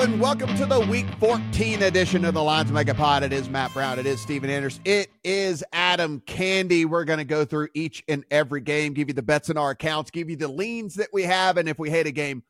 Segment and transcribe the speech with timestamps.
[0.00, 3.24] And welcome to the Week 14 edition of the Lines Mega Pod.
[3.24, 3.98] It is Matt Brown.
[3.98, 4.78] It is Stephen Andress.
[4.84, 6.86] It is Adam Candee.
[6.86, 9.70] We're going to go through each and every game, give you the bets in our
[9.70, 12.44] accounts, give you the leans that we have, and if we hate a game,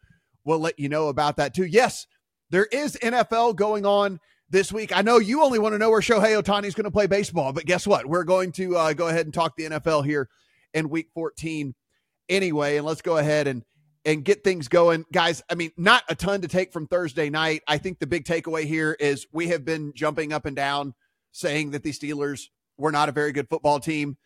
[0.44, 1.64] we'll let you know about that too.
[1.64, 2.06] Yes,
[2.50, 4.20] there is NFL going on
[4.50, 4.94] this week.
[4.94, 7.54] I know you only want to know where Shohei Ohtani is going to play baseball,
[7.54, 8.04] but guess what?
[8.04, 10.28] We're going to uh, go ahead and talk the NFL here
[10.74, 11.74] in Week 14
[12.28, 13.64] anyway, and let's go ahead and
[14.08, 15.04] and get things going.
[15.12, 17.60] Guys, I mean, not a ton to take from Thursday night.
[17.68, 20.94] I think the big takeaway here is we have been jumping up and down
[21.32, 24.16] saying that the Steelers were not a very good football team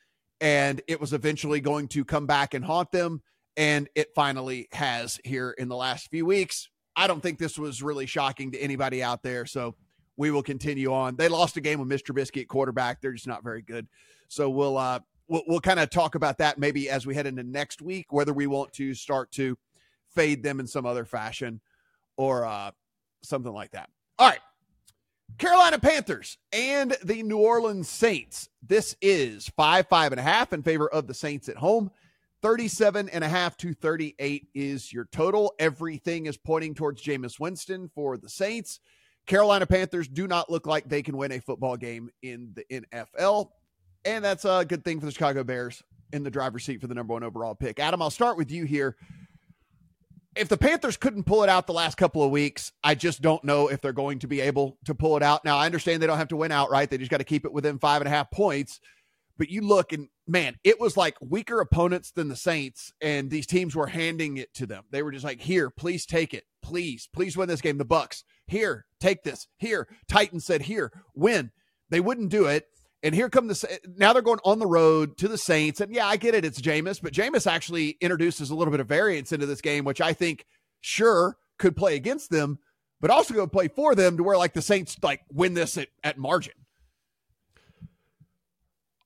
[0.40, 3.22] and it was eventually going to come back and haunt them.
[3.56, 6.68] And it finally has here in the last few weeks.
[6.94, 9.46] I don't think this was really shocking to anybody out there.
[9.46, 9.74] So
[10.16, 11.16] we will continue on.
[11.16, 12.40] They lost a game with Mr.
[12.40, 13.00] At quarterback.
[13.00, 13.88] They're just not very good.
[14.28, 17.42] So we'll, uh, we'll, we'll kind of talk about that maybe as we head into
[17.42, 19.58] next week, whether we want to start to
[20.14, 21.60] fade them in some other fashion
[22.16, 22.70] or uh,
[23.22, 23.90] something like that.
[24.18, 24.40] All right.
[25.38, 28.48] Carolina Panthers and the New Orleans Saints.
[28.62, 31.90] This is five, five and a half in favor of the Saints at home.
[32.42, 35.54] 37 and a half to 38 is your total.
[35.58, 38.80] Everything is pointing towards Jameis Winston for the Saints.
[39.26, 43.50] Carolina Panthers do not look like they can win a football game in the NFL.
[44.04, 45.82] And that's a good thing for the Chicago Bears
[46.12, 47.78] in the driver's seat for the number one overall pick.
[47.78, 48.96] Adam, I'll start with you here
[50.34, 53.44] if the Panthers couldn't pull it out the last couple of weeks, I just don't
[53.44, 55.44] know if they're going to be able to pull it out.
[55.44, 56.90] Now, I understand they don't have to win outright.
[56.90, 58.80] They just got to keep it within five and a half points.
[59.38, 63.46] But you look and man, it was like weaker opponents than the Saints, and these
[63.46, 64.84] teams were handing it to them.
[64.90, 66.44] They were just like, here, please take it.
[66.62, 67.78] Please, please win this game.
[67.78, 69.48] The Bucks, here, take this.
[69.58, 71.50] Here, Titans said, here, win.
[71.90, 72.68] They wouldn't do it.
[73.02, 75.80] And here come the now they're going on the road to the Saints.
[75.80, 76.44] And yeah, I get it.
[76.44, 80.00] It's Jameis, but Jameis actually introduces a little bit of variance into this game, which
[80.00, 80.46] I think
[80.80, 82.58] sure could play against them,
[83.00, 85.88] but also go play for them to where like the Saints like win this at,
[86.04, 86.54] at margin.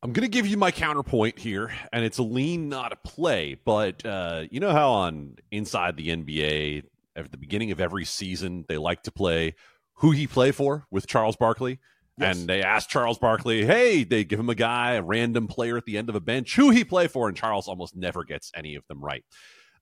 [0.02, 3.58] I'm going to give you my counterpoint here, and it's a lean, not a play.
[3.64, 6.84] But uh, you know how on Inside the NBA,
[7.16, 9.54] at the beginning of every season, they like to play
[9.94, 11.80] who he play for with Charles Barkley.
[12.18, 15.84] And they asked Charles Barkley, hey, they give him a guy, a random player at
[15.84, 18.74] the end of a bench, who he play for, and Charles almost never gets any
[18.74, 19.24] of them right.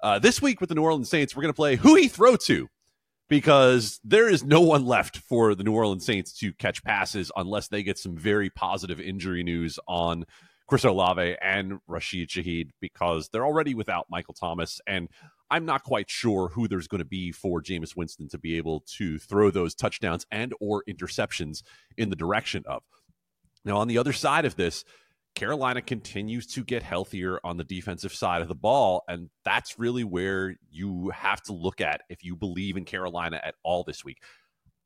[0.03, 2.37] Uh, this week with the New Orleans Saints, we're going to play who he throw
[2.37, 2.69] to
[3.28, 7.69] because there is no one left for the New Orleans Saints to catch passes unless
[7.69, 10.25] they get some very positive injury news on
[10.66, 14.81] Chris Olave and Rashid Shaheed because they're already without Michael Thomas.
[14.87, 15.09] And
[15.54, 18.81] I'm not quite sure who there's going to be for Jameis Winston to be able
[18.97, 21.62] to throw those touchdowns and or interceptions
[21.97, 22.82] in the direction of.
[23.65, 24.84] Now, on the other side of this,
[25.37, 29.04] Carolina continues to get healthier on the defensive side of the ball.
[29.06, 33.54] And that's really where you have to look at if you believe in Carolina at
[33.62, 34.19] all this week.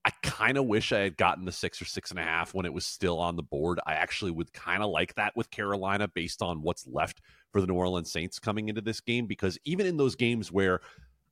[0.05, 2.67] I kind of wish I had gotten the six or six and a half when
[2.67, 3.81] it was still on the board.
[3.87, 7.23] I actually would kind of like that with Carolina based on what's left
[7.53, 10.81] for the New Orleans Saints coming into this game because even in those games where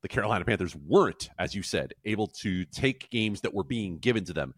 [0.03, 4.25] the Carolina Panthers weren't, as you said, able to take games that were being given
[4.25, 4.55] to them,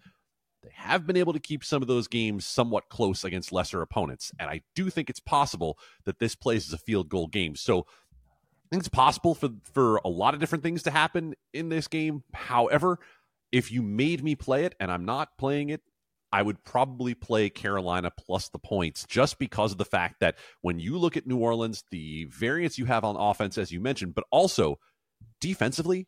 [0.63, 4.33] they have been able to keep some of those games somewhat close against lesser opponents.
[4.39, 7.55] And I do think it's possible that this plays as a field goal game.
[7.55, 11.69] So I think it's possible for for a lot of different things to happen in
[11.69, 12.25] this game.
[12.35, 12.99] However,
[13.53, 15.81] if you made me play it and I'm not playing it,
[16.33, 20.79] I would probably play Carolina plus the points just because of the fact that when
[20.79, 24.25] you look at New Orleans, the variance you have on offense, as you mentioned, but
[24.31, 24.79] also
[25.41, 26.07] defensively,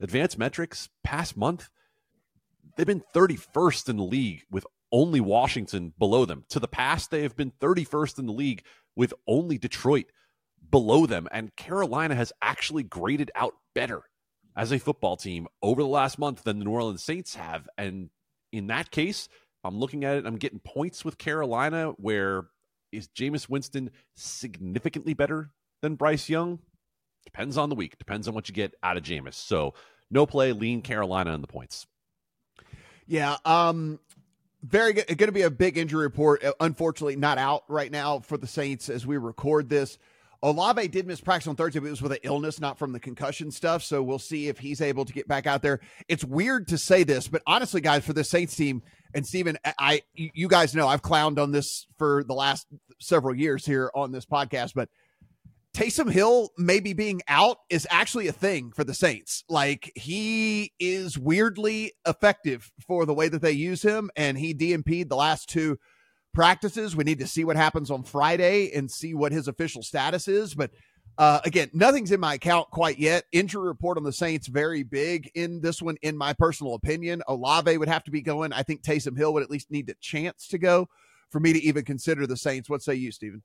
[0.00, 1.68] advanced metrics, past month,
[2.76, 6.44] they've been 31st in the league with only Washington below them.
[6.50, 8.64] To the past, they have been 31st in the league
[8.96, 10.06] with only Detroit
[10.70, 11.28] below them.
[11.30, 14.02] And Carolina has actually graded out better
[14.56, 17.68] as a football team over the last month than the New Orleans Saints have.
[17.76, 18.10] And
[18.50, 19.28] in that case,
[19.68, 22.46] I'm looking at it, I'm getting points with Carolina where
[22.90, 25.50] is Jameis Winston significantly better
[25.82, 26.58] than Bryce Young?
[27.24, 27.98] Depends on the week.
[27.98, 29.34] Depends on what you get out of Jameis.
[29.34, 29.74] So
[30.10, 31.86] no play, lean Carolina on the points.
[33.06, 33.36] Yeah.
[33.44, 34.00] Um,
[34.62, 35.06] very good.
[35.06, 36.42] Going to be a big injury report.
[36.42, 39.98] Uh, unfortunately, not out right now for the Saints as we record this.
[40.42, 43.00] Olave did miss practice on Thursday, but it was with an illness, not from the
[43.00, 43.82] concussion stuff.
[43.82, 45.80] So we'll see if he's able to get back out there.
[46.06, 48.82] It's weird to say this, but honestly, guys, for the Saints team,
[49.14, 52.66] and Stephen, I you guys know I've clowned on this for the last
[53.00, 54.88] several years here on this podcast, but
[55.74, 59.44] Taysom Hill maybe being out is actually a thing for the Saints.
[59.48, 65.08] Like he is weirdly effective for the way that they use him, and he DNP'd
[65.08, 65.78] the last two
[66.34, 66.96] practices.
[66.96, 70.54] We need to see what happens on Friday and see what his official status is.
[70.54, 70.70] But
[71.18, 73.24] Uh, again, nothing's in my account quite yet.
[73.32, 77.22] Injury report on the Saints very big in this one, in my personal opinion.
[77.26, 78.52] Olave would have to be going.
[78.52, 80.88] I think Taysom Hill would at least need a chance to go
[81.30, 82.70] for me to even consider the Saints.
[82.70, 83.42] What say you, Stephen?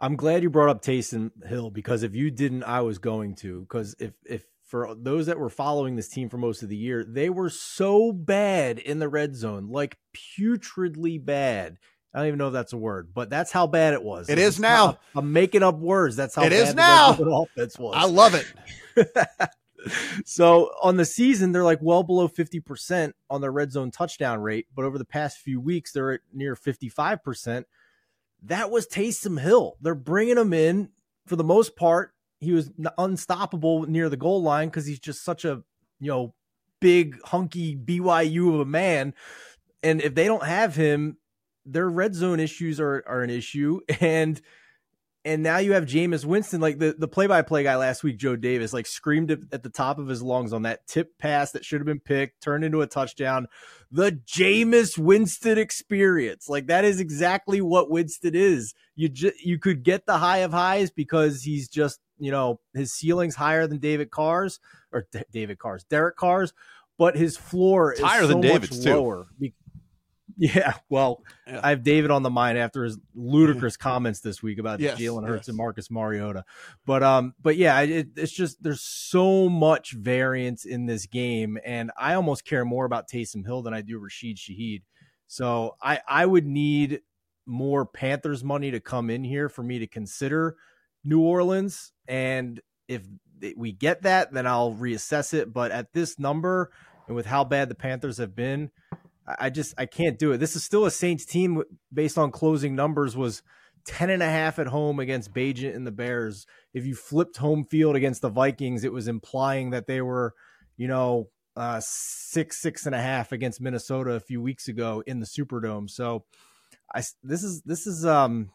[0.00, 3.60] I'm glad you brought up Taysom Hill because if you didn't, I was going to.
[3.62, 7.04] Because if if for those that were following this team for most of the year,
[7.04, 11.78] they were so bad in the red zone, like putridly bad.
[12.12, 14.28] I don't even know if that's a word, but that's how bad it was.
[14.28, 14.98] It is now.
[15.14, 16.16] I'm making up words.
[16.16, 17.12] That's how it is now.
[17.12, 17.94] offense was.
[17.96, 18.52] I love it.
[20.24, 24.66] so on the season, they're like well below 50% on their red zone touchdown rate,
[24.74, 27.64] but over the past few weeks, they're at near 55%.
[28.44, 29.76] That was Taysom Hill.
[29.80, 30.90] They're bringing him in
[31.26, 32.12] for the most part.
[32.40, 35.62] He was unstoppable near the goal line because he's just such a
[36.00, 36.34] you know
[36.80, 39.14] big hunky BYU of a man.
[39.82, 41.18] And if they don't have him,
[41.66, 43.80] their red zone issues are are an issue.
[44.00, 44.40] And
[45.24, 48.72] and now you have Jameis Winston, like the, the play-by-play guy last week, Joe Davis,
[48.72, 51.86] like screamed at the top of his lungs on that tip pass that should have
[51.86, 53.46] been picked, turned into a touchdown.
[53.90, 58.72] The Jameis Winston experience, like that is exactly what Winston is.
[58.94, 62.92] You just you could get the high of highs because he's just you know his
[62.94, 64.58] ceiling's higher than David Carr's
[64.90, 66.54] or D- David Carr's, Derek Carr's,
[66.96, 69.26] but his floor it's is higher so than David's lower.
[69.38, 69.50] Too.
[70.40, 71.60] Yeah, well, yeah.
[71.62, 75.26] I have David on the mind after his ludicrous comments this week about yes, Jalen
[75.26, 75.48] Hurts yes.
[75.48, 76.46] and Marcus Mariota.
[76.86, 81.90] But um, but yeah, it, it's just there's so much variance in this game, and
[81.94, 84.80] I almost care more about Taysom Hill than I do Rashid Shaheed.
[85.26, 87.02] So I I would need
[87.44, 90.56] more Panthers money to come in here for me to consider
[91.04, 93.02] New Orleans, and if
[93.58, 95.52] we get that, then I'll reassess it.
[95.52, 96.70] But at this number
[97.10, 98.70] and with how bad the Panthers have been
[99.38, 100.38] I just I can't do it.
[100.38, 101.62] This is still a Saints team
[101.92, 103.42] based on closing numbers was
[103.86, 106.46] 10 and a half at home against Bagent and the Bears.
[106.74, 110.34] If you flipped home field against the Vikings, it was implying that they were,
[110.76, 115.20] you know, uh, six, six and a half against Minnesota a few weeks ago in
[115.20, 115.90] the Superdome.
[115.90, 116.24] So
[116.94, 118.50] I, this is, this is, um,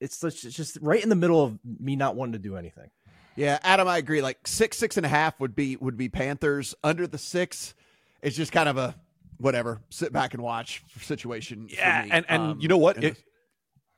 [0.00, 2.90] it's just, it's just right in the middle of me not wanting to do anything.
[3.36, 4.22] Yeah, Adam, I agree.
[4.22, 7.74] Like six, six and a half would be, would be Panthers under the six.
[8.22, 8.94] It's just kind of a,
[9.38, 11.68] whatever, sit back and watch situation.
[11.70, 13.02] Yeah, and and um, you know what?
[13.02, 13.22] It,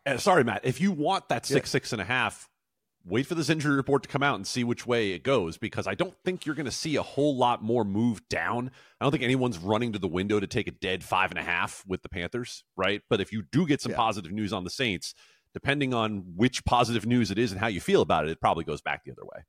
[0.06, 0.62] uh, sorry, Matt.
[0.64, 1.72] If you want that six yeah.
[1.72, 2.48] six and a half,
[3.04, 5.86] wait for this injury report to come out and see which way it goes because
[5.86, 8.70] I don't think you're going to see a whole lot more move down.
[9.00, 11.42] I don't think anyone's running to the window to take a dead five and a
[11.42, 13.02] half with the Panthers, right?
[13.08, 13.98] But if you do get some yeah.
[13.98, 15.14] positive news on the Saints,
[15.54, 18.64] depending on which positive news it is and how you feel about it, it probably
[18.64, 19.44] goes back the other way.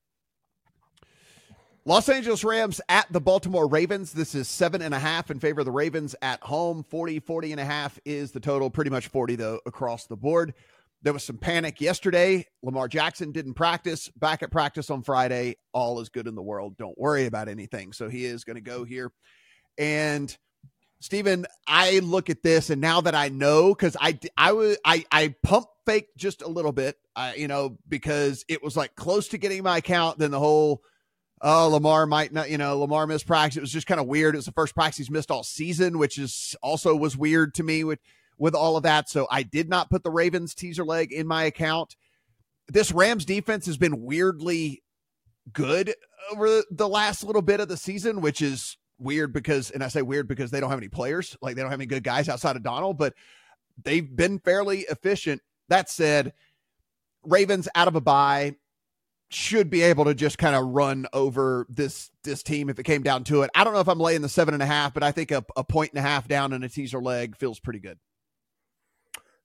[1.89, 4.13] Los Angeles Rams at the Baltimore Ravens.
[4.13, 6.83] This is seven and a half in favor of the Ravens at home.
[6.83, 8.69] 40, 40 and a half is the total.
[8.69, 10.53] Pretty much 40, though, across the board.
[11.01, 12.45] There was some panic yesterday.
[12.61, 14.07] Lamar Jackson didn't practice.
[14.09, 15.55] Back at practice on Friday.
[15.73, 16.77] All is good in the world.
[16.77, 17.91] Don't worry about anything.
[17.91, 19.11] So he is going to go here.
[19.79, 20.37] And
[20.99, 25.05] Stephen, I look at this, and now that I know, because I I was I
[25.11, 29.29] I pump fake just a little bit, uh, you know, because it was like close
[29.29, 30.19] to getting my account.
[30.19, 30.83] Then the whole
[31.41, 33.57] oh, Lamar might not, you know, Lamar missed practice.
[33.57, 34.35] It was just kind of weird.
[34.35, 37.63] It was the first practice he's missed all season, which is also was weird to
[37.63, 37.99] me with
[38.37, 39.09] with all of that.
[39.09, 41.95] So I did not put the Ravens teaser leg in my account.
[42.67, 44.81] This Rams defense has been weirdly
[45.51, 45.93] good
[46.31, 50.01] over the last little bit of the season, which is weird because, and I say
[50.01, 52.55] weird because they don't have any players, like they don't have any good guys outside
[52.55, 53.13] of Donald, but
[53.83, 55.41] they've been fairly efficient.
[55.69, 56.33] That said,
[57.23, 58.55] Ravens out of a bye
[59.29, 63.03] should be able to just kind of run over this this team if it came
[63.03, 63.51] down to it.
[63.53, 65.45] I don't know if I'm laying the seven and a half, but I think a,
[65.55, 67.99] a point and a half down in a teaser leg feels pretty good.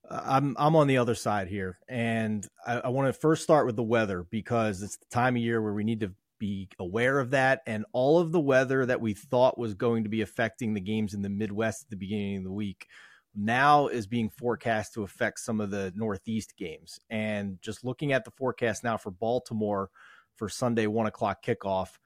[0.09, 3.67] Uh, I'm I'm on the other side here, and I, I want to first start
[3.67, 7.21] with the weather because it's the time of year where we need to be aware
[7.21, 10.73] of that, and all of the weather that we thought was going to be affecting
[10.73, 12.87] the games in the Midwest at the beginning of the week
[13.35, 17.01] now is being forecast to affect some of the Northeast games.
[17.11, 19.91] And just looking at the forecast now for Baltimore
[20.37, 21.99] for Sunday one o'clock kickoff,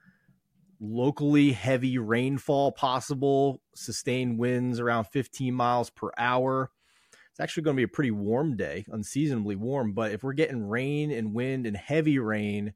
[0.79, 6.71] locally heavy rainfall possible, sustained winds around 15 miles per hour.
[7.31, 9.93] It's actually going to be a pretty warm day, unseasonably warm.
[9.93, 12.73] But if we're getting rain and wind and heavy rain,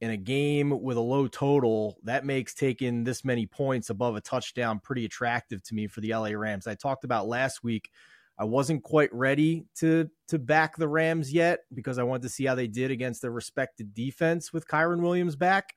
[0.00, 4.20] in a game with a low total, that makes taking this many points above a
[4.20, 6.66] touchdown pretty attractive to me for the LA Rams.
[6.66, 7.90] I talked about last week.
[8.38, 12.46] I wasn't quite ready to to back the Rams yet because I wanted to see
[12.46, 15.74] how they did against their respected defense with Kyren Williams back,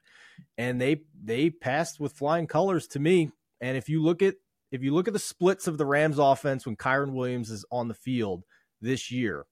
[0.58, 3.30] and they they passed with flying colors to me.
[3.60, 4.36] And if you look at
[4.72, 7.89] if you look at the splits of the Rams offense when Kyren Williams is on
[7.89, 8.46] the field
[8.80, 9.46] this year,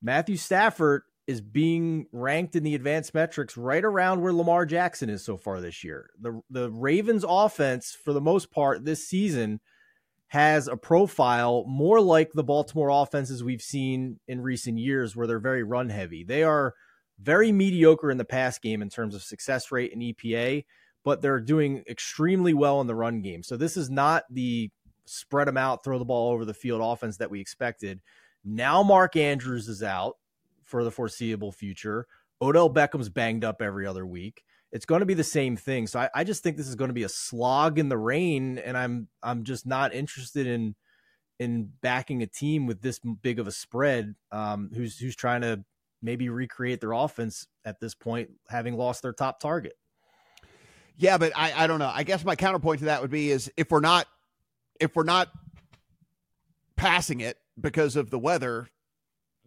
[0.00, 5.24] Matthew Stafford is being ranked in the advanced metrics right around where Lamar Jackson is
[5.24, 6.10] so far this year.
[6.20, 9.60] The the Ravens offense for the most part this season
[10.28, 15.40] has a profile more like the Baltimore offenses we've seen in recent years where they're
[15.40, 16.22] very run heavy.
[16.22, 16.74] They are
[17.20, 20.64] very mediocre in the pass game in terms of success rate and EPA,
[21.04, 23.42] but they're doing extremely well in the run game.
[23.42, 24.70] So this is not the
[25.04, 28.00] spread them out, throw the ball over the field offense that we expected.
[28.44, 30.16] Now Mark Andrews is out
[30.70, 32.06] for the foreseeable future.
[32.40, 34.42] Odell Beckham's banged up every other week.
[34.72, 35.86] It's going to be the same thing.
[35.86, 38.58] So I, I just think this is going to be a slog in the rain,
[38.58, 40.74] and I'm I'm just not interested in
[41.38, 45.64] in backing a team with this big of a spread, um, who's who's trying to
[46.02, 49.74] maybe recreate their offense at this point, having lost their top target.
[50.96, 51.90] Yeah, but I, I don't know.
[51.92, 54.06] I guess my counterpoint to that would be is if we're not
[54.78, 55.28] if we're not
[56.76, 58.68] passing it because of the weather,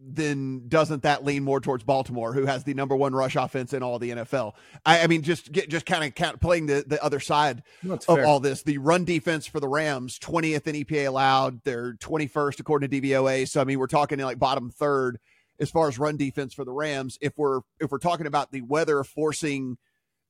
[0.05, 3.81] then doesn't that lean more towards Baltimore, who has the number one rush offense in
[3.83, 4.53] all the NFL?
[4.85, 8.25] I, I mean, just get just kind of playing the, the other side of fair.
[8.25, 8.63] all this.
[8.63, 11.63] The run defense for the Rams, twentieth in EPA allowed.
[11.63, 13.47] They're twenty first according to DVOA.
[13.47, 15.19] So I mean, we're talking in like bottom third
[15.59, 17.17] as far as run defense for the Rams.
[17.21, 19.77] If we're if we're talking about the weather forcing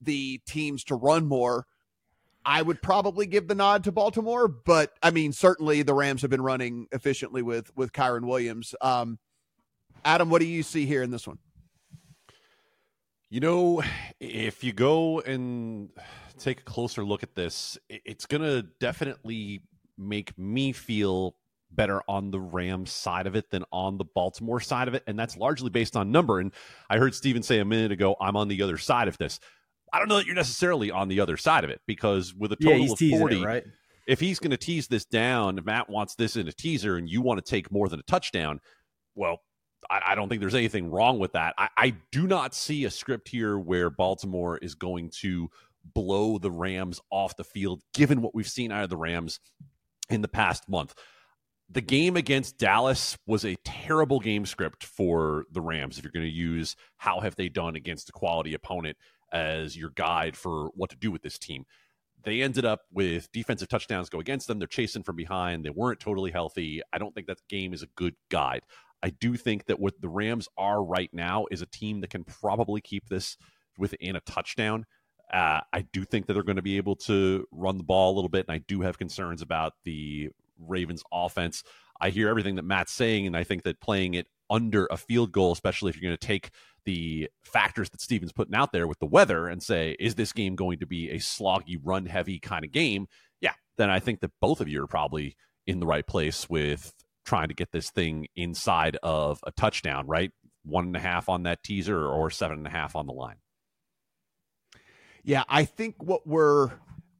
[0.01, 1.65] the teams to run more,
[2.45, 4.47] I would probably give the nod to Baltimore.
[4.47, 8.75] But I mean, certainly the Rams have been running efficiently with with Kyren Williams.
[8.81, 9.19] Um,
[10.05, 11.37] Adam, what do you see here in this one?
[13.29, 13.81] You know,
[14.19, 15.89] if you go and
[16.37, 19.63] take a closer look at this, it's going to definitely
[19.97, 21.35] make me feel
[21.71, 25.03] better on the Rams side of it than on the Baltimore side of it.
[25.07, 26.39] And that's largely based on number.
[26.39, 26.51] And
[26.89, 29.39] I heard Stephen say a minute ago, I'm on the other side of this.
[29.91, 32.55] I don't know that you're necessarily on the other side of it because with a
[32.55, 33.63] total yeah, of 40, it, right?
[34.07, 37.09] if he's going to tease this down, if Matt wants this in a teaser and
[37.09, 38.59] you want to take more than a touchdown,
[39.15, 39.39] well,
[39.89, 41.53] I, I don't think there's anything wrong with that.
[41.57, 45.49] I, I do not see a script here where Baltimore is going to
[45.93, 49.39] blow the Rams off the field, given what we've seen out of the Rams
[50.09, 50.93] in the past month.
[51.69, 55.97] The game against Dallas was a terrible game script for the Rams.
[55.97, 58.97] If you're going to use how have they done against a quality opponent
[59.31, 61.65] as your guide for what to do with this team,
[62.23, 64.59] they ended up with defensive touchdowns go against them.
[64.59, 65.65] They're chasing from behind.
[65.65, 66.81] They weren't totally healthy.
[66.91, 68.61] I don't think that game is a good guide.
[69.03, 72.23] I do think that what the Rams are right now is a team that can
[72.23, 73.37] probably keep this
[73.77, 74.85] within a touchdown.
[75.31, 78.15] Uh, I do think that they're going to be able to run the ball a
[78.15, 81.63] little bit, and I do have concerns about the Ravens offense.
[81.99, 85.31] I hear everything that Matt's saying, and I think that playing it under a field
[85.31, 86.51] goal, especially if you're going to take
[86.85, 90.55] the factors that Stephen's putting out there with the weather and say, is this game
[90.55, 93.07] going to be a sloggy, run heavy kind of game?
[93.41, 96.93] Yeah, then I think that both of you are probably in the right place with
[97.25, 100.31] trying to get this thing inside of a touchdown, right?
[100.63, 103.37] One and a half on that teaser or seven and a half on the line.
[105.23, 106.71] Yeah, I think what we're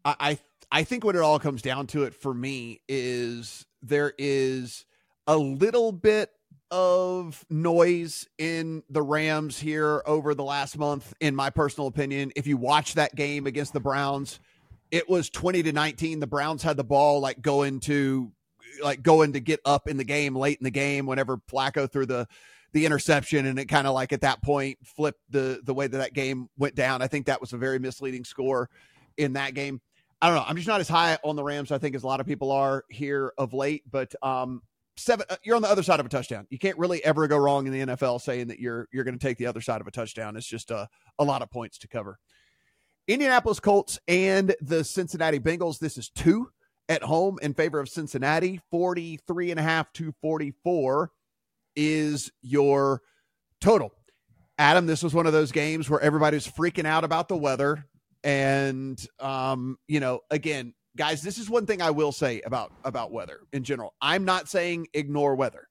[0.06, 0.38] I,
[0.72, 4.86] I think what it all comes down to it for me is there is
[5.28, 6.32] a little bit
[6.72, 12.32] of noise in the Rams here over the last month, in my personal opinion.
[12.36, 14.40] If you watch that game against the Browns,
[14.90, 16.20] it was 20 to 19.
[16.20, 18.32] The Browns had the ball like going to
[18.82, 22.06] like going to get up in the game late in the game whenever Flacco threw
[22.06, 22.28] the
[22.74, 25.98] the interception and it kind of like at that point flipped the the way that
[25.98, 27.02] that game went down.
[27.02, 28.70] I think that was a very misleading score
[29.18, 29.80] in that game.
[30.22, 30.46] I don't know.
[30.48, 32.52] I'm just not as high on the Rams I think as a lot of people
[32.52, 34.62] are here of late, but um
[34.98, 36.48] seven uh, you're on the other side of a touchdown.
[36.50, 39.26] You can't really ever go wrong in the NFL saying that you're you're going to
[39.26, 40.36] take the other side of a touchdown.
[40.36, 40.90] It's just a
[41.20, 42.20] a lot of points to cover.
[43.08, 45.80] Indianapolis Colts and the Cincinnati Bengals.
[45.80, 46.50] This is two
[46.94, 48.62] at home in favor of Cincinnati.
[48.72, 51.12] 43 and a half to 44
[51.76, 53.02] is your
[53.60, 53.92] total.
[54.60, 57.86] Adam, this was one of those games where everybody's freaking out about the weather.
[58.24, 63.12] And um, you know, again, guys, this is one thing I will say about about
[63.12, 63.94] weather in general.
[64.00, 65.68] I'm not saying ignore weather.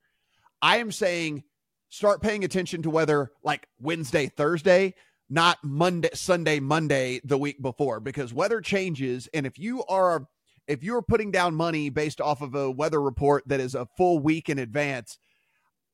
[0.60, 1.44] I am saying
[1.88, 4.94] start paying attention to weather like Wednesday, Thursday,
[5.30, 10.26] not Monday, Sunday, Monday the week before because weather changes and if you are
[10.72, 14.18] if you're putting down money based off of a weather report that is a full
[14.18, 15.18] week in advance,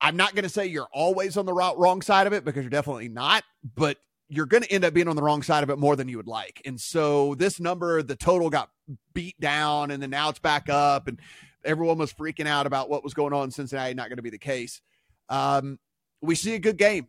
[0.00, 2.70] I'm not going to say you're always on the wrong side of it because you're
[2.70, 3.42] definitely not,
[3.74, 6.08] but you're going to end up being on the wrong side of it more than
[6.08, 6.62] you would like.
[6.64, 8.70] And so this number, the total got
[9.14, 11.18] beat down and then now it's back up and
[11.64, 13.94] everyone was freaking out about what was going on in Cincinnati.
[13.94, 14.80] Not going to be the case.
[15.28, 15.78] Um,
[16.20, 17.08] we see a good game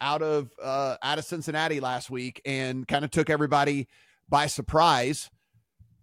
[0.00, 3.88] out of uh, out of Cincinnati last week and kind of took everybody
[4.28, 5.30] by surprise.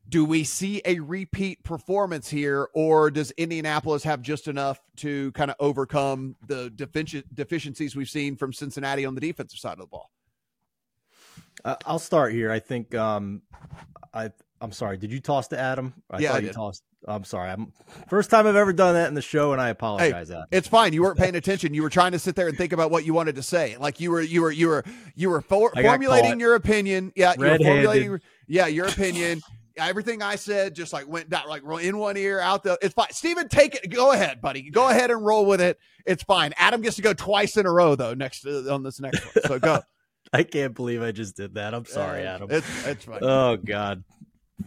[0.10, 5.50] Do we see a repeat performance here, or does Indianapolis have just enough to kind
[5.50, 9.88] of overcome the defici- deficiencies we've seen from Cincinnati on the defensive side of the
[9.88, 10.12] ball?
[11.64, 12.52] Uh, I'll start here.
[12.52, 13.42] I think um,
[14.14, 14.32] I
[14.62, 14.98] I'm sorry.
[14.98, 15.94] Did you toss to Adam?
[16.10, 16.56] I yeah, thought I you did.
[16.56, 16.84] tossed.
[17.08, 17.50] I'm sorry.
[17.50, 17.74] I'm
[18.10, 20.30] first time I've ever done that in the show, and I apologize.
[20.30, 20.46] Adam.
[20.52, 20.94] It's fine.
[20.94, 21.74] You weren't paying attention.
[21.74, 23.76] You were trying to sit there and think about what you wanted to say.
[23.78, 24.84] Like you were, you were, you were,
[25.16, 27.12] you were for, formulating your opinion.
[27.16, 27.86] Yeah, you were Red-handed.
[27.86, 28.20] formulating.
[28.48, 29.42] Yeah, your opinion.
[29.78, 32.78] Everything I said just like went down, like in one ear, out the.
[32.82, 33.12] It's fine.
[33.12, 33.90] Stephen, take it.
[33.90, 34.70] Go ahead, buddy.
[34.70, 35.80] Go ahead and roll with it.
[36.06, 36.54] It's fine.
[36.58, 38.14] Adam gets to go twice in a row though.
[38.14, 39.46] Next uh, on this next one.
[39.46, 39.82] So go.
[40.34, 41.74] I can't believe I just did that.
[41.74, 42.48] I'm sorry, Uh, Adam.
[42.52, 43.20] It's it's fine.
[43.22, 44.04] Oh God,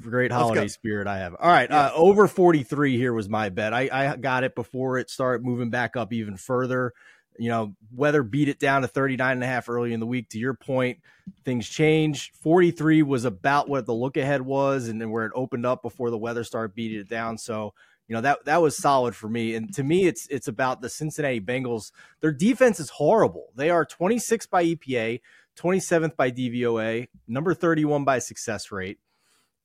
[0.03, 1.35] great holiday spirit I have.
[1.39, 3.73] All right, uh, over 43 here was my bet.
[3.73, 6.93] I, I got it before it started moving back up even further.
[7.39, 10.29] You know, weather beat it down to 39 and a half early in the week.
[10.31, 10.99] To your point,
[11.45, 12.33] things change.
[12.43, 16.11] 43 was about what the look ahead was, and then where it opened up before
[16.11, 17.39] the weather started beating it down.
[17.39, 17.75] So.
[18.07, 20.91] You know that that was solid for me, and to me, it's it's about the
[20.91, 21.91] Cincinnati Bengals.
[22.21, 23.47] Their defense is horrible.
[23.57, 25.21] They are 26 by EPA,
[25.57, 28.99] 27th by DVOA, number 31 by success rate.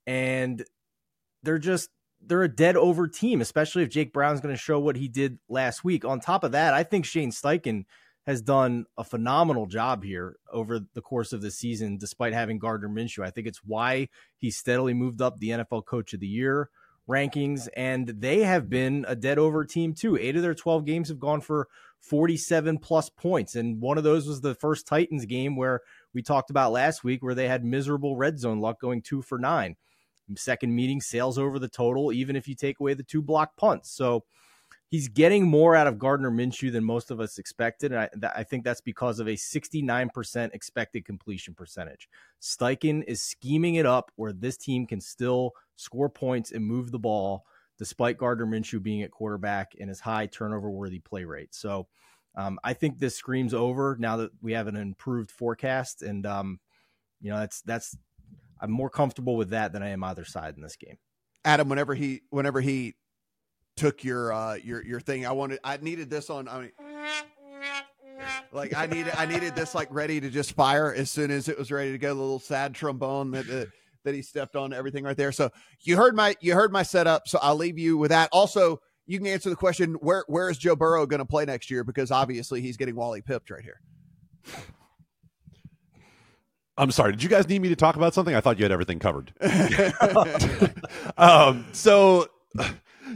[0.08, 0.64] And
[1.44, 1.90] they're just
[2.22, 5.40] they're a dead over team, especially if Jake Brown's going to show what he did
[5.48, 6.06] last week.
[6.06, 7.86] On top of that, I think Shane Steichen
[8.26, 12.90] has done a phenomenal job here over the course of the season, despite having Gardner
[12.90, 13.26] Minshew.
[13.26, 16.70] I think it's why he steadily moved up the NFL Coach of the Year
[17.10, 20.16] rankings, and they have been a dead over team too.
[20.18, 21.68] Eight of their 12 games have gone for
[22.02, 23.56] 47 plus points.
[23.56, 25.82] And one of those was the first Titans game where
[26.14, 29.40] we talked about last week, where they had miserable red zone luck going two for
[29.40, 29.76] nine.
[30.36, 33.92] Second meeting, sails over the total, even if you take away the two block punts.
[33.92, 34.24] So
[34.90, 37.92] he's getting more out of Gardner Minshew than most of us expected.
[37.92, 42.10] And I, th- I think that's because of a 69% expected completion percentage.
[42.42, 47.00] Steichen is scheming it up where this team can still score points and move the
[47.00, 47.46] ball
[47.78, 51.56] despite Gardner Minshew being at quarterback and his high turnover worthy play rate.
[51.56, 51.88] So
[52.36, 56.02] um, I think this screams over now that we have an improved forecast.
[56.04, 56.60] And, um,
[57.22, 57.98] you know, that's, that's,
[58.60, 60.98] I'm more comfortable with that than I am either side in this game.
[61.46, 62.96] Adam, whenever he whenever he
[63.78, 66.72] took your uh your your thing, I wanted I needed this on I mean
[68.52, 71.58] like I needed I needed this like ready to just fire as soon as it
[71.58, 72.13] was ready to go.
[72.13, 73.65] The little sad trombone that uh,
[74.04, 75.32] that he stepped on, everything right there.
[75.32, 75.50] So
[75.82, 77.28] you heard my you heard my setup.
[77.28, 78.30] So I'll leave you with that.
[78.32, 81.69] Also, you can answer the question where where is Joe Burrow going to play next
[81.72, 81.84] year?
[81.84, 83.80] Because obviously he's getting Wally pipped right here.
[86.80, 87.12] I'm sorry.
[87.12, 88.34] Did you guys need me to talk about something?
[88.34, 89.34] I thought you had everything covered.
[91.18, 92.28] um, so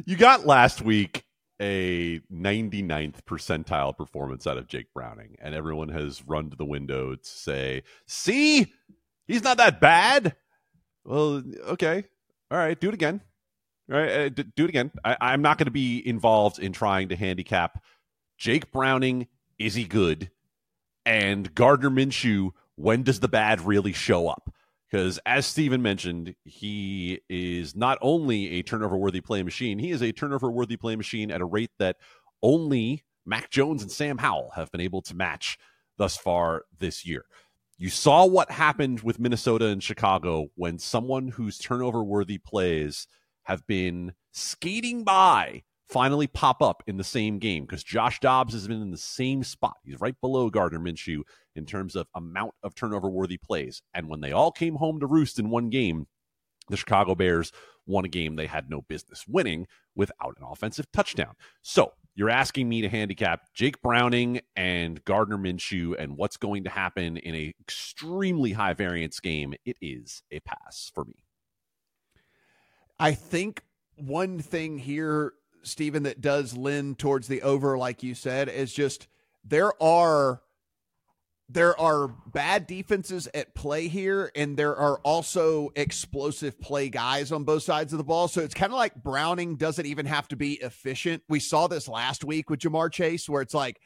[0.05, 1.23] you got last week
[1.61, 7.15] a 99th percentile performance out of Jake Browning, and everyone has run to the window
[7.15, 8.73] to say, "See,
[9.27, 10.35] he's not that bad."
[11.05, 12.03] Well, okay,
[12.51, 13.21] all right, do it again.
[13.89, 14.91] All right, uh, d- do it again.
[15.05, 17.81] I- I'm not going to be involved in trying to handicap
[18.37, 19.27] Jake Browning.
[19.57, 20.31] Is he good?
[21.05, 22.51] And Gardner Minshew.
[22.75, 24.53] When does the bad really show up?
[24.89, 30.03] Because as Stephen mentioned, he is not only a turnover worthy play machine, he is
[30.03, 31.97] a turnover worthy play machine at a rate that
[32.43, 35.57] only Mac Jones and Sam Howell have been able to match
[35.97, 37.25] thus far this year.
[37.77, 43.07] You saw what happened with Minnesota and Chicago when someone whose turnover worthy plays
[43.43, 48.67] have been skating by finally pop up in the same game because Josh Dobbs has
[48.67, 49.77] been in the same spot.
[49.83, 51.21] He's right below Gardner Minshew
[51.55, 53.81] in terms of amount of turnover worthy plays.
[53.93, 56.07] And when they all came home to roost in one game,
[56.69, 57.51] the Chicago Bears
[57.85, 61.33] won a game they had no business winning without an offensive touchdown.
[61.61, 66.69] So you're asking me to handicap Jake Browning and Gardner Minshew and what's going to
[66.69, 69.53] happen in a extremely high variance game.
[69.65, 71.25] It is a pass for me.
[72.99, 73.63] I think
[73.95, 79.07] one thing here, Stephen, that does lend towards the over, like you said, is just
[79.43, 80.41] there are
[81.49, 87.43] there are bad defenses at play here, and there are also explosive play guys on
[87.43, 88.27] both sides of the ball.
[88.27, 91.21] So it's kind of like Browning doesn't even have to be efficient.
[91.27, 93.79] We saw this last week with Ja'Marr Chase, where it's like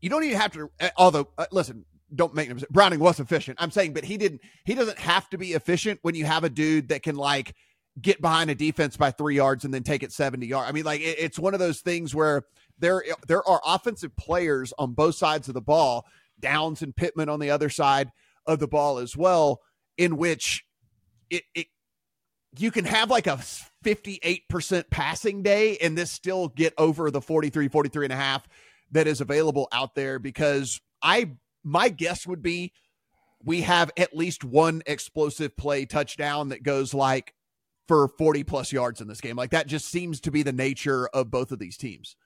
[0.00, 0.70] you don't even have to.
[0.96, 2.60] Although, uh, listen, don't make him.
[2.70, 3.58] Browning was efficient.
[3.60, 4.40] I'm saying, but he didn't.
[4.64, 7.54] He doesn't have to be efficient when you have a dude that can like
[8.00, 10.68] get behind a defense by three yards and then take it 70 yards.
[10.68, 12.44] I mean, like it, it's one of those things where
[12.78, 16.06] there there are offensive players on both sides of the ball,
[16.40, 18.10] Downs and Pittman on the other side
[18.46, 19.60] of the ball as well,
[19.96, 20.64] in which
[21.30, 21.66] it, it
[22.58, 23.40] you can have like a
[23.84, 28.46] 58% passing day and this still get over the 43, 43 and a half
[28.92, 31.32] that is available out there because I
[31.64, 32.72] my guess would be
[33.42, 37.34] we have at least one explosive play touchdown that goes like
[37.88, 39.36] for 40 plus yards in this game.
[39.36, 42.16] Like that just seems to be the nature of both of these teams.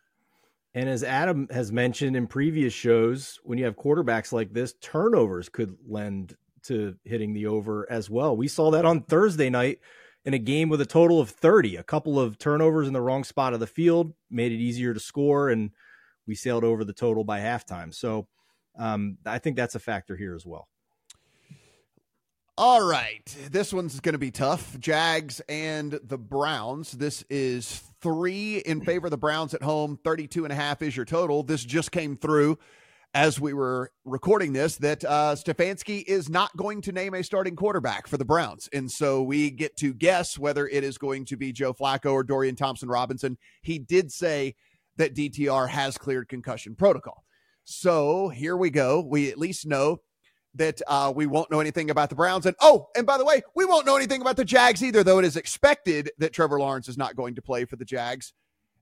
[0.74, 5.48] And as Adam has mentioned in previous shows, when you have quarterbacks like this, turnovers
[5.48, 8.37] could lend to hitting the over as well.
[8.37, 9.78] We saw that on Thursday night
[10.24, 11.76] in a game with a total of 30.
[11.76, 15.00] A couple of turnovers in the wrong spot of the field made it easier to
[15.00, 15.70] score, and
[16.26, 17.94] we sailed over the total by halftime.
[17.94, 18.28] So
[18.78, 20.68] um, I think that's a factor here as well.
[22.59, 23.24] All right.
[23.50, 24.78] This one's going to be tough.
[24.81, 26.92] Jags and the Browns.
[26.92, 29.98] This is three in favor of the Browns at home.
[30.04, 31.42] 32 and a half is your total.
[31.42, 32.58] This just came through
[33.14, 37.56] as we were recording this that uh, Stefanski is not going to name a starting
[37.56, 38.68] quarterback for the Browns.
[38.72, 42.22] And so we get to guess whether it is going to be Joe Flacco or
[42.22, 43.38] Dorian Thompson Robinson.
[43.62, 44.54] He did say
[44.96, 47.24] that DTR has cleared concussion protocol.
[47.64, 49.00] So here we go.
[49.06, 49.98] We at least know
[50.59, 52.44] that uh, we won't know anything about the Browns.
[52.44, 55.18] And oh, and by the way, we won't know anything about the Jags either, though
[55.18, 58.35] it is expected that Trevor Lawrence is not going to play for the Jags.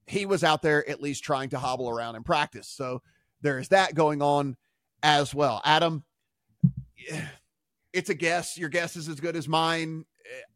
[0.07, 2.69] He was out there at least trying to hobble around in practice.
[2.69, 3.03] So
[3.43, 4.57] there is that going on
[5.03, 5.61] as well.
[5.65, 6.05] Adam,
[7.93, 8.57] it's a guess.
[8.59, 10.05] Your guess is as good as mine.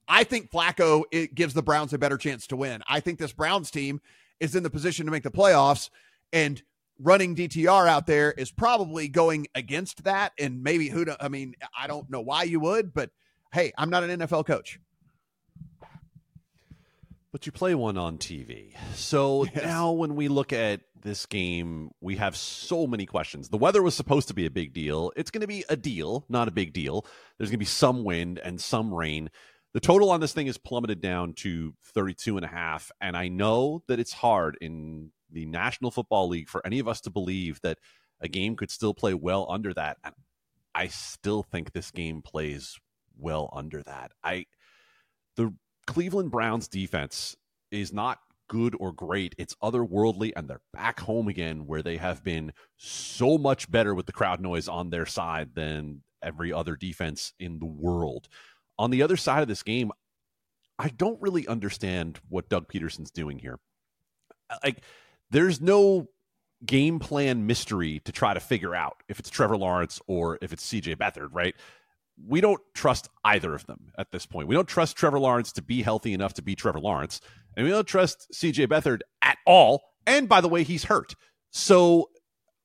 [0.09, 2.83] I think Flacco it gives the Browns a better chance to win.
[2.89, 4.01] I think this Browns team
[4.41, 5.91] is in the position to make the playoffs.
[6.33, 6.63] And
[7.01, 10.33] running DTR out there is probably going against that.
[10.39, 13.11] And maybe who, do, I mean, I don't know why you would, but
[13.53, 14.79] hey, I'm not an NFL coach.
[17.33, 18.75] But you play one on TV.
[18.95, 19.63] So yes.
[19.63, 23.49] now when we look at this game, we have so many questions.
[23.49, 25.13] The weather was supposed to be a big deal.
[25.17, 27.07] It's going to be a deal, not a big deal.
[27.39, 29.31] There's going to be some wind and some rain.
[29.73, 32.91] The total on this thing is plummeted down to 32 and a half.
[33.01, 37.01] And I know that it's hard in the National Football League for any of us
[37.03, 37.79] to believe that
[38.21, 39.99] a game could still play well under that.
[40.75, 42.79] I still think this game plays
[43.19, 44.13] well under that.
[44.23, 44.47] I
[45.37, 45.55] the
[45.87, 47.37] Cleveland Browns defense
[47.71, 49.35] is not good or great.
[49.39, 54.07] It's otherworldly, and they're back home again where they have been so much better with
[54.07, 58.29] the crowd noise on their side than every other defense in the world.
[58.79, 59.93] On the other side of this game,
[60.79, 63.59] I don't really understand what Doug Pederson's doing here.
[64.65, 64.83] Like
[65.31, 66.09] there's no
[66.65, 70.67] game plan mystery to try to figure out if it's Trevor Lawrence or if it's
[70.67, 71.55] CJ Beathard, right?
[72.27, 74.49] We don't trust either of them at this point.
[74.49, 77.21] We don't trust Trevor Lawrence to be healthy enough to be Trevor Lawrence,
[77.57, 79.83] and we don't trust CJ Beathard at all.
[80.07, 81.15] And by the way, he's hurt.
[81.51, 82.11] So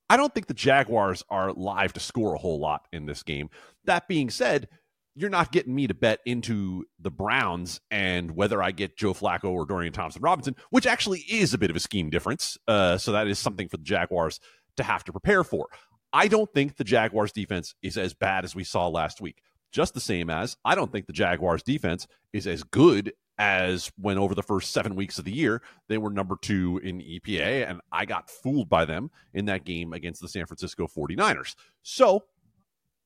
[0.09, 3.49] I don't think the Jaguars are live to score a whole lot in this game.
[3.85, 4.67] That being said,
[5.15, 9.45] you're not getting me to bet into the Browns and whether I get Joe Flacco
[9.45, 12.57] or Dorian Thompson Robinson, which actually is a bit of a scheme difference.
[12.67, 14.39] Uh, so that is something for the Jaguars
[14.75, 15.67] to have to prepare for.
[16.11, 19.41] I don't think the Jaguars defense is as bad as we saw last week.
[19.71, 24.17] Just the same as I don't think the Jaguars defense is as good as when
[24.17, 27.81] over the first seven weeks of the year they were number two in EPA, and
[27.91, 31.55] I got fooled by them in that game against the San Francisco 49ers.
[31.83, 32.23] So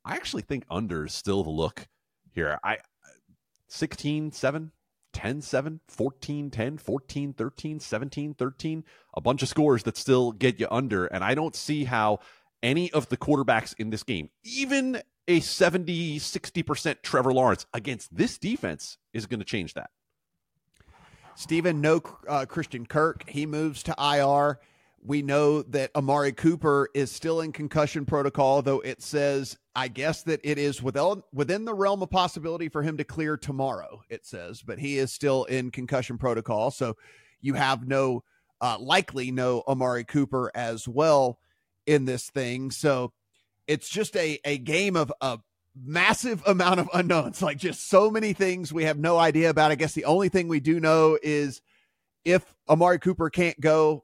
[0.05, 1.87] I actually think under is still the look
[2.39, 2.59] here.
[2.63, 2.77] I
[3.67, 4.71] 16 7,
[5.13, 10.59] 10 7, 14 10, 14 13, 17 13, a bunch of scores that still get
[10.59, 11.05] you under.
[11.05, 12.19] And I don't see how
[12.63, 18.37] any of the quarterbacks in this game, even a 70 60% Trevor Lawrence against this
[18.37, 19.91] defense, is going to change that.
[21.35, 23.29] Stephen, no uh, Christian Kirk.
[23.29, 24.59] He moves to IR.
[25.01, 30.23] We know that Amari Cooper is still in concussion protocol, though it says, I guess,
[30.23, 31.23] that it is within,
[31.65, 35.45] the realm of possibility for him to clear tomorrow, it says, but he is still
[35.45, 36.71] in concussion protocol.
[36.71, 36.97] So
[37.39, 38.23] you have no,
[38.61, 41.39] uh, likely no Amari Cooper as well
[41.85, 42.71] in this thing.
[42.71, 43.13] So
[43.67, 45.39] it's just a, a game of a
[45.75, 49.71] massive amount of unknowns, like just so many things we have no idea about.
[49.71, 51.61] I guess the only thing we do know is
[52.25, 54.03] if Amari Cooper can't go,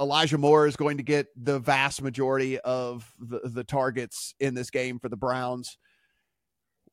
[0.00, 4.70] Elijah Moore is going to get the vast majority of the, the targets in this
[4.70, 5.78] game for the Browns.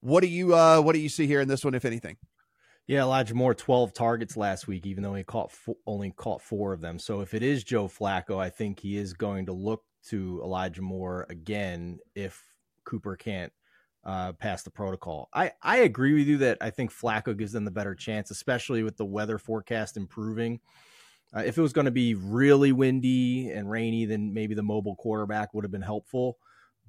[0.02, 2.18] What do you uh, what do you see here in this one, if anything?
[2.88, 5.52] Yeah, Elijah Moore, twelve targets last week, even though he caught
[5.86, 7.00] only caught four of them.
[7.00, 10.82] So if it is Joe Flacco, I think he is going to look to Elijah
[10.82, 12.44] Moore again if
[12.84, 13.54] Cooper can't
[14.04, 15.30] uh, pass the protocol.
[15.34, 18.84] I I agree with you that I think Flacco gives them the better chance, especially
[18.84, 20.60] with the weather forecast improving.
[21.36, 24.96] Uh, if it was going to be really windy and rainy, then maybe the mobile
[24.96, 26.38] quarterback would have been helpful.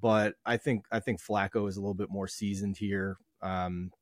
[0.01, 3.19] But I think I think Flacco is a little bit more seasoned here.
[3.41, 3.93] Um,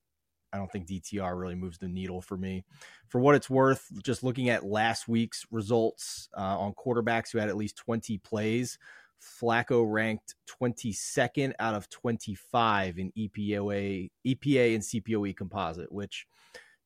[0.52, 2.64] I don't think DTR really moves the needle for me.
[3.08, 7.48] For what it's worth, just looking at last week's results uh, on quarterbacks who had
[7.48, 8.78] at least 20 plays,
[9.20, 16.26] Flacco ranked 22nd out of 25 in EPOA, EPA and CPOE composite, which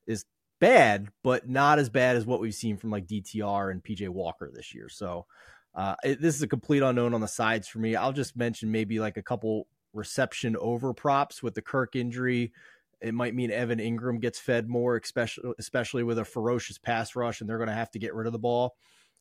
[0.07, 0.25] is
[0.61, 4.51] bad, but not as bad as what we've seen from like DTR and PJ Walker
[4.53, 4.89] this year.
[4.89, 5.27] So
[5.75, 7.97] uh, it, this is a complete unknown on the sides for me.
[7.97, 12.53] I'll just mention maybe like a couple reception over props with the Kirk injury.
[13.01, 17.41] It might mean Evan Engram gets fed more, especially especially with a ferocious pass rush,
[17.41, 18.77] and they're going to have to get rid of the ball.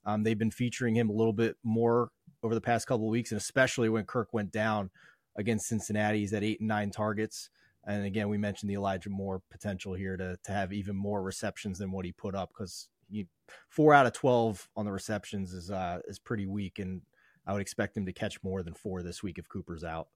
[0.06, 2.10] Um, they've been featuring him a little bit more
[2.43, 4.89] over the past couple of weeks, and especially when Kirk went down
[5.36, 7.50] against Cincinnati, he's at eight and nine targets.
[7.86, 11.80] And again, we mentioned the Elijah Moore potential here to to have even more receptions
[11.80, 12.88] than what he put up because
[13.69, 17.02] four out of twelve on the receptions is uh, is pretty weak, and
[17.46, 20.08] I would expect him to catch more than four this week if Cooper's out.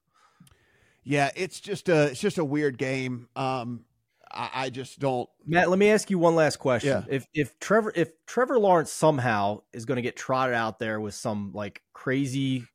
[1.04, 3.30] Yeah, it's just a it's just a weird game.
[3.36, 3.86] Um,
[4.32, 5.30] I, I just don't.
[5.46, 7.04] Matt, let me ask you one last question.
[7.08, 7.16] Yeah.
[7.16, 11.14] If if Trevor if Trevor Lawrence somehow is going to get trotted out there with
[11.14, 12.66] some like crazy,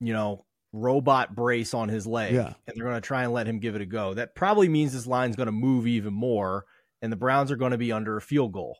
[0.00, 2.52] you know, robot brace on his leg, yeah.
[2.66, 4.92] and they're going to try and let him give it a go, that probably means
[4.92, 6.64] this line's going to move even more,
[7.02, 8.78] and the Browns are going to be under a field goal.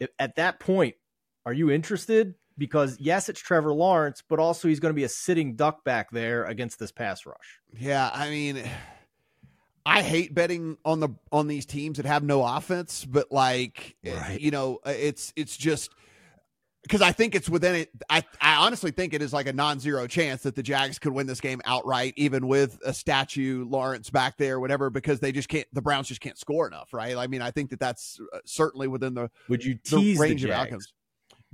[0.00, 0.96] If, at that point,
[1.46, 2.34] are you interested?
[2.56, 6.10] because yes, it's Trevor Lawrence, but also he's going to be a sitting duck back
[6.10, 7.60] there against this pass rush.
[7.78, 8.62] Yeah, I mean,
[9.84, 14.40] I hate betting on the on these teams that have no offense, but like right.
[14.40, 15.90] you know, it's it's just
[16.84, 17.90] because I think it's within it.
[18.08, 21.26] I I honestly think it is like a non-zero chance that the Jags could win
[21.26, 25.66] this game outright, even with a statue Lawrence back there, whatever, because they just can't.
[25.72, 27.16] The Browns just can't score enough, right?
[27.16, 30.42] I mean, I think that that's uh, certainly within the would you tease the range
[30.42, 30.92] the of outcomes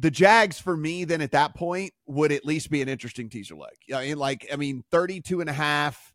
[0.01, 3.55] the Jags for me then at that point would at least be an interesting teaser
[3.55, 3.75] leg.
[3.95, 6.14] I mean, like, I mean, 32 and a half,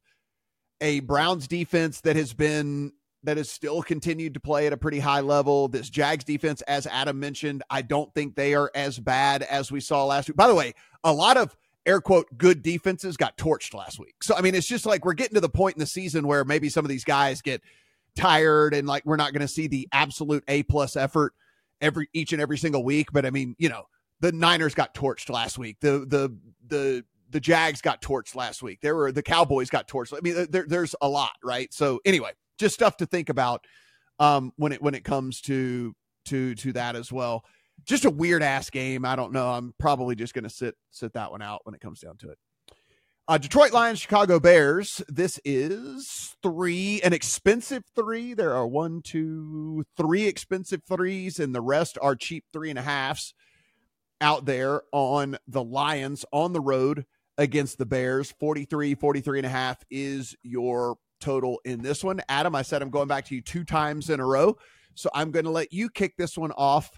[0.82, 2.94] a Browns defense that has been
[3.26, 5.68] that has still continued to play at a pretty high level.
[5.68, 9.80] This Jags defense, as Adam mentioned, I don't think they are as bad as we
[9.80, 10.38] saw last week.
[10.38, 14.16] By the way, a lot of air quote good defenses got torched last week.
[14.24, 16.44] So I mean, it's just like we're getting to the point in the season where
[16.46, 17.62] maybe some of these guys get
[18.16, 21.34] tired and like we're not going to see the absolute A plus effort
[21.82, 23.10] every each and every single week.
[23.12, 23.88] But I mean, you know,
[24.20, 25.78] the Niners got torched last week.
[25.82, 26.36] The the
[26.68, 28.80] the the Jags got torched last week.
[28.82, 30.14] There were the Cowboys got torched.
[30.14, 31.74] I mean, there, there's a lot, right?
[31.74, 33.66] So anyway, just stuff to think about
[34.20, 35.94] um, when it when it comes to
[36.26, 37.44] to to that as well.
[37.86, 39.06] Just a weird ass game.
[39.06, 39.50] I don't know.
[39.50, 42.30] I'm probably just going to sit sit that one out when it comes down to
[42.30, 42.38] it.
[43.28, 45.02] Uh, Detroit Lions, Chicago Bears.
[45.08, 48.36] This is three, an expensive three.
[48.36, 52.84] There are one, two, three expensive threes, and the rest are cheap three and a
[52.84, 53.34] halves
[54.22, 57.06] out there on the Lions on the road
[57.38, 58.32] against the Bears.
[58.40, 62.22] 43, 43 and a half is your total in this one.
[62.30, 64.56] Adam, I said I'm going back to you two times in a row.
[64.94, 66.92] So I'm going to let you kick this one off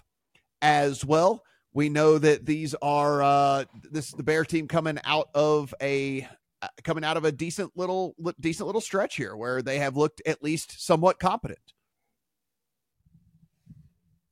[0.60, 1.42] as well.
[1.72, 6.28] We know that these are uh, this is the Bear team coming out of a
[6.60, 10.20] uh, coming out of a decent little decent little stretch here where they have looked
[10.26, 11.72] at least somewhat competent.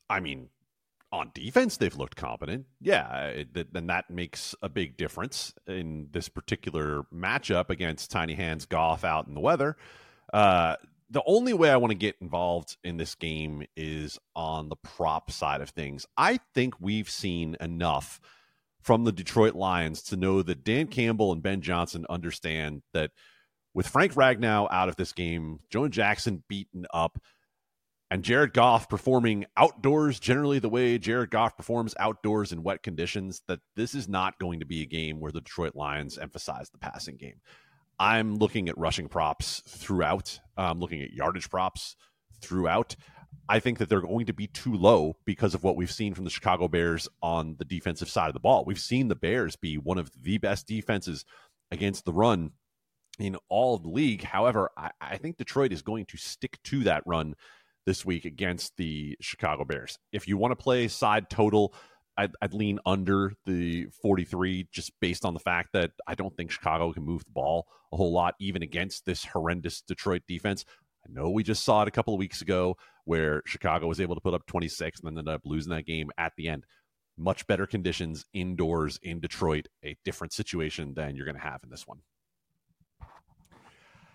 [0.08, 0.48] I mean,
[1.16, 2.66] on defense, they've looked competent.
[2.80, 9.04] Yeah, then that makes a big difference in this particular matchup against Tiny Hands Goff
[9.04, 9.76] out in the weather.
[10.32, 10.76] Uh,
[11.10, 15.30] the only way I want to get involved in this game is on the prop
[15.30, 16.06] side of things.
[16.16, 18.20] I think we've seen enough
[18.80, 23.10] from the Detroit Lions to know that Dan Campbell and Ben Johnson understand that
[23.74, 27.18] with Frank Ragnow out of this game, Jonah Jackson beaten up,
[28.10, 33.42] and Jared Goff performing outdoors generally the way Jared Goff performs outdoors in wet conditions,
[33.48, 36.78] that this is not going to be a game where the Detroit Lions emphasize the
[36.78, 37.40] passing game.
[37.98, 40.38] I'm looking at rushing props throughout.
[40.56, 41.96] I'm looking at yardage props
[42.40, 42.94] throughout.
[43.48, 46.24] I think that they're going to be too low because of what we've seen from
[46.24, 48.64] the Chicago Bears on the defensive side of the ball.
[48.64, 51.24] We've seen the Bears be one of the best defenses
[51.70, 52.52] against the run
[53.18, 54.22] in all of the league.
[54.22, 57.34] However, I, I think Detroit is going to stick to that run
[57.86, 59.98] this week against the Chicago Bears.
[60.12, 61.72] If you want to play side total,
[62.18, 66.50] I'd, I'd, lean under the 43 just based on the fact that I don't think
[66.50, 70.64] Chicago can move the ball a whole lot, even against this horrendous Detroit defense.
[71.06, 74.14] I know we just saw it a couple of weeks ago where Chicago was able
[74.14, 76.64] to put up 26 and then ended up losing that game at the end.
[77.16, 81.70] Much better conditions indoors in Detroit, a different situation than you're going to have in
[81.70, 82.00] this one.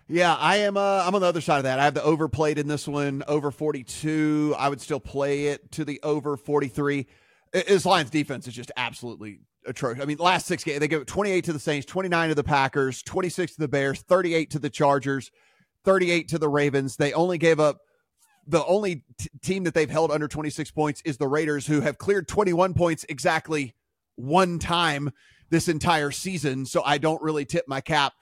[0.08, 0.76] Yeah, I am.
[0.76, 1.78] Uh, I'm on the other side of that.
[1.78, 4.54] I have the overplayed in this one, over 42.
[4.58, 7.06] I would still play it to the over 43.
[7.52, 10.02] This Lions defense is just absolutely atrocious.
[10.02, 13.02] I mean, last six games, they give 28 to the Saints, 29 to the Packers,
[13.02, 15.30] 26 to the Bears, 38 to the Chargers,
[15.84, 16.96] 38 to the Ravens.
[16.96, 17.80] They only gave up
[18.46, 21.98] the only t- team that they've held under 26 points is the Raiders, who have
[21.98, 23.74] cleared 21 points exactly
[24.16, 25.10] one time
[25.50, 26.66] this entire season.
[26.66, 28.14] So I don't really tip my cap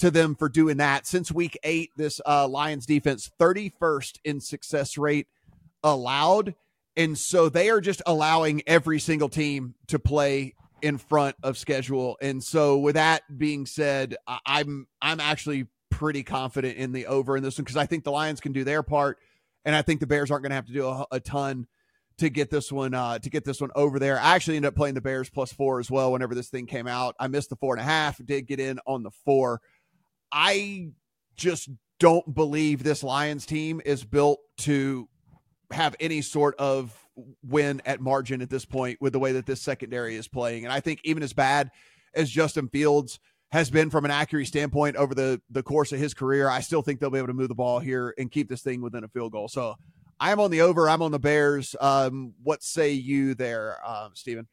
[0.00, 1.06] to them for doing that.
[1.06, 5.28] Since week eight, this uh, Lions defense, 31st in success rate
[5.82, 6.54] allowed.
[6.96, 12.16] And so they are just allowing every single team to play in front of schedule.
[12.20, 17.42] And so with that being said, I'm I'm actually pretty confident in the over in
[17.42, 19.18] this one because I think the Lions can do their part,
[19.64, 21.66] and I think the Bears aren't going to have to do a, a, ton
[22.18, 24.18] to get this one uh, to get this one over there.
[24.18, 26.86] I actually ended up playing the Bears plus four as well whenever this thing came
[26.86, 27.14] out.
[27.20, 29.60] I missed the four and a half, did get in on the four.
[30.32, 30.90] I
[31.36, 35.08] just don't believe this Lions team is built to
[35.70, 36.96] have any sort of
[37.42, 40.64] win at margin at this point with the way that this secondary is playing.
[40.64, 41.70] And I think even as bad
[42.14, 43.18] as Justin Fields
[43.52, 46.82] has been from an accuracy standpoint over the the course of his career, I still
[46.82, 49.08] think they'll be able to move the ball here and keep this thing within a
[49.08, 49.48] field goal.
[49.48, 49.74] So
[50.18, 50.88] I am on the over.
[50.88, 51.74] I'm on the Bears.
[51.80, 54.48] Um, what say you there, um, Stephen?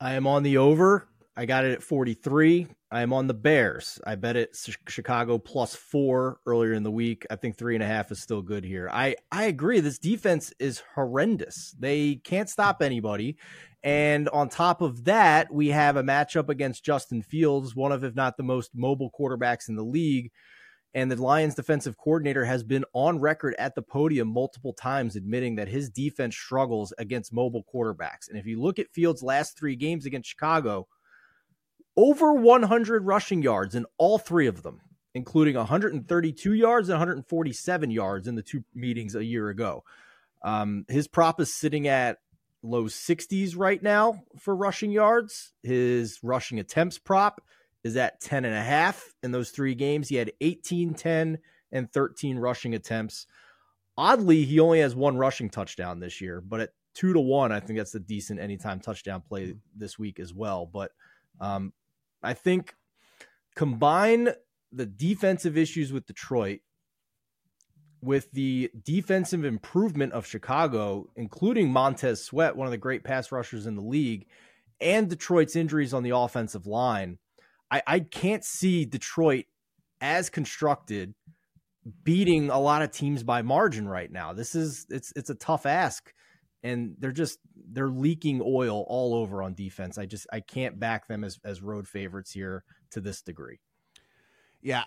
[0.00, 1.06] I am on the over.
[1.34, 2.66] I got it at 43.
[2.90, 3.98] I am on the Bears.
[4.06, 4.54] I bet it
[4.86, 7.26] Chicago plus four earlier in the week.
[7.30, 8.90] I think three and a half is still good here.
[8.92, 9.80] I, I agree.
[9.80, 11.74] This defense is horrendous.
[11.78, 13.38] They can't stop anybody.
[13.82, 18.14] And on top of that, we have a matchup against Justin Fields, one of, if
[18.14, 20.30] not the most mobile quarterbacks in the league.
[20.94, 25.56] And the Lions defensive coordinator has been on record at the podium multiple times admitting
[25.56, 28.28] that his defense struggles against mobile quarterbacks.
[28.28, 30.86] And if you look at Fields' last three games against Chicago,
[31.96, 34.80] over 100 rushing yards in all three of them,
[35.14, 39.84] including 132 yards and 147 yards in the two meetings a year ago.
[40.42, 42.18] Um, his prop is sitting at
[42.62, 45.52] low 60s right now for rushing yards.
[45.62, 47.42] His rushing attempts prop
[47.84, 50.08] is at 10 and a half in those three games.
[50.08, 51.38] He had 18, 10,
[51.72, 53.26] and 13 rushing attempts.
[53.96, 57.60] Oddly, he only has one rushing touchdown this year, but at two to one, I
[57.60, 60.66] think that's a decent anytime touchdown play this week as well.
[60.66, 60.92] But
[61.40, 61.72] um,
[62.22, 62.74] I think
[63.54, 64.30] combine
[64.70, 66.60] the defensive issues with Detroit
[68.02, 73.66] with the defensive improvement of Chicago, including Montez Sweat, one of the great pass rushers
[73.66, 74.26] in the league,
[74.80, 77.18] and Detroit's injuries on the offensive line.
[77.70, 79.44] I, I can't see Detroit
[80.00, 81.14] as constructed
[82.02, 84.32] beating a lot of teams by margin right now.
[84.32, 86.12] This is it's it's a tough ask
[86.62, 87.38] and they're just
[87.72, 89.98] they're leaking oil all over on defense.
[89.98, 93.60] I just I can't back them as as road favorites here to this degree.
[94.60, 94.84] Yeah,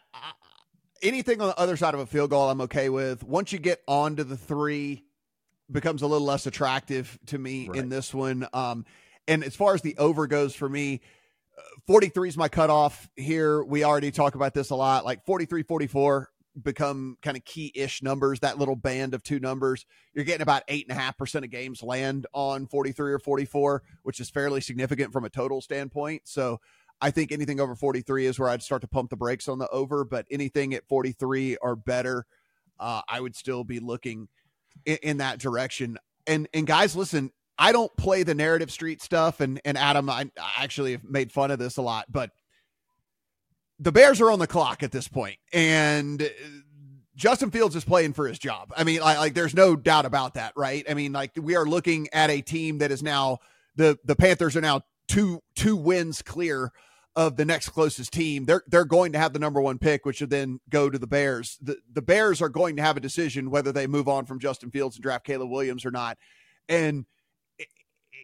[1.01, 3.23] anything on the other side of a field goal, I'm okay with.
[3.23, 5.03] Once you get on to the three,
[5.71, 7.77] becomes a little less attractive to me right.
[7.77, 8.47] in this one.
[8.53, 8.85] Um,
[9.27, 11.01] and as far as the over goes for me,
[11.57, 13.63] uh, 43 is my cutoff here.
[13.63, 15.05] We already talk about this a lot.
[15.05, 16.29] Like 43, 44,
[16.61, 20.63] become kind of key ish numbers, that little band of two numbers, you're getting about
[20.67, 24.61] eight and a half percent of games land on 43 or 44, which is fairly
[24.61, 26.23] significant from a total standpoint.
[26.25, 26.59] So
[27.01, 29.67] I think anything over 43 is where I'd start to pump the brakes on the
[29.69, 32.25] over, but anything at 43 or better,
[32.79, 34.29] uh, I would still be looking
[34.85, 35.97] in, in that direction.
[36.27, 40.29] And and guys, listen, I don't play the narrative street stuff, and and Adam, I,
[40.39, 42.31] I actually have made fun of this a lot, but
[43.79, 46.29] the Bears are on the clock at this point, and
[47.15, 48.73] Justin Fields is playing for his job.
[48.75, 50.85] I mean, like, like there's no doubt about that, right?
[50.89, 53.39] I mean, like we are looking at a team that is now
[53.75, 56.71] the the Panthers are now two two wins clear
[57.15, 58.45] of the next closest team.
[58.45, 61.07] They're they're going to have the number one pick, which would then go to the
[61.07, 61.57] Bears.
[61.61, 64.71] The the Bears are going to have a decision whether they move on from Justin
[64.71, 66.17] Fields and draft Caleb Williams or not.
[66.67, 67.05] And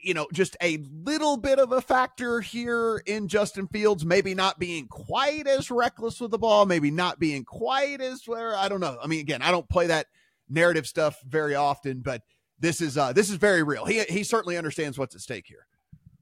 [0.04, 4.60] you know, just a little bit of a factor here in Justin Fields, maybe not
[4.60, 8.80] being quite as reckless with the ball, maybe not being quite as where I don't
[8.80, 8.98] know.
[9.02, 10.08] I mean, again, I don't play that
[10.50, 12.22] narrative stuff very often, but
[12.60, 13.86] this is uh this is very real.
[13.86, 15.66] He he certainly understands what's at stake here.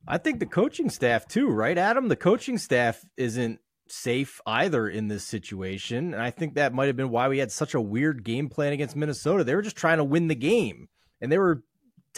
[0.07, 2.07] I think the coaching staff too, right, Adam?
[2.07, 6.95] The coaching staff isn't safe either in this situation, and I think that might have
[6.95, 9.43] been why we had such a weird game plan against Minnesota.
[9.43, 10.87] They were just trying to win the game,
[11.21, 11.63] and they were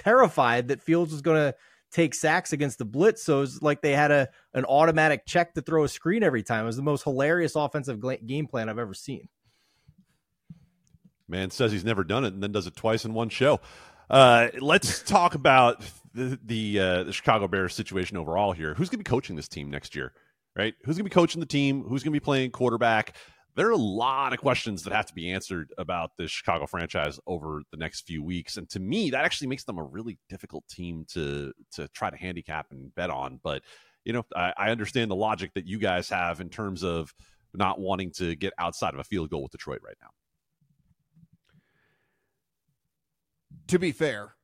[0.02, 1.56] terrified that Fields was going to
[1.92, 3.24] take sacks against the blitz.
[3.24, 6.64] So it's like they had a an automatic check to throw a screen every time.
[6.64, 9.28] It was the most hilarious offensive game plan I've ever seen.
[11.28, 13.60] Man says he's never done it and then does it twice in one show.
[14.10, 15.84] Uh, let's talk about
[16.14, 18.74] the the, uh, the Chicago Bears situation overall here.
[18.74, 20.14] Who's going to be coaching this team next year?
[20.56, 20.74] Right?
[20.84, 21.84] Who's going to be coaching the team?
[21.84, 23.16] Who's going to be playing quarterback?
[23.56, 27.20] There are a lot of questions that have to be answered about this Chicago franchise
[27.28, 28.58] over the next few weeks.
[28.58, 32.18] And to me, that actually makes them a really difficult team to to try to
[32.18, 33.39] handicap and bet on.
[33.43, 33.64] But
[34.06, 37.14] you know, I, I understand the logic that you guys have in terms of
[37.54, 40.10] not wanting to get outside of a field goal with Detroit right now.
[43.68, 44.36] To be fair,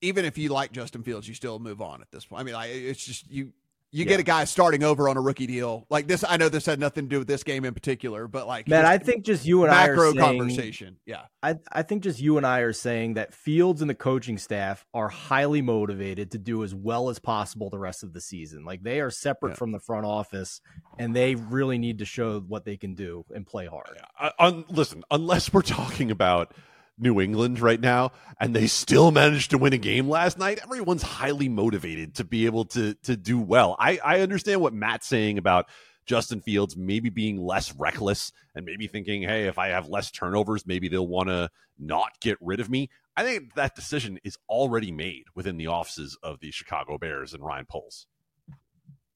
[0.00, 2.40] even if you like Justin Fields, you still move on at this point.
[2.40, 3.52] I mean, I, it's just you
[3.94, 4.08] You Yeah.
[4.08, 6.24] get a guy starting over on a rookie deal like this.
[6.28, 8.84] I know this had nothing to do with this game in particular, but like Man,
[8.84, 10.96] I think just you and I are macro saying, conversation.
[11.06, 14.36] Yeah, I, I think just you and I are saying that Fields and the coaching
[14.36, 18.64] staff are highly motivated to do as well as possible the rest of the season.
[18.64, 19.54] Like they are separate Yeah.
[19.58, 20.60] from the front office,
[20.98, 23.96] and they really need to show what they can do and play hard.
[24.18, 26.52] Uh, un, listen, unless we're talking about
[26.98, 31.02] New England right now, and they still managed to win a game last night, everyone's
[31.02, 33.76] highly motivated to be able to to do well.
[33.78, 35.66] I, I understand what Matt's saying about
[36.06, 40.66] Justin Fields maybe being less reckless and maybe thinking, hey, if I have less turnovers,
[40.66, 42.90] maybe they'll want to not get rid of me.
[43.16, 47.42] I think that decision is already made within the offices of the Chicago Bears and
[47.44, 48.06] Ryan Poles.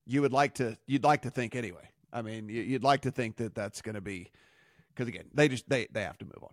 [0.06, 0.76] you would like to.
[0.86, 1.90] You'd like to think anyway.
[2.12, 4.30] I mean, you- you'd like to think that that's going to be
[4.94, 6.50] because again, they just they they have to move on.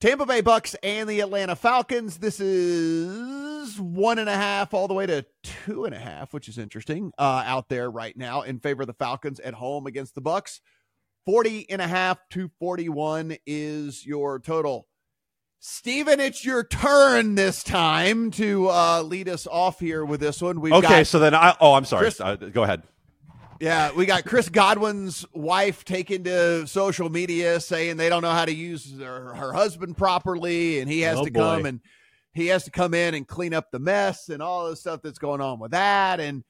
[0.00, 2.18] Tampa Bay Bucks and the Atlanta Falcons.
[2.18, 6.48] This is one and a half all the way to two and a half, which
[6.48, 10.14] is interesting uh, out there right now in favor of the Falcons at home against
[10.14, 10.60] the Bucks.
[11.26, 14.86] 40 and a half to 41 is your total.
[15.58, 20.60] Stephen, it's your turn this time to uh, lead us off here with this one.
[20.60, 21.56] We've okay, so then I.
[21.60, 22.02] Oh, I'm sorry.
[22.02, 22.84] Chris- Uh, go ahead.
[23.60, 28.44] Yeah, we got Chris Godwin's wife taking to social media saying they don't know how
[28.44, 31.68] to use her, her husband properly, and he has Oh, to come boy.
[31.68, 31.80] and
[32.32, 35.18] he has to come in and clean up the mess and all the stuff that's
[35.18, 36.20] going on with that.
[36.20, 36.44] And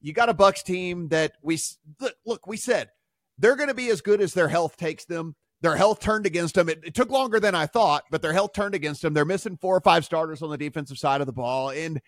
[0.00, 1.58] you got a Bucks team that we
[2.00, 2.14] look.
[2.24, 2.90] Look, we said
[3.38, 5.34] they're going to be as good as their health takes them.
[5.62, 6.68] Their health turned against them.
[6.68, 9.14] It, it took longer than I thought, but their health turned against them.
[9.14, 12.00] They're missing four or five starters on the defensive side of the ball, and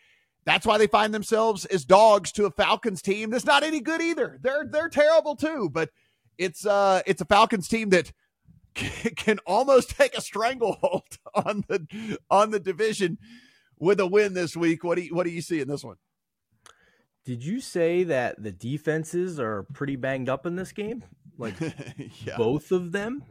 [0.44, 4.00] that's why they find themselves as dogs to a Falcons team that's not any good
[4.00, 4.38] either.
[4.42, 5.90] They're they're terrible too, but
[6.38, 8.12] it's uh it's a Falcons team that
[8.74, 13.18] can almost take a stranglehold on the on the division
[13.78, 14.84] with a win this week.
[14.84, 15.96] What do you, what do you see in this one?
[17.24, 21.02] Did you say that the defenses are pretty banged up in this game?
[21.38, 21.54] Like
[22.24, 22.36] yeah.
[22.36, 23.24] both of them?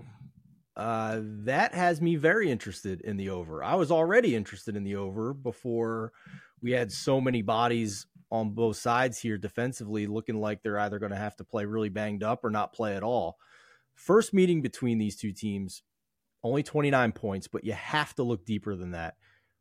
[0.75, 3.63] Uh, that has me very interested in the over.
[3.63, 6.11] I was already interested in the over before
[6.63, 11.11] we had so many bodies on both sides here defensively, looking like they're either going
[11.11, 13.37] to have to play really banged up or not play at all.
[13.93, 15.83] First meeting between these two teams,
[16.41, 19.15] only 29 points, but you have to look deeper than that.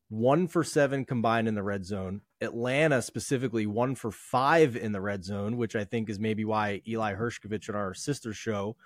[0.09, 2.20] One for seven combined in the red zone.
[2.40, 6.82] Atlanta specifically one for five in the red zone, which I think is maybe why
[6.86, 8.76] Eli Hershkovich on our sister show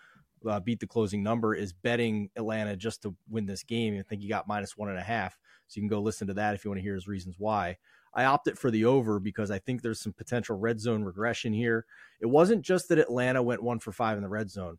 [0.48, 3.98] uh, beat the closing number is betting Atlanta just to win this game.
[3.98, 5.36] I think he got minus one and a half.
[5.68, 7.76] So you can go listen to that if you want to hear his reasons why.
[8.16, 11.86] I opted for the over because I think there's some potential red zone regression here.
[12.20, 14.78] It wasn't just that Atlanta went one for five in the red zone,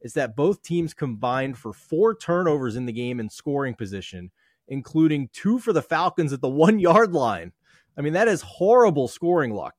[0.00, 4.30] it's that both teams combined for four turnovers in the game in scoring position,
[4.66, 7.52] including two for the Falcons at the one yard line.
[7.96, 9.74] I mean, that is horrible scoring luck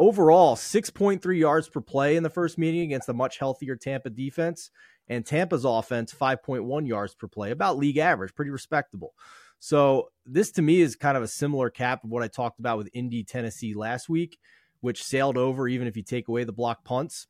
[0.00, 4.70] overall 6.3 yards per play in the first meeting against a much healthier Tampa defense
[5.08, 9.14] and Tampa's offense 5.1 yards per play about league average pretty respectable
[9.60, 12.78] so this to me is kind of a similar cap of what I talked about
[12.78, 14.38] with Indy Tennessee last week
[14.80, 17.26] which sailed over even if you take away the block punts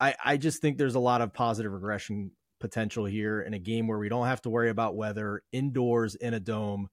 [0.00, 3.86] I, I just think there's a lot of positive regression potential here in a game
[3.86, 6.88] where we don't have to worry about weather indoors in a dome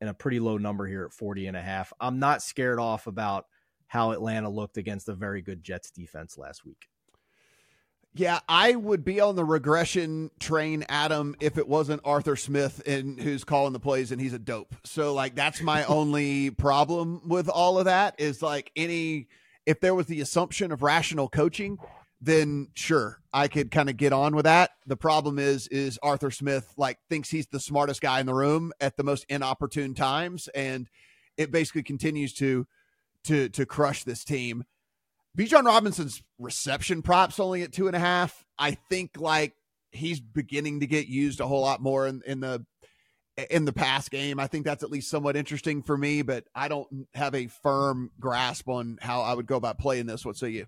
[0.00, 1.92] and a pretty low number here at 40 and a half.
[2.00, 3.46] I'm not scared off about
[3.86, 6.88] how Atlanta looked against a very good Jets defense last week.
[8.16, 13.20] Yeah, I would be on the regression train, Adam, if it wasn't Arthur Smith and
[13.20, 14.76] who's calling the plays and he's a dope.
[14.84, 19.26] So like that's my only problem with all of that is like any
[19.66, 21.78] if there was the assumption of rational coaching,
[22.20, 24.70] then sure, I could kind of get on with that.
[24.86, 28.72] The problem is is Arthur Smith like thinks he's the smartest guy in the room
[28.80, 30.88] at the most inopportune times and
[31.36, 32.68] it basically continues to
[33.24, 34.64] to to crush this team.
[35.36, 38.44] Bijan Robinson's reception props only at two and a half.
[38.58, 39.54] I think like
[39.90, 42.64] he's beginning to get used a whole lot more in, in the
[43.50, 44.38] in the pass game.
[44.38, 48.10] I think that's at least somewhat interesting for me, but I don't have a firm
[48.20, 50.24] grasp on how I would go about playing this.
[50.24, 50.66] What say you?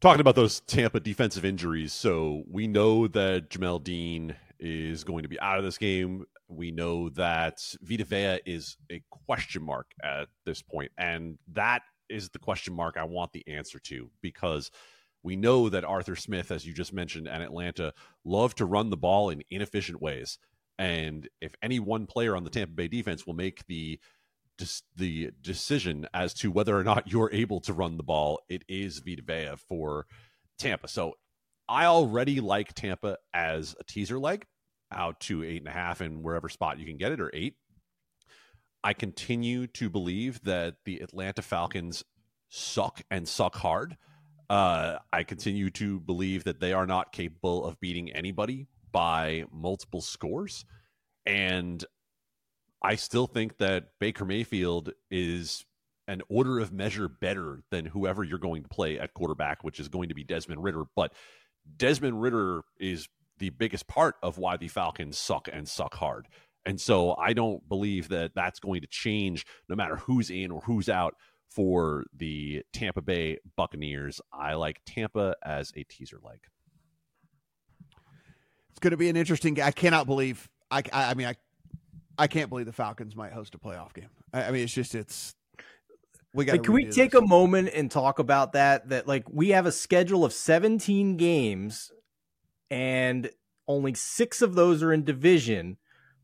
[0.00, 5.28] Talking about those Tampa defensive injuries, so we know that Jamel Dean is going to
[5.28, 6.24] be out of this game.
[6.46, 12.30] We know that Vita Vea is a question mark at this point, and that is
[12.30, 14.70] the question mark I want the answer to because
[15.22, 17.92] we know that Arthur Smith, as you just mentioned, and Atlanta
[18.24, 20.38] love to run the ball in inefficient ways.
[20.78, 23.98] And if any one player on the Tampa Bay defense will make the
[24.96, 28.98] the decision as to whether or not you're able to run the ball, it is
[28.98, 30.06] Vita Vea for
[30.58, 30.88] Tampa.
[30.88, 31.14] So
[31.68, 34.46] I already like Tampa as a teaser leg
[34.90, 37.54] out to eight and a half in wherever spot you can get it or eight.
[38.82, 42.04] I continue to believe that the Atlanta Falcons
[42.48, 43.96] suck and suck hard.
[44.48, 50.00] Uh, I continue to believe that they are not capable of beating anybody by multiple
[50.00, 50.64] scores.
[51.26, 51.84] And
[52.82, 55.64] I still think that Baker Mayfield is
[56.06, 59.88] an order of measure better than whoever you're going to play at quarterback, which is
[59.88, 60.84] going to be Desmond Ridder.
[60.96, 61.12] But
[61.76, 63.08] Desmond Ridder is
[63.38, 66.26] the biggest part of why the Falcons suck and suck hard.
[66.68, 70.60] And so I don't believe that that's going to change no matter who's in or
[70.60, 71.14] who's out
[71.48, 74.20] for the Tampa Bay Buccaneers.
[74.34, 76.40] I like Tampa as a teaser leg.
[78.68, 79.58] It's going to be an interesting.
[79.62, 80.46] I cannot believe.
[80.70, 80.82] I.
[80.92, 81.36] I, I mean, I.
[82.18, 84.10] I can't believe the Falcons might host a playoff game.
[84.34, 85.34] I, I mean, it's just it's.
[86.34, 86.52] We got.
[86.52, 87.22] Like, can we take this.
[87.22, 88.90] a moment and talk about that?
[88.90, 91.90] That like we have a schedule of 17 games,
[92.70, 93.30] and
[93.66, 95.78] only six of those are in division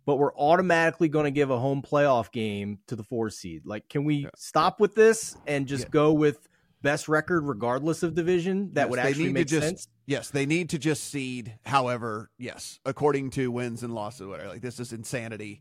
[0.07, 3.63] but we're automatically going to give a home playoff game to the four seed.
[3.65, 4.31] Like, can we yeah.
[4.37, 5.91] stop with this and just yeah.
[5.91, 6.49] go with
[6.83, 8.71] best record regardless of division?
[8.75, 9.89] That yes, would actually make just, sense.
[10.07, 11.59] Yes, they need to just seed.
[11.65, 14.51] However, yes, according to wins and losses, whatever.
[14.51, 15.61] Like, this is insanity.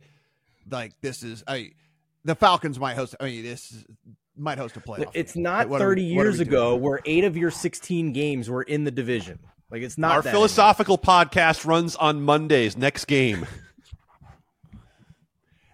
[0.69, 1.71] Like, this is I.
[2.25, 3.15] The Falcons might host.
[3.19, 3.85] I mean, this
[4.35, 5.11] might host a playoff.
[5.13, 5.43] It's game.
[5.43, 8.91] not like, 30 we, years ago where eight of your 16 games were in the
[8.91, 9.39] division.
[9.69, 10.17] Like it's not.
[10.17, 11.25] Our philosophical anymore.
[11.25, 12.77] podcast runs on Mondays.
[12.77, 13.45] Next game.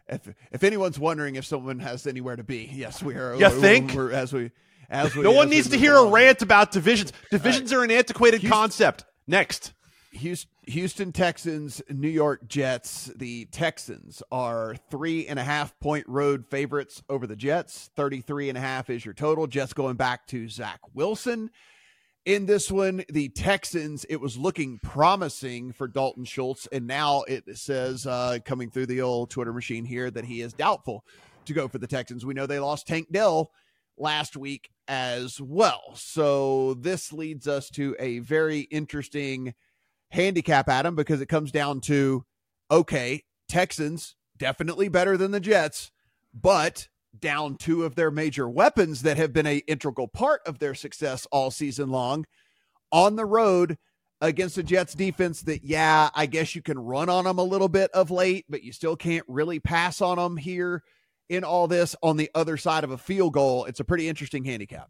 [0.10, 3.36] if if anyone's wondering if someone has anywhere to be, yes, we are.
[3.36, 4.52] You we're, think we're, as we
[4.90, 6.10] as we, no one needs to hear along.
[6.10, 7.14] a rant about divisions.
[7.32, 7.82] Divisions right.
[7.82, 9.06] are an antiquated Houston, concept.
[9.28, 9.74] Next,
[10.12, 13.12] Houston Texans, New York Jets.
[13.16, 17.90] The Texans are three and a half point road favorites over the Jets.
[17.96, 19.48] 33 and a half is your total.
[19.48, 21.52] Jets going back to Zach Wilson.
[22.26, 27.58] In this one, the Texans, it was looking promising for Dalton Schultz, and now it
[27.58, 31.06] says uh, coming through the old Twitter machine here that he is doubtful
[31.46, 32.26] to go for the Texans.
[32.26, 33.52] We know they lost Tank Dell
[33.98, 35.94] last week as well.
[35.96, 39.54] So this leads us to a very interesting
[40.12, 42.26] handicap, Adam, because it comes down to
[42.70, 45.92] okay, Texans definitely better than the Jets,
[46.34, 46.88] but
[47.18, 51.28] down two of their major weapons that have been a integral part of their success
[51.32, 52.26] all season long
[52.92, 53.78] on the road
[54.22, 57.70] against the Jets defense that yeah, I guess you can run on them a little
[57.70, 60.84] bit of late, but you still can't really pass on them here
[61.30, 63.66] in all this on the other side of a field goal.
[63.66, 64.90] It's a pretty interesting handicap.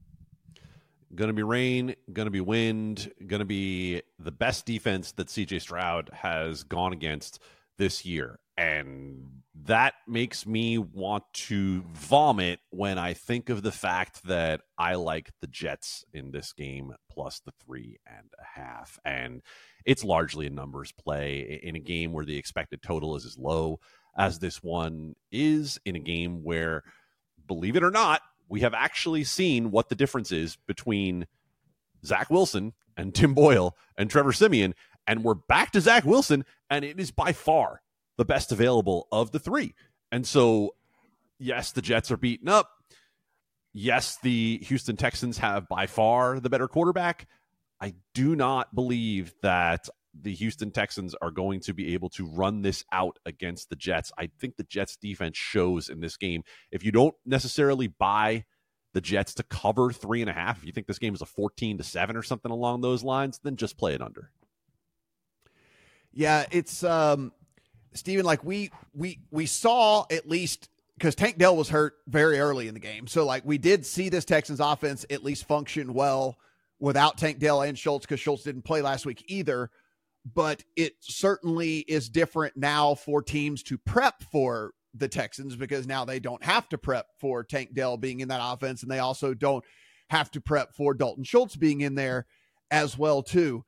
[1.13, 5.27] Going to be rain, going to be wind, going to be the best defense that
[5.27, 7.41] CJ Stroud has gone against
[7.77, 8.39] this year.
[8.59, 9.25] And
[9.65, 15.31] that makes me want to vomit when I think of the fact that I like
[15.39, 18.99] the Jets in this game plus the three and a half.
[19.05, 19.41] And
[19.85, 23.79] it's largely a numbers play in a game where the expected total is as low
[24.17, 26.83] as this one is, in a game where,
[27.47, 31.27] believe it or not, we have actually seen what the difference is between
[32.05, 34.75] Zach Wilson and Tim Boyle and Trevor Siemian.
[35.07, 37.81] And we're back to Zach Wilson, and it is by far
[38.19, 39.73] the best available of the three.
[40.11, 40.75] And so,
[41.39, 42.69] yes, the Jets are beaten up.
[43.71, 47.27] Yes, the Houston Texans have by far the better quarterback.
[47.79, 52.61] I do not believe that the Houston Texans are going to be able to run
[52.61, 54.11] this out against the Jets.
[54.17, 56.43] I think the Jets defense shows in this game.
[56.71, 58.43] If you don't necessarily buy
[58.93, 61.25] the Jets to cover three and a half, if you think this game is a
[61.25, 64.31] 14 to seven or something along those lines, then just play it under.
[66.11, 67.31] Yeah, it's um
[67.93, 72.67] Stephen, like we we we saw at least because Tank Dell was hurt very early
[72.67, 73.07] in the game.
[73.07, 76.37] So like we did see this Texans offense at least function well
[76.79, 79.71] without Tank Dell and Schultz because Schultz didn't play last week either.
[80.33, 86.03] But it certainly is different now for teams to prep for the Texans because now
[86.03, 89.33] they don't have to prep for Tank Dell being in that offense, and they also
[89.33, 89.63] don't
[90.09, 92.25] have to prep for Dalton Schultz being in there
[92.69, 93.63] as well too.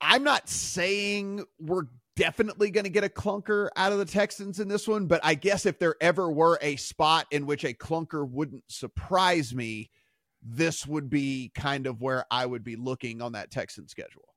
[0.00, 1.84] I'm not saying we're
[2.16, 5.34] definitely going to get a clunker out of the Texans in this one, but I
[5.34, 9.90] guess if there ever were a spot in which a clunker wouldn't surprise me,
[10.42, 14.28] this would be kind of where I would be looking on that Texan schedule.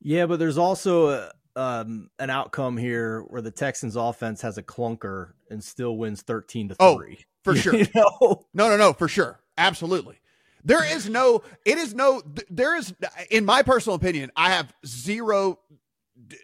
[0.00, 4.62] Yeah, but there's also a, um, an outcome here where the Texans offense has a
[4.62, 6.84] clunker and still wins 13 to 3.
[6.84, 7.00] Oh,
[7.42, 7.74] for sure.
[7.74, 8.46] you know?
[8.52, 9.40] No, no, no, for sure.
[9.56, 10.20] Absolutely.
[10.64, 12.94] There is no, it is no, there is,
[13.30, 15.58] in my personal opinion, I have zero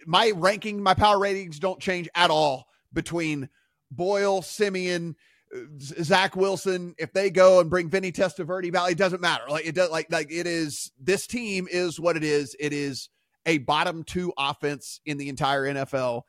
[0.06, 3.48] my ranking, my power ratings don't change at all between
[3.90, 5.16] Boyle, Siemian,
[5.54, 6.94] uh, Zach Wilson.
[6.98, 9.44] If they go and bring Vinny Testaverde back, it doesn't matter.
[9.48, 9.90] Like it does.
[9.90, 10.92] Like like it is.
[10.98, 12.56] This team is what it is.
[12.58, 13.08] It is
[13.46, 16.22] a bottom two offense in the entire NFL.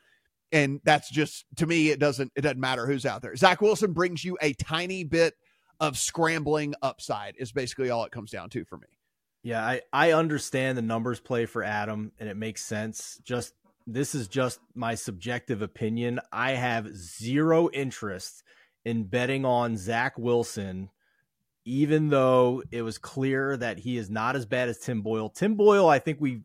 [0.53, 3.35] And that's just to me, it doesn't it doesn't matter who's out there.
[3.35, 5.33] Zach Wilson brings you a tiny bit
[5.79, 8.87] of scrambling upside is basically all it comes down to for me.
[9.43, 13.19] Yeah, I, I understand the numbers play for Adam and it makes sense.
[13.23, 13.53] Just
[13.87, 16.19] this is just my subjective opinion.
[16.31, 18.43] I have zero interest
[18.85, 20.89] in betting on Zach Wilson,
[21.65, 25.29] even though it was clear that he is not as bad as Tim Boyle.
[25.29, 26.41] Tim Boyle, I think we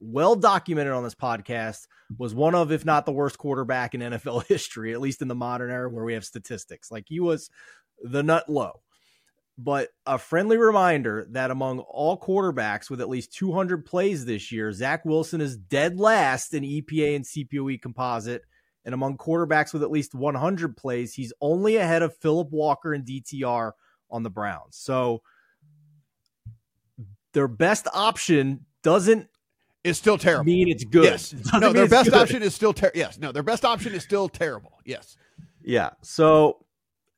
[0.00, 1.86] well documented on this podcast,
[2.18, 5.34] was one of, if not the worst quarterback in NFL history, at least in the
[5.34, 6.90] modern era where we have statistics.
[6.90, 7.50] Like he was
[8.02, 8.80] the nut low.
[9.56, 14.72] But a friendly reminder that among all quarterbacks with at least 200 plays this year,
[14.72, 18.42] Zach Wilson is dead last in EPA and CPOE composite.
[18.84, 23.06] And among quarterbacks with at least 100 plays, he's only ahead of Philip Walker and
[23.06, 23.72] DTR
[24.10, 24.76] on the Browns.
[24.76, 25.22] So
[27.32, 29.28] their best option doesn't
[29.84, 30.44] is still terrible.
[30.44, 31.04] Mean it's good.
[31.04, 31.34] Yes.
[31.60, 32.18] No, their best good.
[32.18, 32.98] option is still terrible.
[32.98, 33.18] Yes.
[33.18, 34.80] No, their best option is still terrible.
[34.84, 35.16] Yes.
[35.62, 35.90] Yeah.
[36.02, 36.63] So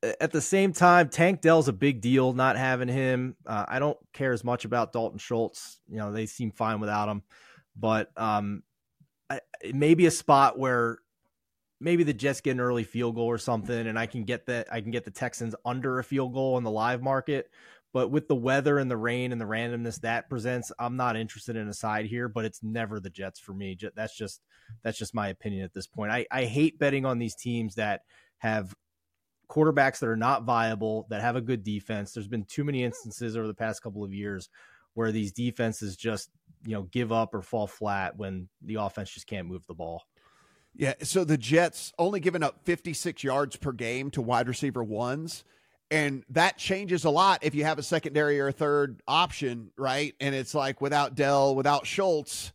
[0.03, 3.35] at the same time, Tank Dell's a big deal not having him.
[3.45, 5.79] Uh, I don't care as much about Dalton Schultz.
[5.89, 7.23] You know, they seem fine without him.
[7.75, 8.63] But um,
[9.29, 10.99] I, it may be a spot where
[11.79, 14.67] maybe the Jets get an early field goal or something, and I can get that
[14.71, 17.49] I can get the Texans under a field goal in the live market.
[17.93, 21.55] But with the weather and the rain and the randomness that presents, I'm not interested
[21.55, 22.27] in a side here.
[22.27, 23.77] But it's never the Jets for me.
[23.95, 24.41] That's just
[24.83, 26.11] that's just my opinion at this point.
[26.11, 28.01] I, I hate betting on these teams that
[28.39, 28.75] have
[29.49, 32.11] quarterbacks that are not viable that have a good defense.
[32.11, 34.49] There's been too many instances over the past couple of years
[34.93, 36.29] where these defenses just
[36.65, 40.03] you know give up or fall flat when the offense just can't move the ball.
[40.75, 45.43] Yeah, so the Jets only giving up 56 yards per game to wide receiver ones.
[45.89, 50.13] And that changes a lot if you have a secondary or a third option, right?
[50.19, 52.51] And it's like without Dell, without Schultz,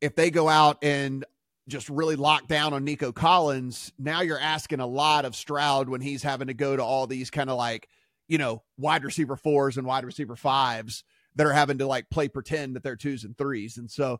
[0.00, 1.24] if they go out and
[1.68, 6.00] just really locked down on Nico Collins, now you're asking a lot of Stroud when
[6.00, 7.88] he's having to go to all these kind of like,
[8.28, 11.04] you know, wide receiver fours and wide receiver fives
[11.36, 13.76] that are having to like play pretend that they're twos and threes.
[13.76, 14.18] And so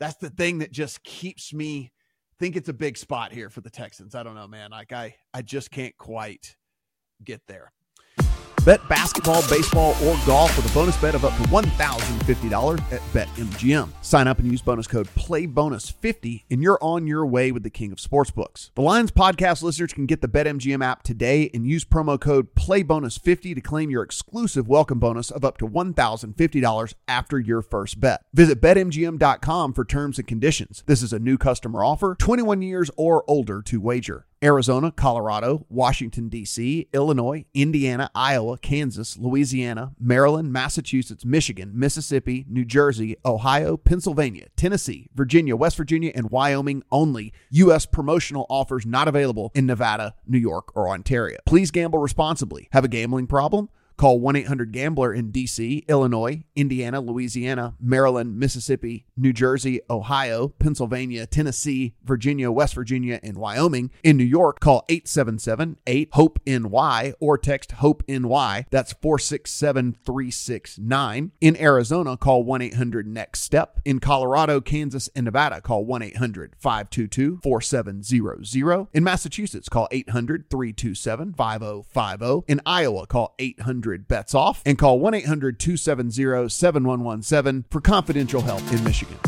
[0.00, 1.92] that's the thing that just keeps me
[2.38, 4.14] think it's a big spot here for the Texans.
[4.14, 4.70] I don't know, man.
[4.70, 6.56] Like I I just can't quite
[7.24, 7.72] get there.
[8.64, 13.88] Bet basketball, baseball, or golf with a bonus bet of up to $1,050 at BetMGM.
[14.04, 17.92] Sign up and use bonus code PLAYBONUS50 and you're on your way with the king
[17.92, 18.70] of sportsbooks.
[18.74, 23.54] The Lines podcast listeners can get the BetMGM app today and use promo code PLAYBONUS50
[23.54, 28.22] to claim your exclusive welcome bonus of up to $1,050 after your first bet.
[28.34, 30.84] Visit BetMGM.com for terms and conditions.
[30.86, 34.27] This is a new customer offer, 21 years or older to wager.
[34.42, 43.16] Arizona, Colorado, Washington, D.C., Illinois, Indiana, Iowa, Kansas, Louisiana, Maryland, Massachusetts, Michigan, Mississippi, New Jersey,
[43.24, 47.32] Ohio, Pennsylvania, Tennessee, Virginia, West Virginia, and Wyoming only.
[47.50, 47.86] U.S.
[47.86, 51.38] promotional offers not available in Nevada, New York, or Ontario.
[51.46, 52.68] Please gamble responsibly.
[52.72, 53.68] Have a gambling problem?
[53.98, 61.26] Call 1 800 Gambler in D.C., Illinois, Indiana, Louisiana, Maryland, Mississippi, New Jersey, Ohio, Pennsylvania,
[61.26, 63.90] Tennessee, Virginia, West Virginia, and Wyoming.
[64.04, 68.66] In New York, call 877 8 HOPE NY or text HOPE NY.
[68.70, 71.32] That's 467 369.
[71.40, 73.80] In Arizona, call 1 800 NEXT STEP.
[73.84, 78.86] In Colorado, Kansas, and Nevada, call 1 800 522 4700.
[78.94, 82.44] In Massachusetts, call 800 327 5050.
[82.46, 88.60] In Iowa, call 800 bets off and call 1 800 270 7117 for confidential help
[88.72, 89.18] in Michigan.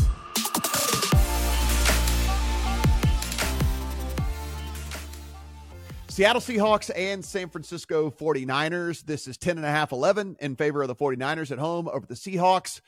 [6.11, 9.05] Seattle Seahawks and San Francisco 49ers.
[9.05, 12.05] This is 10 and a half 11 in favor of the 49ers at home over
[12.05, 12.81] the Seahawks.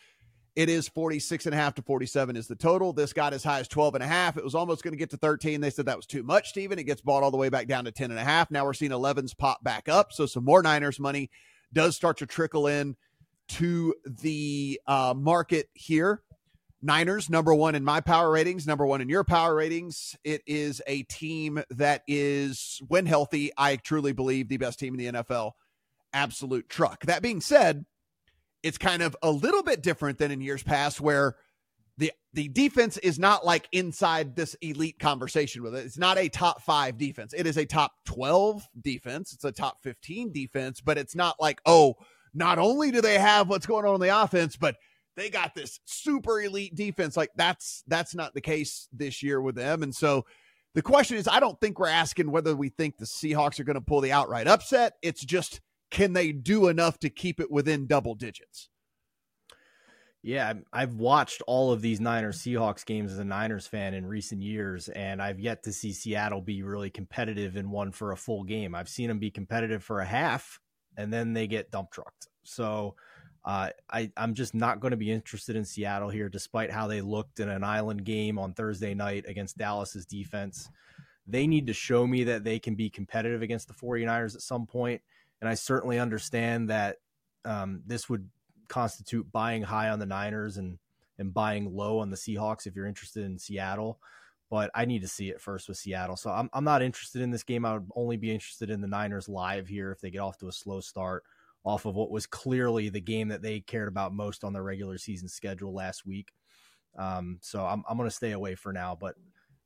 [0.55, 2.91] It is 46 and a half to 47 is the total.
[2.93, 4.38] This got as high as 12 and a half.
[4.38, 5.61] It was almost going to get to 13.
[5.61, 6.78] They said that was too much, Stephen.
[6.78, 8.51] It gets bought all the way back down to 10 and a half.
[8.51, 10.11] Now we're seeing 11s pop back up.
[10.11, 11.32] So some more Niners money
[11.74, 12.95] does start to trickle in
[13.49, 16.21] to the uh, market here.
[16.82, 20.17] Niners, number one in my power ratings, number one in your power ratings.
[20.24, 24.99] It is a team that is, when healthy, I truly believe the best team in
[24.99, 25.51] the NFL.
[26.11, 27.05] Absolute truck.
[27.05, 27.86] That being said,
[28.63, 31.38] it's kind of a little bit different than in years past where
[31.98, 35.86] the the defense is not like inside this elite conversation with it.
[35.86, 37.34] It's not a top 5 defense.
[37.34, 39.34] It is a top 12 defense.
[39.34, 41.96] It's a top 15 defense, but it's not like, "Oh,
[42.34, 44.78] not only do they have what's going on in the offense, but
[45.16, 49.56] they got this super elite defense." Like that's that's not the case this year with
[49.56, 49.84] them.
[49.84, 50.26] And so
[50.74, 53.76] the question is I don't think we're asking whether we think the Seahawks are going
[53.76, 54.94] to pull the outright upset.
[55.04, 58.70] It's just can they do enough to keep it within double digits?
[60.24, 64.41] Yeah, I've watched all of these Niners Seahawks games as a Niners fan in recent
[64.41, 68.43] years, and I've yet to see Seattle be really competitive in one for a full
[68.43, 68.74] game.
[68.74, 70.61] I've seen them be competitive for a half
[70.97, 72.28] and then they get dump trucked.
[72.43, 72.95] So
[73.45, 77.01] uh, I, I'm just not going to be interested in Seattle here, despite how they
[77.01, 80.69] looked in an island game on Thursday night against Dallas's defense.
[81.28, 84.65] They need to show me that they can be competitive against the 49ers at some
[84.65, 85.01] point.
[85.41, 86.97] And I certainly understand that
[87.45, 88.30] um, this would
[88.74, 90.80] constitute buying high on the Niners and,
[91.19, 93.99] and buying low on the Seahawks if you're interested in Seattle.
[94.49, 96.15] But I need to see it first with Seattle.
[96.15, 97.65] So I'm, I'm not interested in this game.
[97.65, 100.47] I would only be interested in the Niners live here if they get off to
[100.47, 101.24] a slow start
[101.63, 104.97] off of what was clearly the game that they cared about most on their regular
[104.97, 106.34] season schedule last week.
[106.97, 109.15] Um, so I'm, I'm going to stay away for now, but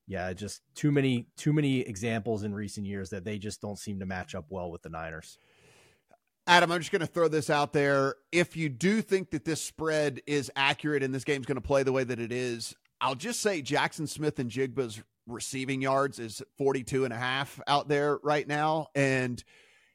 [0.05, 3.99] yeah, just too many, too many examples in recent years that they just don't seem
[3.99, 5.38] to match up well with the Niners.
[6.48, 8.16] Adam, I'm just going to throw this out there.
[8.32, 11.84] If you do think that this spread is accurate and this game's going to play
[11.84, 17.14] the way that it is, I'll just say Jaxon Smith-Njigba's receiving yards is 42 and
[17.14, 18.88] a half out there right now.
[18.95, 19.43] And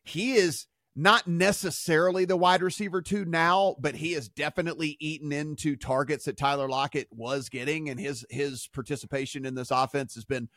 [0.05, 5.75] he is not necessarily the wide receiver two now, but he has definitely eaten into
[5.75, 10.51] targets that Tyler Lockett was getting, and his his participation in this offense has been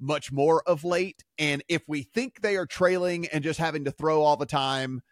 [0.00, 1.24] much more of late.
[1.38, 5.02] And if we think they are trailing and just having to throw all the time,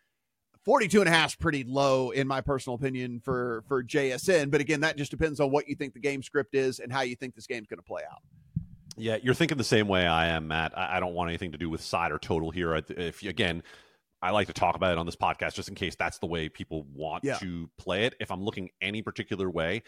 [0.65, 4.51] 42 and a half is pretty low in my personal opinion for for JSN.
[4.51, 7.01] But again, that just depends on what you think the game script is and how
[7.01, 8.21] you think this game's going to play out.
[8.97, 10.77] Yeah, you're thinking the same way I am, Matt.
[10.77, 12.75] I don't want anything to do with side or total here.
[12.75, 13.63] If again,
[14.23, 16.49] I like to talk about it on this podcast just in case that's the way
[16.49, 17.39] people want yeah.
[17.39, 18.15] to play it.
[18.21, 19.83] If I'm looking any particular way,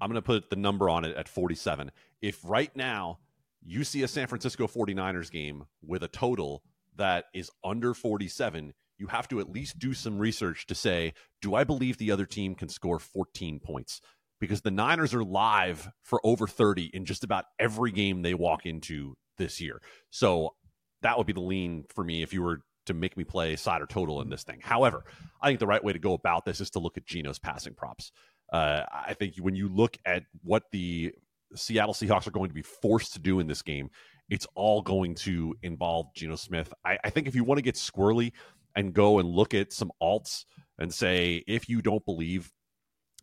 [0.00, 1.90] I'm going to put the number on it at 47.
[2.22, 3.18] If right now
[3.62, 6.62] you see a San Francisco 49ers game with a total
[6.96, 11.54] that is under 47, you have to at least do some research to say, do
[11.54, 14.00] I believe the other team can score 14 points?
[14.38, 18.66] Because the Niners are live for over 30 in just about every game they walk
[18.66, 19.80] into this year.
[20.10, 20.54] So
[21.02, 23.80] that would be the lean for me if you were to make me play side
[23.80, 24.60] or total in this thing.
[24.62, 25.04] However,
[25.40, 27.74] I think the right way to go about this is to look at Geno's passing
[27.74, 28.12] props.
[28.52, 31.12] Uh, I think when you look at what the
[31.54, 33.90] Seattle Seahawks are going to be forced to do in this game,
[34.28, 36.72] it's all going to involve Geno Smith.
[36.84, 38.32] I, I think if you want to get squirrely
[38.74, 40.44] and go and look at some alts
[40.78, 42.52] and say, if you don't believe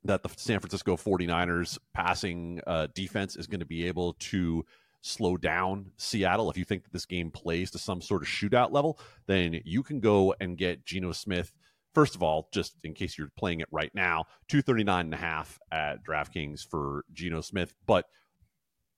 [0.04, 4.66] that the San Francisco 49ers passing uh, defense is going to be able to
[5.02, 6.50] slow down Seattle.
[6.50, 9.84] If you think that this game plays to some sort of shootout level, then you
[9.84, 11.54] can go and get Geno Smith.
[11.94, 15.60] First of all, just in case you're playing it right now, 239 and a half
[15.72, 18.06] at DraftKings for Geno Smith, but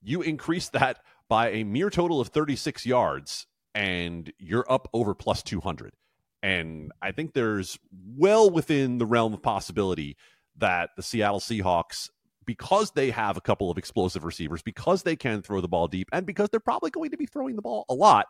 [0.01, 5.43] you increase that by a mere total of 36 yards and you're up over plus
[5.43, 5.93] 200.
[6.41, 7.77] And I think there's
[8.15, 10.17] well within the realm of possibility
[10.57, 12.09] that the Seattle Seahawks
[12.49, 16.09] because they have a couple of explosive receivers, because they can throw the ball deep,
[16.11, 18.25] and because they're probably going to be throwing the ball a lot,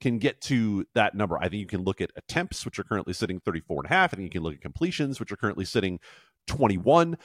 [0.00, 1.36] can get to that number.
[1.38, 4.14] I think you can look at attempts, which are currently sitting 34 and a half.
[4.14, 5.98] I think you can look at completions, which are currently sitting
[6.46, 7.18] 21.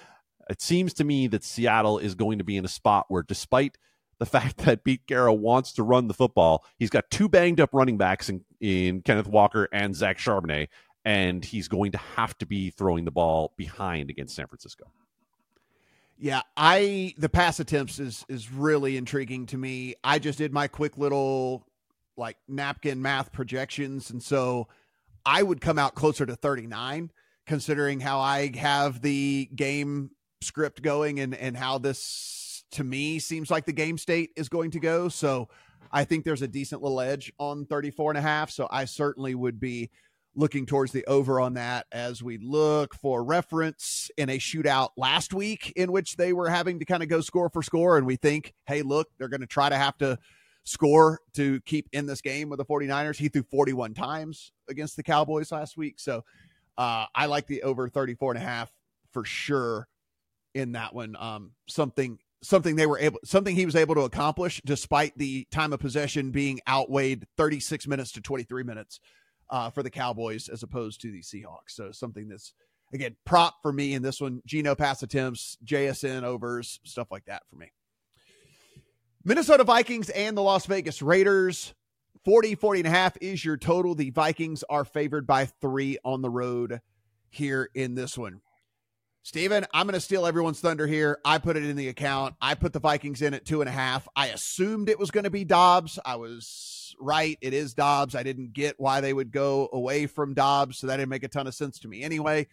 [0.49, 3.77] It seems to me that Seattle is going to be in a spot where, despite
[4.23, 7.71] the fact that Pete Carroll wants to run the football, he's got two banged up
[7.73, 10.69] running backs in, in Kenneth Walker and Zach Charbonnet,
[11.03, 14.85] and he's going to have to be throwing the ball behind against San Francisco.
[16.17, 19.95] Yeah, I the pass attempts is is really intriguing to me.
[20.05, 21.65] I just did my quick little
[22.15, 24.69] like napkin math projections and so
[25.25, 27.11] I would come out closer to 39
[27.45, 30.11] considering how I have the game
[30.41, 31.99] script going and and how this
[32.73, 35.09] to me seems like the game state is going to go.
[35.09, 35.49] So
[35.91, 39.35] I think there's a decent little edge on 34 and a half, so I certainly
[39.35, 39.89] would be
[40.35, 45.33] looking towards the over on that as we look for reference in a shootout last
[45.33, 47.97] week in which they were having to kind of go score for score.
[47.97, 50.17] And we think, hey, look, they're going to try to have to
[50.63, 53.17] score to keep in this game with the 49ers.
[53.17, 55.99] He threw 41 times against the Cowboys last week.
[55.99, 56.23] So
[56.77, 58.71] uh, I like the over 34 and a half
[59.11, 59.87] for sure
[60.55, 61.15] in that one.
[61.19, 65.73] Um, something something they were able something he was able to accomplish despite the time
[65.73, 68.99] of possession being outweighed 36 minutes to 23 minutes
[69.49, 71.69] uh, for the Cowboys as opposed to the Seahawks.
[71.69, 72.53] So something that's
[72.93, 74.41] again prop for me in this one.
[74.45, 77.71] Geno pass attempts, JSN overs, stuff like that for me.
[79.23, 81.73] Minnesota Vikings and the Las Vegas Raiders.
[82.25, 83.95] 40, 40 and a half is your total.
[83.95, 86.79] The Vikings are favored by three on the road
[87.29, 88.41] here in this one.
[89.25, 91.17] Stephen, I'm going to steal everyone's thunder here.
[91.23, 92.35] I put it in the account.
[92.41, 94.05] I put the Vikings in at two and a half.
[94.17, 95.97] I assumed it was going to be Dobbs.
[96.03, 97.37] I was right.
[97.39, 98.15] It is Dobbs.
[98.15, 100.77] I didn't get why they would go away from Dobbs.
[100.77, 102.47] So that didn't make a ton of sense to me anyway.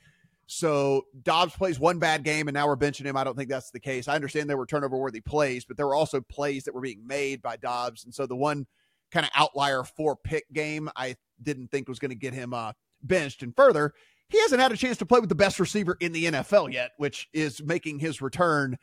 [0.47, 3.17] So Dobbs plays one bad game and now we're benching him.
[3.17, 4.07] I don't think that's the case.
[4.07, 7.05] I understand there were turnover worthy plays, but there were also plays that were being
[7.05, 8.05] made by Dobbs.
[8.05, 8.69] And so the one
[9.11, 12.75] kind of outlier four pick game I didn't think was going to get him uh,
[13.03, 13.43] benched.
[13.43, 13.93] And further,
[14.31, 16.93] he hasn't had a chance to play with the best receiver in the NFL yet,
[16.97, 18.79] which is making his return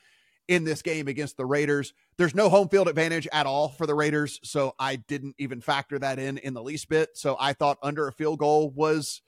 [0.48, 1.94] in this game against the Raiders.
[2.18, 5.98] There's no home field advantage at all for the Raiders, so I didn't even factor
[6.00, 7.10] that in in the least bit.
[7.16, 9.22] So I thought under a field goal was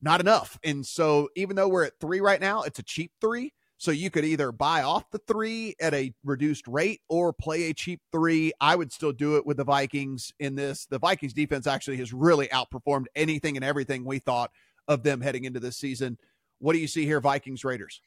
[0.00, 0.58] not enough.
[0.64, 3.52] And so even though we're at 3 right now, it's a cheap 3.
[3.76, 7.74] So you could either buy off the 3 at a reduced rate or play a
[7.74, 8.52] cheap 3.
[8.60, 10.86] I would still do it with the Vikings in this.
[10.86, 14.50] The Vikings defense actually has really outperformed anything and everything we thought
[14.88, 16.18] of them heading into this season.
[16.58, 18.00] What do you see here, Vikings Raiders?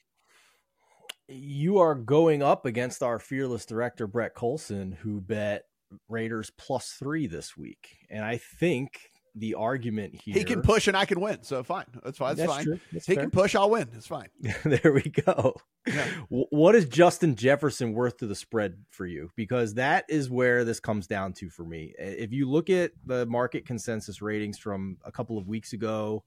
[1.28, 5.64] You are going up against our fearless director, Brett Colson, who bet
[6.08, 7.98] Raiders plus three this week.
[8.10, 10.34] And I think the argument here.
[10.34, 11.44] He can push and I can win.
[11.44, 11.86] So fine.
[12.04, 12.36] That's fine.
[12.36, 12.82] That's, That's fine.
[12.92, 13.24] That's he fair.
[13.24, 13.88] can push, I'll win.
[13.96, 14.30] It's fine.
[14.66, 15.56] there we go.
[15.86, 16.08] Yeah.
[16.30, 19.30] What is Justin Jefferson worth to the spread for you?
[19.36, 21.94] Because that is where this comes down to for me.
[21.98, 26.24] If you look at the market consensus ratings from a couple of weeks ago,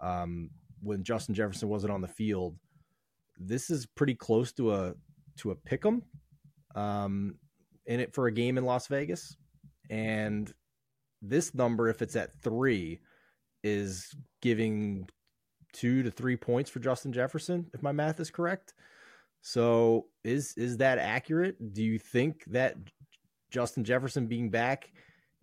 [0.00, 0.50] um,
[0.82, 2.56] when Justin Jefferson wasn't on the field,
[3.38, 4.94] this is pretty close to a
[5.38, 6.02] to a pick'em
[6.74, 7.34] um,
[7.86, 9.36] in it for a game in Las Vegas,
[9.90, 10.52] and
[11.22, 13.00] this number, if it's at three,
[13.62, 15.08] is giving
[15.72, 18.74] two to three points for Justin Jefferson, if my math is correct.
[19.42, 21.72] So is is that accurate?
[21.72, 22.76] Do you think that
[23.50, 24.90] Justin Jefferson being back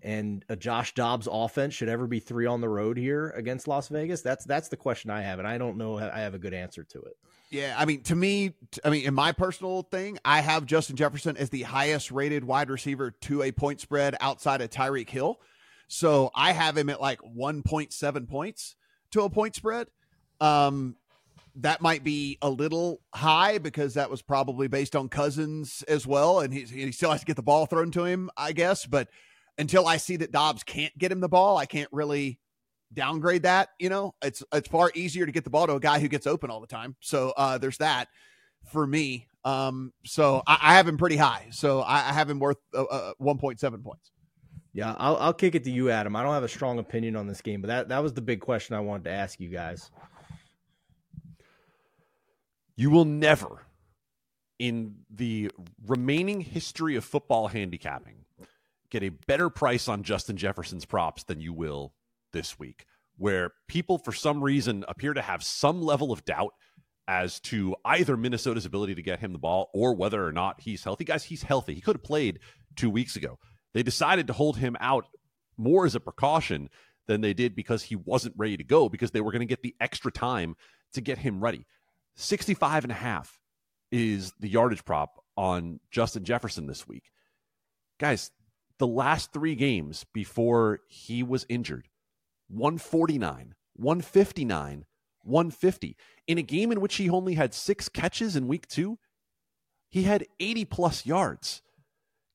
[0.03, 3.87] and a Josh Dobbs offense should ever be three on the road here against Las
[3.87, 4.21] Vegas?
[4.21, 6.83] That's that's the question I have, and I don't know I have a good answer
[6.83, 7.17] to it.
[7.49, 11.37] Yeah, I mean, to me, I mean, in my personal thing, I have Justin Jefferson
[11.37, 15.39] as the highest rated wide receiver to a point spread outside of Tyreek Hill.
[15.87, 18.75] So I have him at like 1.7 points
[19.11, 19.87] to a point spread.
[20.41, 20.95] Um,
[21.57, 26.39] that might be a little high because that was probably based on Cousins as well,
[26.39, 28.87] and he, he still has to get the ball thrown to him, I guess.
[28.87, 29.09] But
[29.57, 32.39] until I see that Dobbs can't get him the ball, I can't really
[32.93, 33.69] downgrade that.
[33.79, 36.27] You know, it's it's far easier to get the ball to a guy who gets
[36.27, 36.95] open all the time.
[36.99, 38.07] So uh, there's that
[38.71, 39.27] for me.
[39.45, 41.47] Um, so I, I have him pretty high.
[41.51, 44.11] So I, I have him worth uh, uh, 1.7 points.
[44.73, 46.15] Yeah, I'll, I'll kick it to you, Adam.
[46.15, 48.39] I don't have a strong opinion on this game, but that, that was the big
[48.39, 49.91] question I wanted to ask you guys.
[52.75, 53.61] You will never,
[54.57, 55.51] in the
[55.85, 58.22] remaining history of football handicapping,
[58.93, 61.93] get a better price on Justin Jefferson's props than you will
[62.31, 62.85] this week,
[63.17, 66.53] where people, for some reason, appear to have some level of doubt
[67.07, 70.83] as to either Minnesota's ability to get him the ball or whether or not he's
[70.83, 71.03] healthy.
[71.03, 71.73] Guys, he's healthy.
[71.73, 72.39] He could have played
[72.75, 73.39] two weeks ago.
[73.73, 75.07] They decided to hold him out
[75.57, 76.69] more as a precaution
[77.07, 79.63] than they did because he wasn't ready to go because they were going to get
[79.63, 80.55] the extra time
[80.93, 81.65] to get him ready.
[82.15, 83.39] 65 and a half
[83.91, 87.11] is the yardage prop on Justin Jefferson this week.
[87.99, 88.31] Guys,
[88.79, 91.87] the last 3 games before he was injured,
[92.49, 94.85] 149, 159,
[95.21, 95.97] 150.
[96.27, 98.97] In a game in which he only had 6 catches in week 2,
[99.89, 101.61] he had 80 plus yards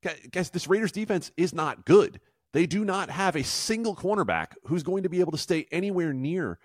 [0.02, 2.20] guys, this Raiders defense is not good.
[2.52, 6.12] They do not have a single cornerback who's going to be able to stay anywhere
[6.12, 6.58] near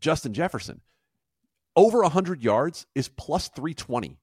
[0.00, 0.80] Justin Jefferson.
[1.76, 4.18] Over 100 yards is plus 320.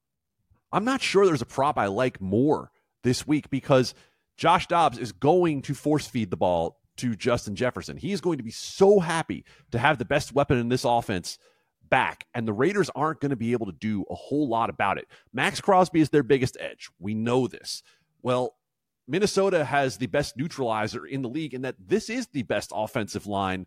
[0.71, 2.71] I'm not sure there's a prop I like more
[3.03, 3.93] this week because
[4.37, 7.97] Josh Dobbs is going to force feed the ball to Justin Jefferson.
[7.97, 11.37] He is going to be so happy to have the best weapon in this offense
[11.89, 14.97] back, and the Raiders aren't going to be able to do a whole lot about
[14.97, 15.07] it.
[15.33, 16.89] Maxx Crosby is their biggest edge.
[16.99, 17.81] We know this.
[18.21, 18.55] Well,
[19.07, 23.25] Minnesota has the best neutralizer in the league, and that this is the best offensive
[23.25, 23.65] line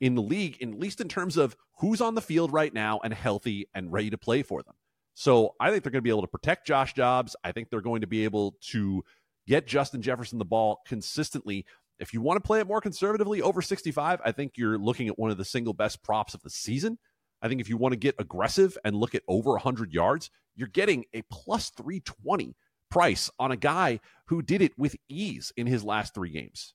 [0.00, 3.12] in the league, at least in terms of who's on the field right now and
[3.12, 4.74] healthy and ready to play for them.
[5.14, 7.36] So I think they're going to be able to protect Josh Dobbs.
[7.44, 9.04] I think they're going to be able to
[9.46, 11.64] get Justin Jefferson the ball consistently.
[11.98, 15.18] If you want to play it more conservatively over 65, I think you're looking at
[15.18, 16.98] one of the single best props of the season.
[17.40, 20.68] I think if you want to get aggressive and look at over 100 yards, you're
[20.68, 22.56] getting a plus 320
[22.90, 26.74] price on a guy who did it with ease in his last three games.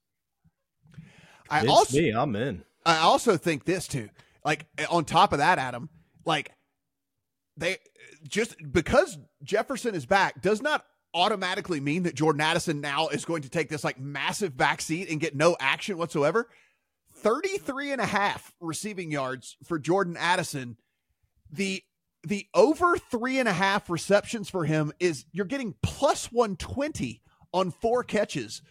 [1.49, 2.63] I it's also, me, I'm in.
[2.86, 4.09] I also think this too.
[4.43, 5.89] Like on top of that, Adam,
[6.26, 6.51] like
[7.55, 7.78] they
[8.28, 13.43] just because Jefferson is back does not automatically mean that Jordan Addison now is going
[13.43, 16.47] to take this like massive backseat and get no action whatsoever.
[17.16, 20.78] 33 and a half receiving yards for Jordan Addison.
[21.51, 21.84] The
[22.24, 27.22] the over three and a half receptions for him is you're getting plus 120
[27.53, 28.62] on four catches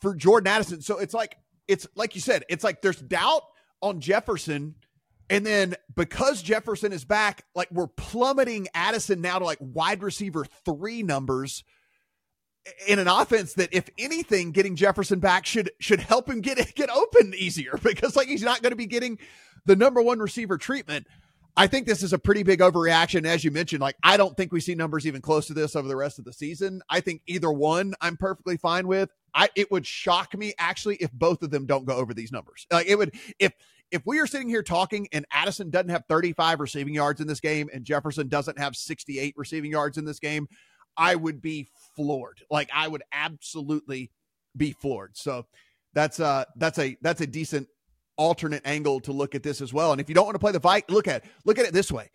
[0.00, 0.82] for Jordan Addison.
[0.82, 3.42] So it's like, it's like you said, it's like there's doubt
[3.80, 4.76] on Jefferson.
[5.32, 10.44] And then because Jefferson is back, like we're plummeting Addison now to like wide receiver
[10.66, 11.64] three numbers
[12.86, 16.90] in an offense that if anything getting Jefferson back should should help him get get
[16.90, 19.18] open easier because like he's not going to be getting
[19.64, 21.06] the number one receiver treatment.
[21.56, 23.24] I think this is a pretty big overreaction.
[23.26, 25.88] As you mentioned, like, I don't think we see numbers even close to this over
[25.88, 26.82] the rest of the season.
[26.90, 29.10] I think either one I'm perfectly fine with.
[29.34, 32.66] I, it would shock me actually if both of them don't go over these numbers.
[32.70, 33.52] Like it would, if,
[33.92, 37.40] if we are sitting here talking and Addison doesn't have 35 receiving yards in this
[37.40, 40.48] game and Jefferson doesn't have 68 receiving yards in this game,
[40.96, 42.40] I would be floored.
[42.50, 44.10] Like I would absolutely
[44.56, 45.16] be floored.
[45.16, 45.46] So
[45.94, 47.68] that's uh that's a that's a decent
[48.16, 49.92] alternate angle to look at this as well.
[49.92, 51.24] And if you don't want to play the fight, look at.
[51.44, 52.10] Look at it this way.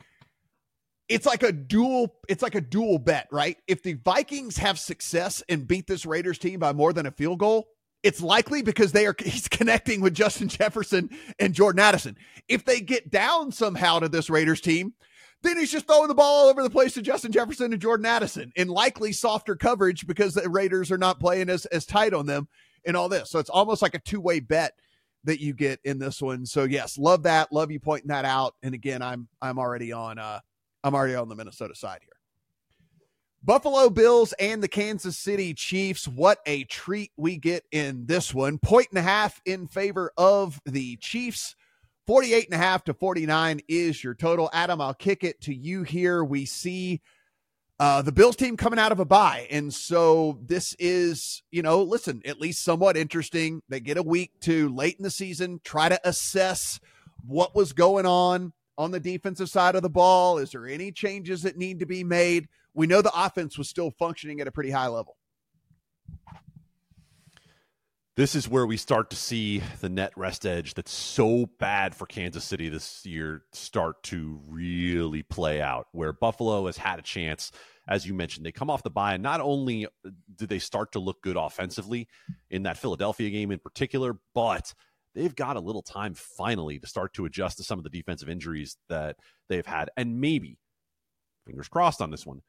[1.09, 3.57] It's like a dual it's like a dual bet, right?
[3.67, 7.37] If the Vikings have success and beat this Raiders team by more than a field
[7.37, 7.67] goal,
[8.03, 12.17] it's likely because they are he's connecting with Justin Jefferson and Jordan Addison.
[12.47, 14.93] If they get down somehow to this Raiders team,
[15.43, 18.05] then he's just throwing the ball all over the place to Justin Jefferson and Jordan
[18.05, 22.25] Addison in likely softer coverage because the Raiders are not playing as, as tight on
[22.25, 22.47] them
[22.85, 23.29] and all this.
[23.29, 24.73] So it's almost like a two way bet
[25.25, 26.45] that you get in this one.
[26.45, 27.51] So yes, love that.
[27.51, 28.55] Love you pointing that out.
[28.63, 30.39] And again, I'm I'm already on uh
[30.83, 32.16] I'm already on the Minnesota side here.
[33.47, 36.05] Buffalo Bills and the Kansas City Chiefs.
[36.05, 38.57] What a treat we get in this one.
[38.57, 41.55] Point and a half in favor of the Chiefs.
[42.07, 44.49] 48 and a half to 49 is your total.
[44.51, 46.25] Adam, I'll kick it to you here.
[46.25, 46.99] We see
[47.79, 49.47] uh, the Bills team coming out of a bye.
[49.49, 53.61] And so this is, you know, listen, at least somewhat interesting.
[53.69, 56.81] They get a week to late in the season, try to assess
[57.25, 60.37] what was going on on the defensive side of the ball.
[60.37, 62.49] Is there any changes that need to be made?
[62.77, 65.17] We know the offense was still functioning at a pretty high level.
[68.15, 72.05] This is where we start to see the net rest edge that's so bad for
[72.05, 75.87] Kansas City this year start to really play out.
[75.91, 77.51] Where Buffalo has had a chance,
[77.87, 79.87] as you mentioned, they come off the bye, and not only
[80.35, 82.07] do they start to look good offensively
[82.51, 84.71] in that Philadelphia game in particular, but
[85.15, 88.29] they've got a little time finally to start to adjust to some of the defensive
[88.29, 89.15] injuries that
[89.49, 89.89] they've had.
[89.97, 90.59] And maybe,
[91.43, 92.43] fingers crossed on this one,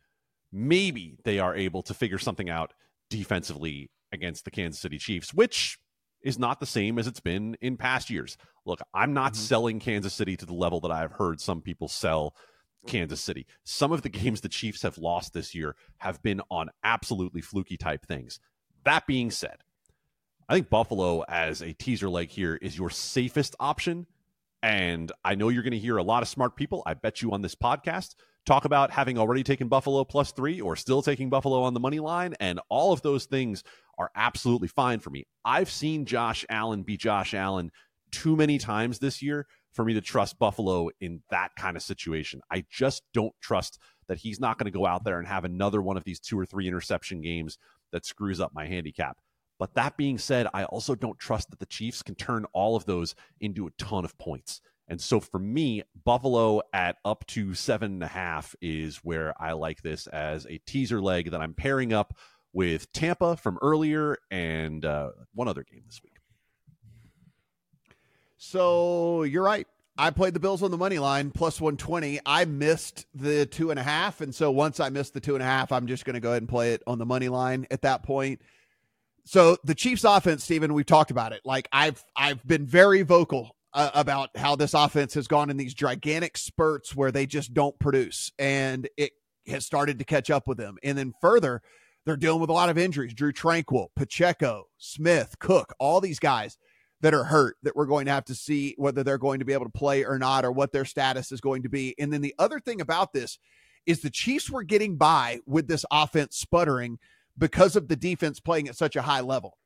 [0.53, 2.72] maybe they are able to figure something out
[3.11, 5.78] defensively against the Kansas City Chiefs, which
[6.22, 8.36] is not the same as it's been in past years.
[8.66, 9.42] Look, I'm not mm-hmm.
[9.42, 12.34] selling Kansas City to the level that I've heard some people sell
[12.86, 13.46] Kansas City.
[13.64, 17.76] Some of the games the Chiefs have lost this year have been on absolutely fluky
[17.76, 18.40] type things.
[18.84, 19.59] That being said,
[20.49, 24.07] I think Buffalo as a teaser leg here is your safest option.
[24.63, 27.33] And I know you're going to hear a lot of smart people, I bet you
[27.33, 31.63] on this podcast, talk about having already taken Buffalo plus three or still taking Buffalo
[31.63, 32.35] on the money line.
[32.41, 33.63] And all of those things
[33.99, 35.27] are absolutely fine for me.
[35.45, 37.71] I've seen Josh Allen be Josh Allen
[38.11, 42.41] too many times this year for me to trust Buffalo in that kind of situation.
[42.51, 43.79] I just don't trust
[44.09, 46.39] that he's not going to go out there and have another one of these two
[46.39, 47.59] or three interception games
[47.93, 49.19] that screws up my handicap.
[49.59, 52.85] But that being said, I also don't trust that the Chiefs can turn all of
[52.85, 54.61] those into a ton of points.
[54.87, 59.53] And so for me, Buffalo at up to seven and a half is where I
[59.53, 62.17] like this as a teaser leg that I'm pairing up
[62.53, 66.15] with Tampa from earlier and uh, one other game this week.
[68.39, 69.67] So you're right.
[70.01, 72.21] I played the Bills on the money line plus 120.
[72.25, 74.21] I missed the two and a half.
[74.21, 76.31] And so once I missed the two and a half, I'm just going to go
[76.31, 78.41] ahead and play it on the money line at that point.
[79.29, 81.43] So the Chiefs offense, Stephen, we've talked about it.
[81.45, 85.74] Like I've, I've been very vocal uh, about how this offense has gone in these
[85.74, 89.12] gigantic spurts where they just don't produce and it
[89.47, 90.79] has started to catch up with them.
[90.83, 91.61] And then further,
[92.07, 93.12] they're dealing with a lot of injuries.
[93.12, 96.57] Drue Tranquill, Pacheco, Smith, Cook, all these guys
[97.03, 99.53] that are hurt that we're going to have to see whether they're going to be
[99.53, 101.95] able to play or not or what their status is going to be.
[101.99, 103.39] And then the other thing about this
[103.85, 106.99] is the Chiefs were getting by with this offense sputtering
[107.39, 109.57] because of the defense playing at such a high level.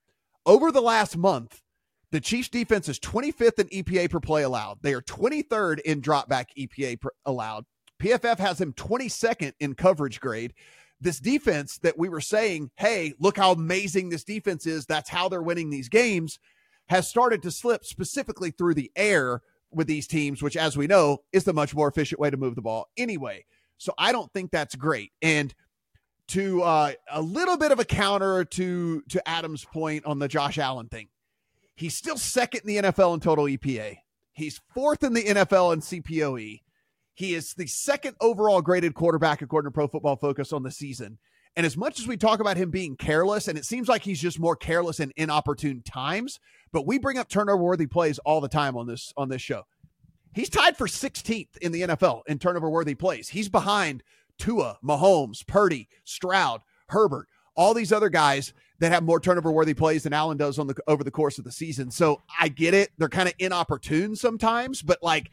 [0.45, 1.63] Over the last month,
[2.11, 4.79] the Chiefs defense is 25th in EPA per play allowed.
[4.83, 7.65] They are 23rd in dropback EPA per allowed.
[8.03, 10.53] PFF has them 22nd in coverage grade
[11.03, 14.87] this defense that we were saying, hey, look how amazing this defense is.
[14.87, 16.39] That's how they're winning these games,
[16.89, 19.43] has started to slip specifically through the air
[19.73, 22.55] with these teams, which, as we know, is the much more efficient way to move
[22.55, 23.45] the ball anyway.
[23.79, 25.11] So I don't think that's great.
[25.21, 25.53] And
[26.33, 30.59] to uh, a little bit of a counter to to Adam's point on the Josh
[30.59, 31.09] Allen thing,
[31.77, 33.99] he's still second in the NFL in total EPA.
[34.33, 36.63] He's fourth in the NFL in CPOE.
[37.15, 41.19] He is the second overall graded quarterback according to Pro Football Focus on the season.
[41.55, 44.21] And as much as we talk about him being careless, and it seems like he's
[44.21, 46.41] just more careless in inopportune times,
[46.73, 49.65] but we bring up turnover worthy plays all the time on this on this show.
[50.35, 53.29] He's tied for 16th in the NFL in turnover worthy plays.
[53.29, 54.03] He's behind
[54.43, 60.03] Tua, Mahomes, Purdy, Stroud, Herbert, all these other guys that have more turnover worthy plays
[60.03, 61.93] than Allen does on the over the course of the season.
[61.93, 62.91] So I get it.
[62.99, 65.31] They're kind of inopportune sometimes, but like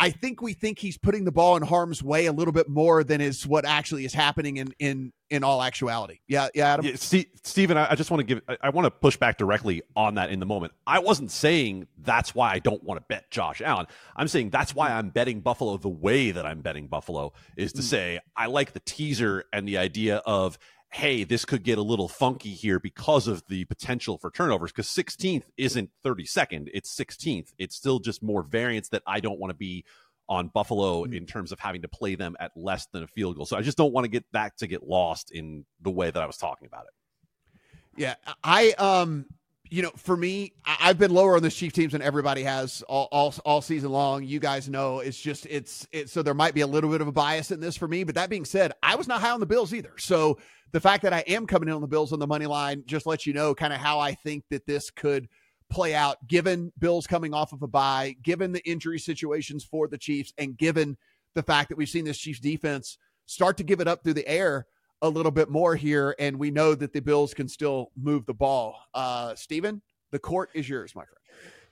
[0.00, 3.04] I think we think he's putting the ball in harm's way a little bit more
[3.04, 6.20] than is what actually is happening in in in all actuality.
[6.26, 6.86] Yeah, yeah, Adam.
[6.86, 9.36] Yeah, Steve, Stephen, I, I just want to give I, I want to push back
[9.36, 10.72] directly on that in the moment.
[10.86, 13.86] I wasn't saying that's why I don't want to bet Josh Allen.
[14.16, 17.82] I'm saying that's why I'm betting Buffalo the way that I'm betting Buffalo is to
[17.82, 17.84] mm.
[17.84, 20.58] say I like the teaser and the idea of
[20.92, 24.72] hey, this could get a little funky here because of the potential for turnovers.
[24.72, 27.52] Because 16th isn't 32nd, it's 16th.
[27.58, 29.84] It's still just more variance that I don't want to be
[30.28, 31.14] on Buffalo mm.
[31.14, 33.46] in terms of having to play them at less than a field goal.
[33.46, 36.22] So I just don't want to get that to get lost in the way that
[36.22, 36.92] I was talking about it.
[37.96, 39.26] Yeah, I um
[39.70, 43.08] you know, for me, I've been lower on the Chief teams than everybody has all,
[43.12, 44.24] all, all season long.
[44.24, 47.06] You guys know it's just it's it's so there might be a little bit of
[47.06, 48.02] a bias in this for me.
[48.02, 49.92] But that being said, I was not high on the Bills either.
[49.96, 50.38] So
[50.72, 53.06] the fact that I am coming in on the Bills on the money line just
[53.06, 55.28] lets you know kind of how I think that this could
[55.70, 59.98] play out, given Bills coming off of a bye, given the injury situations for the
[59.98, 60.96] Chiefs, and given
[61.34, 64.26] the fact that we've seen this Chiefs defense start to give it up through the
[64.26, 64.66] air
[65.02, 68.34] a little bit more here, and we know that the Bills can still move the
[68.34, 68.76] ball.
[68.94, 71.16] Uh, Stephen, the court is yours, my friend.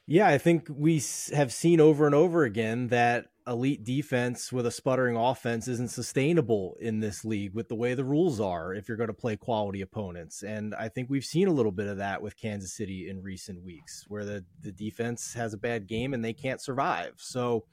[0.06, 1.02] Yeah, I think we
[1.34, 6.76] have seen over and over again that elite defense with a sputtering offense isn't sustainable
[6.80, 9.82] in this league with the way the rules are if you're going to play quality
[9.82, 10.42] opponents.
[10.42, 13.62] And I think we've seen a little bit of that with Kansas City in recent
[13.62, 17.14] weeks where the, the defense has a bad game and they can't survive.
[17.16, 17.64] So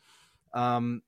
[0.53, 1.03] um,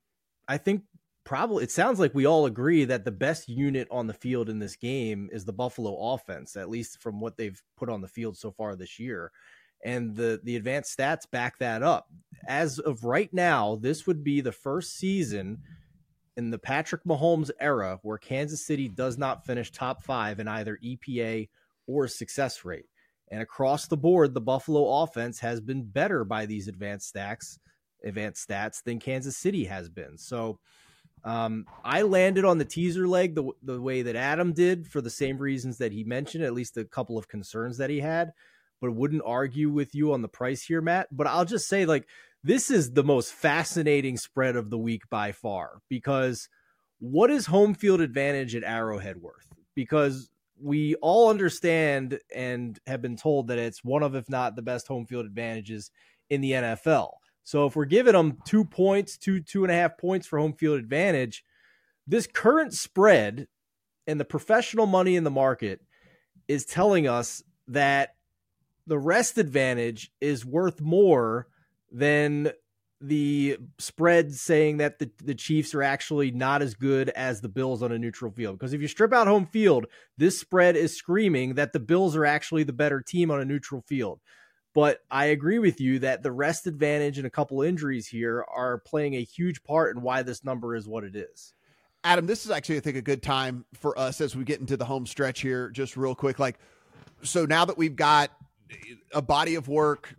[0.46, 0.82] I think
[1.28, 4.58] probably it sounds like we all agree that the best unit on the field in
[4.58, 8.34] this game is the Buffalo offense, at least from what they've put on the field
[8.34, 9.30] so far this year.
[9.84, 12.08] And the the advanced stats back that up.
[12.46, 15.58] As of right now, this would be the first season
[16.38, 20.78] in the Patrick Mahomes era where Kansas City does not finish top five in either
[20.82, 21.50] EPA
[21.86, 22.86] or success rate.
[23.30, 27.58] And across the board, the Buffalo offense has been better by these advanced stats,
[28.02, 30.16] advanced stats than Kansas City has been.
[30.16, 30.58] So
[31.24, 35.10] um, I landed on the teaser leg the, the way that Adam did for the
[35.10, 38.32] same reasons that he mentioned, at least a couple of concerns that he had,
[38.80, 41.08] but wouldn't argue with you on the price here, Matt.
[41.10, 42.06] But I'll just say, like,
[42.44, 46.48] this is the most fascinating spread of the week by far because
[47.00, 49.46] what is home field advantage at Arrowhead worth?
[49.74, 54.62] Because we all understand and have been told that it's one of, if not the
[54.62, 55.90] best home field advantages
[56.30, 57.10] in the NFL.
[57.48, 60.52] So if we're giving them two points, two, two and a half points for home
[60.52, 61.42] field advantage,
[62.06, 63.48] this current spread
[64.06, 65.80] and the professional money in the market
[66.46, 68.16] is telling us that
[68.86, 71.46] the rest advantage is worth more
[71.90, 72.52] than
[73.00, 77.82] the spread saying that the, the Chiefs are actually not as good as the Bills
[77.82, 78.58] on a neutral field.
[78.58, 79.86] Because if you strip out home field,
[80.18, 83.80] this spread is screaming that the Bills are actually the better team on a neutral
[83.80, 84.20] field.
[84.74, 88.78] But I agree with you that the rest advantage and a couple injuries here are
[88.78, 91.54] playing a huge part in why this number is what it is.
[92.04, 94.76] Adam, this is actually, I think, a good time for us as we get into
[94.76, 96.38] the home stretch here, just real quick.
[96.38, 96.58] Like,
[97.22, 98.30] so now that we've got
[99.12, 100.14] a body of work,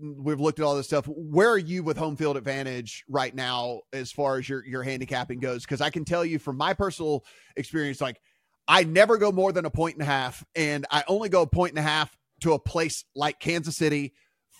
[0.00, 1.06] we've looked at all this stuff.
[1.06, 5.40] Where are you with home field advantage right now as far as your, your handicapping
[5.40, 5.64] goes?
[5.64, 7.24] Because I can tell you from my personal
[7.56, 8.20] experience, like,
[8.66, 11.46] I never go more than a point and a half, and I only go a
[11.46, 14.14] point and a half to a place like Kansas City,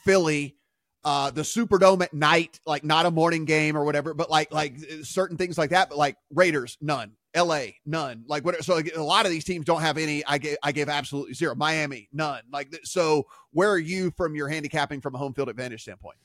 [0.04, 0.56] Philly,
[1.04, 4.76] uh, the Superdome at night, like not a morning game or whatever, but like like
[5.02, 5.88] certain things like that.
[5.88, 7.12] But like Raiders, none.
[7.34, 7.76] L.A.
[7.84, 8.24] none.
[8.26, 8.64] Like what?
[8.64, 10.24] So a lot of these teams don't have any.
[10.24, 11.54] I gave I gave absolutely zero.
[11.54, 12.42] Miami, none.
[12.52, 16.16] Like so, where are you from your handicapping from a home field advantage standpoint?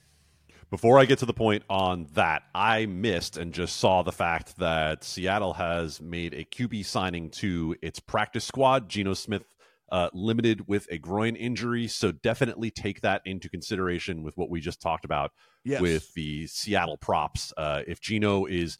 [0.69, 4.57] Before I get to the point on that, I missed and just saw the fact
[4.57, 8.89] that Seattle has made a QB signing to its practice squad.
[8.89, 9.43] Geno Smith
[9.91, 11.87] uh, limited with a groin injury.
[11.87, 15.31] So definitely take that into consideration with what we just talked about
[15.63, 15.81] yes.
[15.81, 17.53] with the Seattle props.
[17.55, 18.77] Uh, if Geno is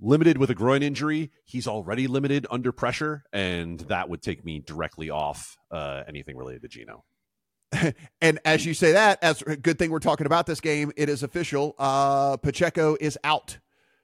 [0.00, 4.60] limited with a groin injury, he's already limited under pressure, and that would take me
[4.60, 7.04] directly off uh, anything related to Geno.
[8.20, 11.08] and as you say that, as a good thing we're talking about this game, it
[11.08, 11.74] is official.
[11.78, 13.58] Uh, Pacheco is out.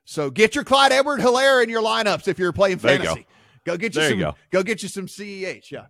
[0.05, 3.27] So get your Clyde Edward Helaire in your lineups if you're playing fantasy.
[3.65, 3.73] Go.
[3.73, 3.77] go.
[3.77, 4.19] get you there some.
[4.19, 4.35] You go.
[4.51, 5.71] go get you some CEH.
[5.71, 5.87] Yeah.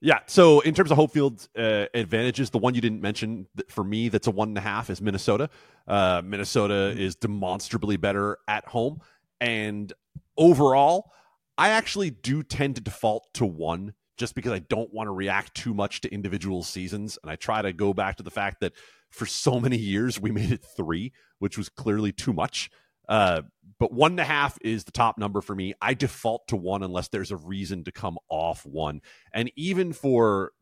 [0.00, 0.20] Yeah.
[0.26, 4.08] So in terms of home field uh, advantages, the one you didn't mention for me
[4.08, 5.48] that's a one and a half is Minnesota.
[5.88, 7.00] Uh, Minnesota mm-hmm.
[7.00, 9.00] is demonstrably better at home,
[9.40, 9.92] and
[10.36, 11.12] overall,
[11.56, 15.54] I actually do tend to default to one just because I don't want to react
[15.54, 18.72] too much to individual seasons, and I try to go back to the fact that
[19.10, 22.70] for so many years we made it three, which was clearly too much.
[23.08, 23.42] Uh,
[23.78, 25.74] but one and a half is the top number for me.
[25.80, 29.00] I default to one unless there's a reason to come off one.
[29.32, 30.52] And even for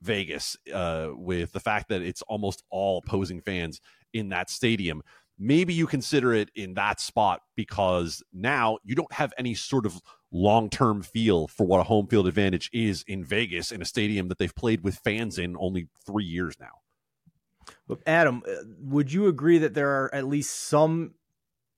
[0.00, 3.80] Vegas uh, with the fact that it's almost all opposing fans
[4.12, 5.02] in that stadium.
[5.36, 10.00] Maybe you consider it in that spot because now you don't have any sort of
[10.30, 14.28] long term feel for what a home field advantage is in Vegas in a stadium
[14.28, 17.96] that they've played with fans in only three years now.
[18.06, 21.14] Adam, uh, would you agree that there are at least some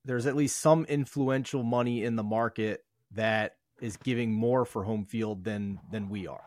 [0.07, 5.05] there's at least some influential money in the market that is giving more for home
[5.05, 6.45] field than than we are?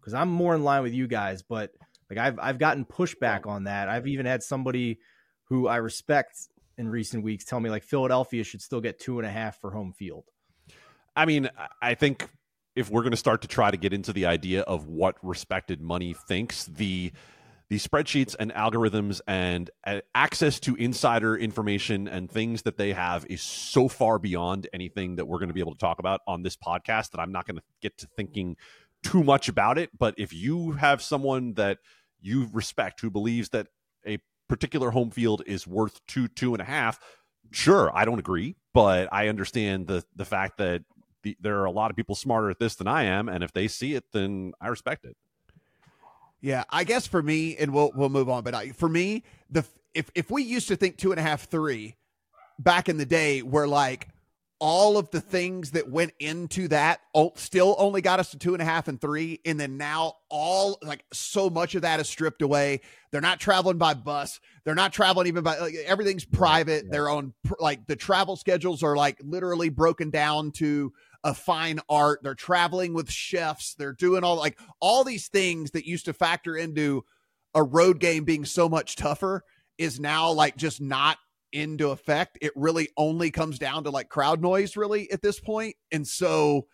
[0.00, 1.72] Because I'm more in line with you guys, but
[2.10, 3.88] like I've I've gotten pushback on that.
[3.88, 5.00] I've even had somebody
[5.44, 6.36] who I respect
[6.76, 9.70] in recent weeks tell me like Philadelphia should still get two and a half for
[9.70, 10.24] home field.
[11.16, 11.50] I mean,
[11.82, 12.28] I think
[12.76, 15.80] if we're going to start to try to get into the idea of what respected
[15.80, 17.10] money thinks, the
[17.70, 23.26] the spreadsheets and algorithms and uh, access to insider information and things that they have
[23.28, 26.42] is so far beyond anything that we're going to be able to talk about on
[26.42, 28.56] this podcast that I'm not going to get to thinking
[29.02, 29.90] too much about it.
[29.96, 31.78] But if you have someone that
[32.20, 33.68] you respect who believes that
[34.06, 34.18] a
[34.48, 36.98] particular home field is worth two, two and a half,
[37.50, 40.82] sure, I don't agree, but I understand the the fact that
[41.22, 43.52] the, there are a lot of people smarter at this than I am, and if
[43.52, 45.16] they see it, then I respect it.
[46.40, 48.44] Yeah, I guess for me, and we'll we'll move on.
[48.44, 51.48] But I, for me, the if if we used to think two and a half,
[51.48, 51.96] three,
[52.58, 54.08] back in the day, were like
[54.60, 57.00] all of the things that went into that
[57.36, 60.78] still only got us to two and a half and three, and then now all
[60.82, 62.80] like so much of that is stripped away.
[63.10, 64.40] They're not traveling by bus.
[64.64, 66.84] They're not traveling even by like, everything's private.
[66.84, 66.90] Yeah.
[66.90, 70.92] Their own like the travel schedules are like literally broken down to
[71.24, 72.20] a fine art.
[72.22, 73.74] They're traveling with chefs.
[73.74, 77.04] They're doing all like all these things that used to factor into
[77.54, 79.42] a road game being so much tougher
[79.78, 81.18] is now like just not
[81.52, 82.38] into effect.
[82.40, 85.76] It really only comes down to like crowd noise, really, at this point.
[85.90, 86.66] And so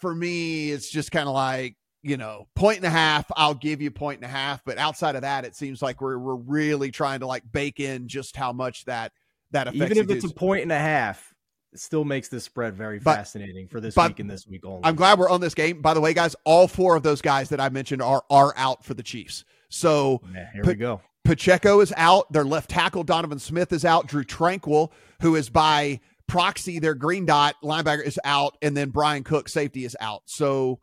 [0.00, 3.80] for me, it's just kind of like, you know, point and a half, I'll give
[3.80, 4.62] you point and a half.
[4.64, 8.08] But outside of that, it seems like we're we're really trying to like bake in
[8.08, 9.12] just how much that
[9.52, 9.96] that affects.
[9.96, 11.33] Even if it's a point and a half,
[11.76, 14.80] still makes this spread very but, fascinating for this week and this week only.
[14.84, 15.82] I'm glad we're on this game.
[15.82, 18.84] By the way, guys, all four of those guys that I mentioned are are out
[18.84, 19.44] for the Chiefs.
[19.68, 21.00] So yeah, here we go.
[21.24, 22.30] Pacheco is out.
[22.32, 24.06] Their left tackle Donovan Smith is out.
[24.06, 24.90] Drue Tranquill,
[25.22, 29.84] who is by proxy their green dot linebacker, is out, and then Bryan Cook safety
[29.84, 30.22] is out.
[30.26, 30.80] So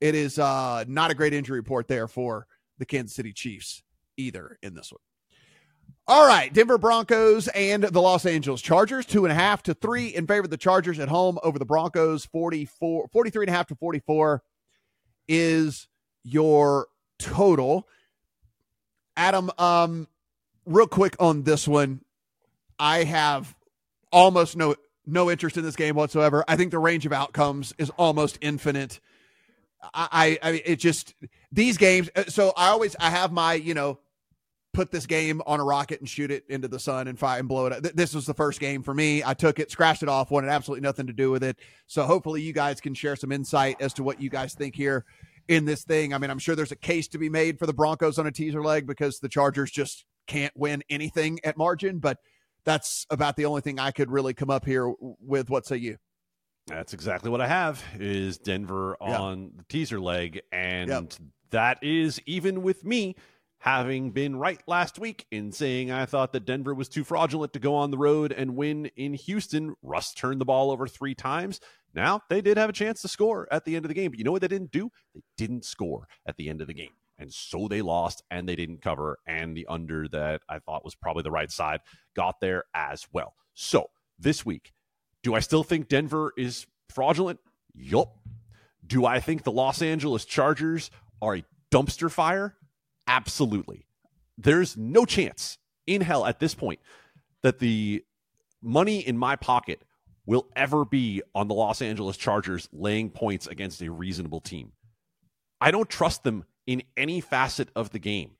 [0.00, 2.46] it is uh, not a great injury report there for
[2.78, 3.82] the Kansas City Chiefs
[4.16, 5.00] either in this one.
[6.06, 10.06] All right, Denver Broncos and the Los Angeles Chargers, two and a half to three
[10.08, 13.66] in favor of the Chargers at home over the Broncos, 44, 43 and a half
[13.66, 14.42] to 44
[15.28, 15.86] is
[16.24, 16.86] your
[17.18, 17.86] total.
[19.18, 20.08] Adam, um,
[20.64, 22.00] real quick on this one,
[22.78, 23.54] I have
[24.10, 26.44] almost no no interest in this game whatsoever.
[26.48, 29.00] I think the range of outcomes is almost infinite.
[29.82, 31.14] I, I, I it just
[31.52, 32.08] these games.
[32.14, 33.98] Uh, so I always I have my you know
[34.78, 37.48] put this game on a rocket and shoot it into the sun and fire and
[37.48, 37.82] blow it up.
[37.82, 39.24] This was the first game for me.
[39.24, 41.58] I took it, scratched it off, wanted absolutely nothing to do with it.
[41.88, 45.04] So hopefully you guys can share some insight as to what you guys think here
[45.48, 46.14] in this thing.
[46.14, 48.30] I mean, I'm sure there's a case to be made for the Broncos on a
[48.30, 52.18] teaser leg because the Chargers just can't win anything at margin, but
[52.64, 55.50] that's about the only thing I could really come up here with.
[55.50, 55.96] What say you?
[56.68, 59.48] That's exactly what I have is Denver on yeah.
[59.56, 61.12] the teaser leg and yep.
[61.50, 63.16] that is even with me
[63.58, 67.58] having been right last week in saying I thought that Denver was too fraudulent to
[67.58, 69.74] go on the road and win in Houston.
[69.82, 71.60] Russ turned the ball over three times.
[71.94, 74.18] Now, they did have a chance to score at the end of the game, but
[74.18, 74.90] you know what they didn't do?
[75.14, 76.92] They didn't score at the end of the game.
[77.18, 79.18] And so they lost and they didn't cover.
[79.26, 81.80] And the under that I thought was probably the right side
[82.14, 83.34] got there as well.
[83.54, 84.72] So this week,
[85.24, 87.40] do I still think Denver is fraudulent?
[87.74, 88.16] Yup.
[88.86, 90.90] Do I think the Los Angeles Chargers
[91.20, 92.54] are a dumpster fire?
[93.08, 93.86] Absolutely.
[94.36, 96.78] There's no chance in hell at this point
[97.42, 98.04] that the
[98.62, 99.82] money in my pocket
[100.26, 104.72] will ever be on the Los Angeles Chargers laying points against a reasonable team.
[105.60, 108.32] I don't trust them in any facet of the game.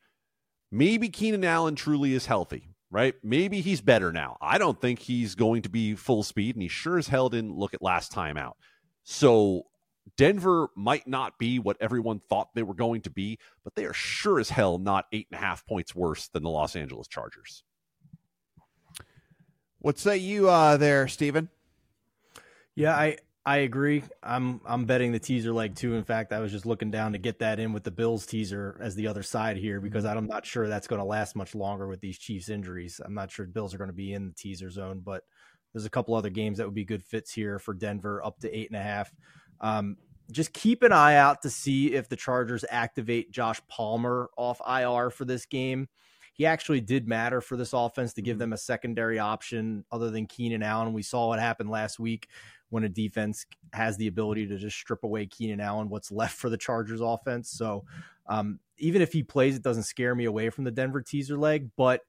[0.71, 3.15] Maybe Keenan Allen truly is healthy, right?
[3.23, 4.37] Maybe he's better now.
[4.43, 7.57] I don't think he's going to be full speed, and he sure as hell didn't
[7.57, 8.59] look at last time out.
[9.05, 9.65] So
[10.17, 13.93] Denver might not be what everyone thought they were going to be, but they are
[13.93, 17.65] sure as hell not eight and a half points worse than the Los Angeles Chargers.
[19.81, 21.49] What say you uh, there, Stephen?
[22.75, 24.03] Yeah, I I agree.
[24.23, 25.95] I'm I'm betting the teaser leg too.
[25.95, 28.79] In fact, I was just looking down to get that in with the Bills teaser
[28.81, 31.89] as the other side here because I'm not sure that's going to last much longer
[31.89, 33.01] with these Chiefs injuries.
[33.03, 35.23] I'm not sure Bills are going to be in the teaser zone, but
[35.73, 38.55] there's a couple other games that would be good fits here for Denver up to
[38.55, 39.11] eight and a half.
[39.61, 39.97] Um,
[40.31, 45.11] just keep an eye out to see if the Chargers activate Josh Palmer off IR
[45.11, 45.89] for this game.
[46.35, 48.41] He actually did matter for this offense to give mm-hmm.
[48.41, 50.93] them a secondary option other than Keenan Allen.
[50.93, 52.29] We saw what happened last week
[52.71, 56.51] when a defense has the ability to just strip away Keenan Allen, what's left for
[56.51, 57.51] the Chargers offense.
[57.51, 57.85] So
[58.27, 61.71] um, even if he plays, it doesn't scare me away from the Denver teaser leg.
[61.77, 62.03] But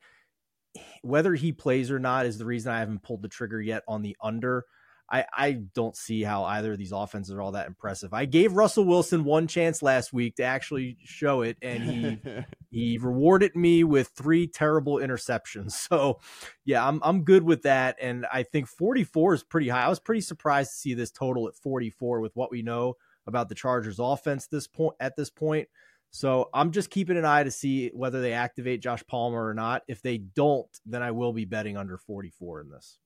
[1.02, 4.02] whether he plays or not is the reason I haven't pulled the trigger yet on
[4.02, 4.66] the under.
[5.12, 8.14] I, I don't see how either of these offenses are all that impressive.
[8.14, 12.20] I gave Russell Wilson one chance last week to actually show it, and he
[12.72, 15.78] he rewarded me with three terrible interceptions.
[15.90, 16.20] So,
[16.66, 19.86] yeah, I'm I'm good with that, and I think 44 is pretty high.
[19.86, 22.96] I was pretty surprised to see this total at 44 with what we know
[23.26, 25.68] about the Chargers' offense this point at this point.
[26.12, 29.84] So I'm just keeping an eye to see whether they activate Josh Palmer or not.
[29.88, 33.00] If they don't, then I will be betting under 44 in this.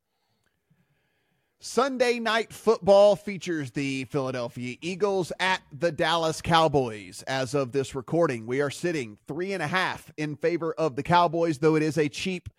[1.66, 7.24] Sunday night football features the Philadelphia Eagles at the Dallas Cowboys.
[7.26, 11.04] As of this recording, we are sitting three and a half in favor of the
[11.04, 12.50] Cowboys, though it is a cheap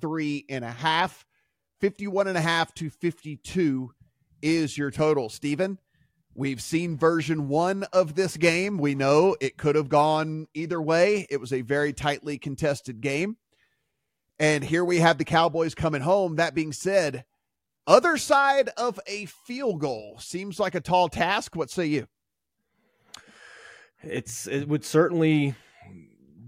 [0.00, 1.24] three and a half.
[1.80, 3.92] 51 and a half to 52
[4.42, 5.28] is your total.
[5.28, 5.78] Stephen,
[6.34, 8.76] we've seen version one of this game.
[8.76, 11.28] We know it could have gone either way.
[11.30, 13.36] It was a very tightly contested game.
[14.40, 16.34] And here we have the Cowboys coming home.
[16.34, 17.24] That being said,
[17.88, 21.56] other side of a field goal seems like a tall task.
[21.56, 22.06] What say you?
[24.02, 25.54] It's it would certainly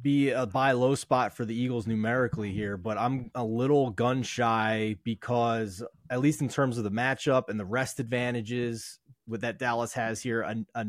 [0.02, 4.22] be a buy low spot for the Eagles numerically here, but I'm a little gun
[4.22, 9.58] shy because at least in terms of the matchup and the rest advantages with that
[9.58, 10.42] Dallas has here,
[10.74, 10.86] a,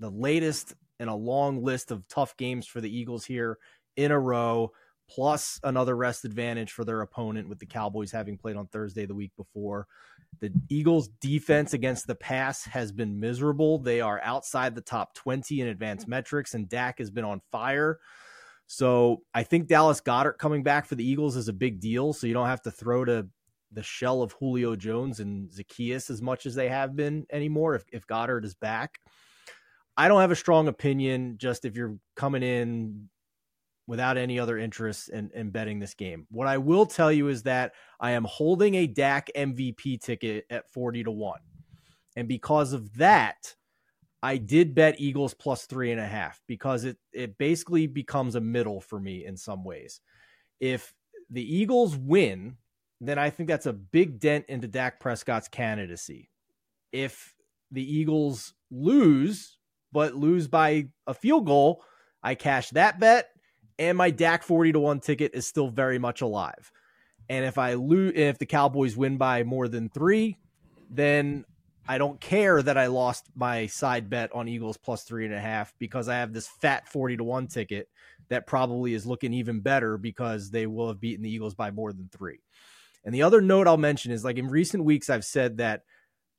[0.00, 3.58] the latest in a long list of tough games for the Eagles here
[3.96, 4.72] in a row
[5.08, 9.14] plus another rest advantage for their opponent with the Cowboys having played on Thursday the
[9.14, 9.86] week before.
[10.40, 13.78] The Eagles' defense against the pass has been miserable.
[13.78, 17.98] They are outside the top 20 in advanced metrics, and Dak has been on fire.
[18.66, 22.12] So I think Dallas Goedert coming back for the Eagles is a big deal.
[22.12, 23.28] So you don't have to throw to
[23.72, 27.84] the shell of Julio Jones and Zacchaeus as much as they have been anymore if,
[27.92, 28.98] if Goedert is back.
[29.96, 31.36] I don't have a strong opinion.
[31.38, 33.08] Just if you're coming in
[33.86, 36.26] without any other interest in, in betting this game.
[36.30, 40.70] What I will tell you is that I am holding a Dak MVP ticket at
[40.72, 41.40] 40 to 1.
[42.16, 43.54] And because of that,
[44.22, 48.40] I did bet Eagles plus three and a half because it it basically becomes a
[48.40, 50.00] middle for me in some ways.
[50.60, 50.94] If
[51.28, 52.56] the Eagles win,
[53.02, 56.30] then I think that's a big dent into Dak Prescott's candidacy.
[56.90, 57.34] If
[57.70, 59.58] the Eagles lose,
[59.92, 61.84] but lose by a field goal,
[62.22, 63.28] I cash that bet
[63.78, 66.70] and my Dak 40 to 1 ticket is still very much alive.
[67.28, 70.36] And if I lose if the Cowboys win by more than 3,
[70.90, 71.44] then
[71.86, 75.40] I don't care that I lost my side bet on Eagles plus three and a
[75.40, 77.88] half because I have this fat 40 to 1 ticket
[78.28, 81.92] that probably is looking even better because they will have beaten the Eagles by more
[81.92, 82.40] than three.
[83.04, 85.82] And the other note I'll mention is like in recent weeks, I've said that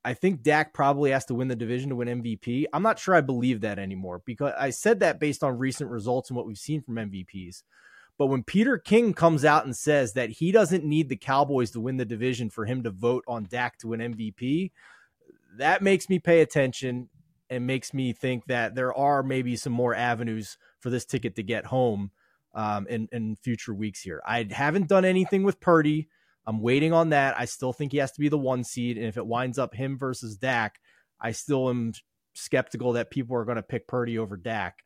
[0.05, 2.65] I think Dak probably has to win the division to win MVP.
[2.71, 6.29] I'm not sure I believe that anymore because I said that based on recent results
[6.29, 7.63] and what we've seen from MVPs.
[8.19, 11.79] But when Peter King comes out and says that he doesn't need the Cowboys to
[11.79, 14.71] win the division for him to vote on Dak to win MVP,
[15.57, 17.09] that makes me pay attention
[17.49, 21.43] and makes me think that there are maybe some more avenues for this ticket to
[21.43, 22.11] get home
[22.53, 24.21] um, in, in future weeks here.
[24.25, 26.09] I haven't done anything with Purdy.
[26.47, 27.37] I'm waiting on that.
[27.37, 28.97] I still think he has to be the one seed.
[28.97, 30.79] And if it winds up him versus Dak,
[31.19, 31.93] I still am
[32.33, 34.83] skeptical that people are going to pick Purdy over Dak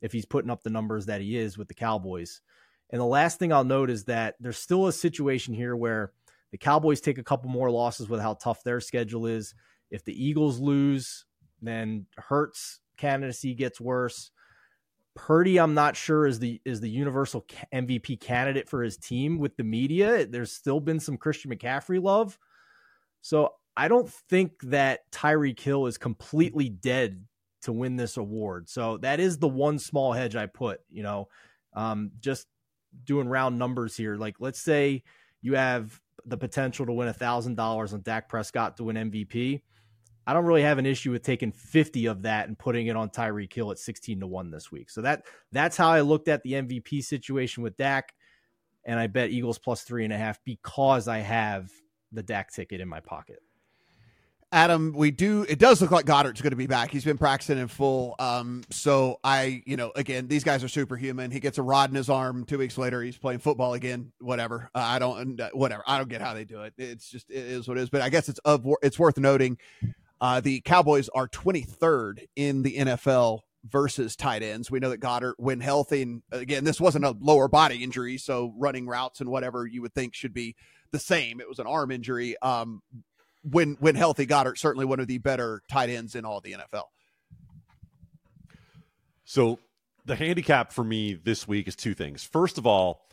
[0.00, 2.40] if he's putting up the numbers that he is with the Cowboys.
[2.90, 6.12] And the last thing I'll note is that there's still a situation here where
[6.50, 9.54] the Cowboys take a couple more losses with how tough their schedule is.
[9.90, 11.24] If the Eagles lose,
[11.62, 14.30] then Hurts candidacy gets worse.
[15.14, 19.56] Purdy, I'm not sure is the is the universal MVP candidate for his team with
[19.56, 20.26] the media.
[20.26, 22.38] There's still been some Christian McCaffrey love,
[23.20, 27.24] so I don't think that Tyreek Hill is completely dead
[27.62, 28.68] to win this award.
[28.68, 30.80] So that is the one small hedge I put.
[30.90, 31.28] You know,
[31.74, 32.46] um, just
[33.04, 34.16] doing round numbers here.
[34.16, 35.02] Like, let's say
[35.42, 39.62] you have the potential to win a thousand dollars on Dak Prescott to win MVP.
[40.30, 43.10] I don't really have an issue with taking 50 of that and putting it on
[43.10, 44.88] Tyreek Hill at 16 to 1 this week.
[44.88, 48.14] So that that's how I looked at the MVP situation with Dak.
[48.84, 51.68] And I bet Eagles plus three and a half because I have
[52.12, 53.40] the Dak ticket in my pocket.
[54.52, 55.44] Adam, we do.
[55.48, 56.92] It does look like Goedert's going to be back.
[56.92, 58.14] He's been practicing in full.
[58.20, 61.32] Um, so I, you know, again, these guys are superhuman.
[61.32, 62.44] He gets a rod in his arm.
[62.44, 64.12] Two weeks later, he's playing football again.
[64.20, 64.70] Whatever.
[64.74, 65.40] Uh, I don't.
[65.54, 65.82] Whatever.
[65.88, 66.74] I don't get how they do it.
[66.78, 67.90] It's just it is what it is.
[67.90, 69.58] But I guess it's of it's worth noting
[70.20, 74.70] Uh, the Cowboys are 23rd in the NFL versus tight ends.
[74.70, 78.54] We know that Goedert, when healthy, and again, this wasn't a lower body injury, so
[78.58, 80.56] running routes and whatever you would think should be
[80.92, 81.40] the same.
[81.40, 82.36] It was an arm injury.
[82.42, 82.82] Um,
[83.42, 86.84] when when healthy, Goedert certainly one of the better tight ends in all the NFL.
[89.24, 89.58] So
[90.04, 92.24] the handicap for me this week is two things.
[92.24, 93.06] First of all,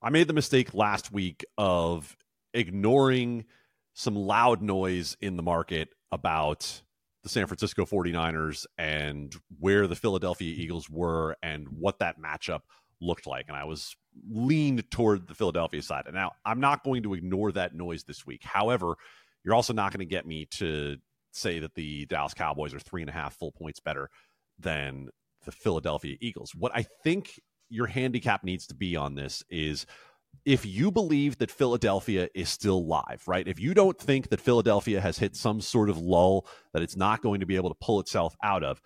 [0.00, 2.16] I made the mistake last week of
[2.54, 3.44] ignoring
[3.94, 6.82] some loud noise in the market about
[7.22, 10.62] the San Francisco 49ers and where the Philadelphia mm-hmm.
[10.62, 12.60] Eagles were and what that matchup
[13.00, 13.46] looked like.
[13.48, 13.96] And I was
[14.30, 16.04] leaned toward the Philadelphia side.
[16.06, 18.42] And now I'm not going to ignore that noise this week.
[18.44, 18.96] However,
[19.44, 20.96] you're also not going to get me to
[21.32, 24.10] say that the Dallas Cowboys are three and a half full points better
[24.58, 25.08] than
[25.44, 26.54] the Philadelphia Eagles.
[26.54, 29.86] What I think your handicap needs to be on this is
[30.44, 33.46] if you believe that Philadelphia is still live, right?
[33.46, 37.22] If you don't think that Philadelphia has hit some sort of lull that it's not
[37.22, 38.80] going to be able to pull itself out of,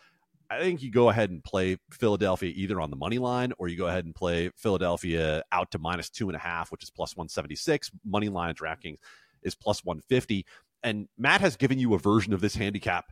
[0.51, 3.77] I think you go ahead and play Philadelphia either on the money line or you
[3.77, 7.17] go ahead and play Philadelphia out to minus two and a half, which is plus
[7.17, 7.91] 176.
[8.05, 8.99] Money line at DraftKings
[9.43, 10.47] is plus 150.
[10.83, 13.07] And Matt has given you a version of this handicap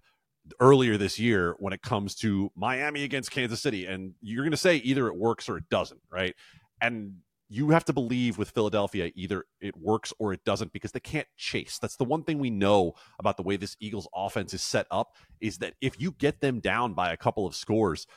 [0.60, 3.86] earlier this year when it comes to Miami against Kansas City.
[3.86, 6.34] And you're going to say either it works or it doesn't, right?
[6.80, 7.16] And
[7.54, 11.28] you have to believe with Philadelphia either it works or it doesn't because they can't
[11.36, 11.78] chase.
[11.78, 15.14] That's the one thing we know about the way this Eagles offense is set up
[15.40, 18.08] is that if you get them down by a couple of scores,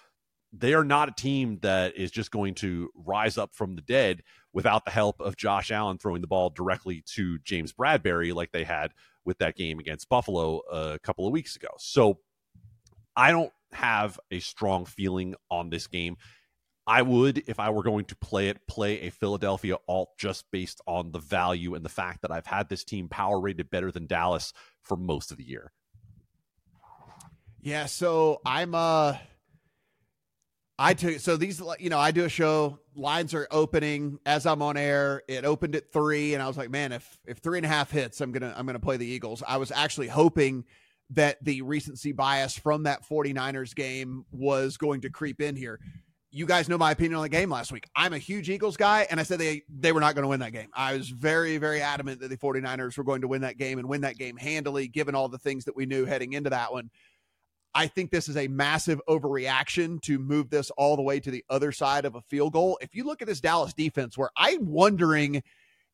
[0.52, 4.24] they are not a team that is just going to rise up from the dead
[4.54, 8.64] without the help of Josh Allen throwing the ball directly to James Bradberry like they
[8.64, 8.92] had
[9.24, 11.70] with that game against Buffalo a couple of weeks ago.
[11.78, 12.20] So
[13.16, 16.18] I don't have a strong feeling on this game.
[16.88, 20.80] I would, if I were going to play it, play a Philadelphia alt just based
[20.88, 24.08] on the value and the fact that I've had this team power rated better than
[24.08, 25.74] Dallas for most of the year.
[27.60, 29.18] Yeah, so I'm uh
[30.80, 34.62] I took so these you know I do a show lines are opening as I'm
[34.62, 35.24] on air.
[35.28, 37.92] It opened at three and I was like man if if three and a half
[37.92, 39.44] hits I'm gonna I'm gonna play the Eagles.
[39.46, 40.64] I was actually hoping
[41.10, 45.80] that the recency bias from that 49ers game was going to creep in here
[46.38, 47.90] you guys know my opinion on the game last week.
[47.96, 50.40] I'm a huge Eagles guy, and I said they they were not going to win
[50.42, 50.68] that game.
[50.72, 53.90] I was very, very adamant that the 49ers were going to win that game and
[53.90, 56.92] win that game handily, given all the things that we knew heading into that one.
[57.74, 61.44] I think this is a massive overreaction to move this all the way to the
[61.50, 62.78] other side of a field goal.
[62.82, 65.42] If you look at this Dallas defense, where I'm wondering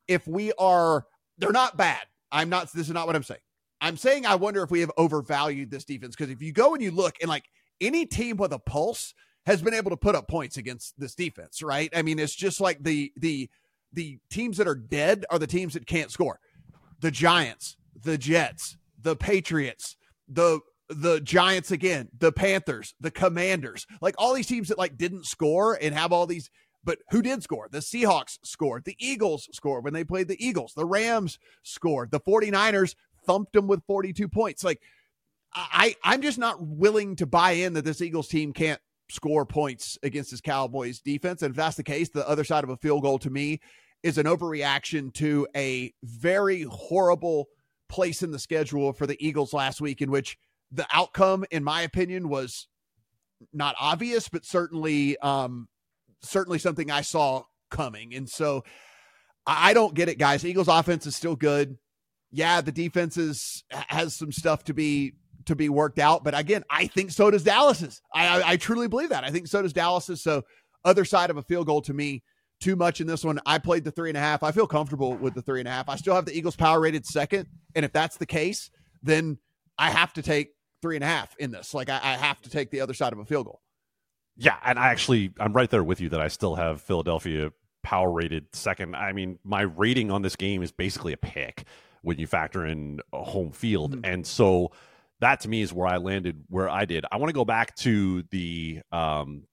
[0.08, 1.06] if we are,
[1.38, 2.02] they're not bad.
[2.30, 3.40] I'm not, this is not what I'm saying.
[3.80, 6.82] I'm saying I wonder if we have overvalued this defense because if you go and
[6.82, 7.44] you look and like
[7.80, 9.14] any team with a pulse,
[9.46, 11.90] has been able to put up points against this defense, right?
[11.94, 13.48] I mean, it's just like the the
[13.92, 16.40] the teams that are dead are the teams that can't score.
[17.00, 19.96] The Giants, the Jets, the Patriots,
[20.28, 25.26] the the Giants again, the Panthers, the Commanders, like all these teams that like didn't
[25.26, 26.50] score and have all these
[26.84, 27.66] but who did score?
[27.70, 28.84] The Seahawks scored.
[28.84, 30.74] The Eagles scored when they played the Eagles.
[30.74, 32.10] The Rams scored.
[32.10, 32.94] The 49ers
[33.26, 34.62] thumped them with 42 points.
[34.62, 34.80] Like
[35.54, 39.98] I I'm just not willing to buy in that this Eagles team can't score points
[40.02, 41.42] against this Cowboys defense.
[41.42, 43.60] And if that's the case, the other side of a field goal to me
[44.02, 47.46] is an overreaction to a very horrible
[47.88, 50.36] place in the schedule for the Eagles last week, in which
[50.70, 52.68] the outcome, in my opinion, was
[53.52, 55.68] not obvious, but certainly, um,
[56.22, 58.14] certainly something I saw coming.
[58.14, 58.64] And so
[59.46, 60.44] I don't get it, guys.
[60.44, 61.76] Eagles offense is still good.
[62.30, 65.14] Yeah, the defense is has some stuff to be
[65.46, 66.24] to be worked out.
[66.24, 68.00] But again, I think so does Dallas's.
[68.14, 69.24] I, I, I truly believe that.
[69.24, 70.22] I think so does Dallas's.
[70.22, 70.42] So
[70.84, 72.22] other side of a field goal to me,
[72.60, 73.40] too much in this one.
[73.46, 74.42] I played the three and a half.
[74.42, 75.88] I feel comfortable with the three and a half.
[75.88, 77.46] I still have the Eagles power rated second.
[77.74, 78.70] And if that's the case,
[79.02, 79.38] then
[79.78, 80.50] I have to take
[80.80, 81.74] three and a half in this.
[81.74, 83.60] Like I, I have to take the other side of a field goal.
[84.36, 87.52] Yeah, and I actually I'm right there with you that I still have Philadelphia
[87.82, 88.96] power rated second.
[88.96, 91.64] I mean, my rating on this game is basically a pick
[92.02, 93.92] when you factor in home field.
[93.92, 94.04] Mm-hmm.
[94.04, 94.72] And so
[95.20, 97.04] that to me is where I landed where I did.
[97.10, 99.44] I want to go back to the um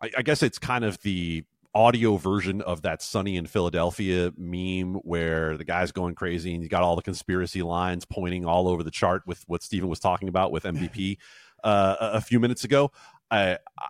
[0.00, 4.94] I, I guess it's kind of the audio version of that Sunny in Philadelphia meme
[5.02, 8.82] where the guy's going crazy and you got all the conspiracy lines pointing all over
[8.82, 11.18] the chart with what Stephen was talking about with MVP
[11.64, 12.90] uh, a few minutes ago.
[13.30, 13.88] I, I,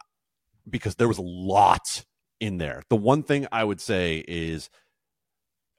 [0.68, 2.04] because there was a lot
[2.38, 2.82] in there.
[2.90, 4.68] The one thing I would say is,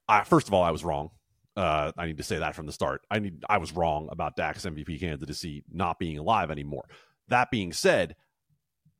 [0.07, 1.11] I, first of all, I was wrong.
[1.55, 3.01] Uh, I need to say that from the start.
[3.11, 6.87] I need I was wrong about Dak's MVP candidacy not being alive anymore.
[7.27, 8.15] That being said,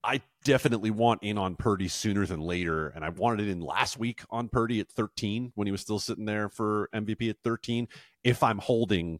[0.03, 3.97] I definitely want in on Purdy sooner than later, and I wanted it in last
[3.97, 7.87] week on Purdy at 13 when he was still sitting there for MVP at 13.
[8.23, 9.19] If I'm holding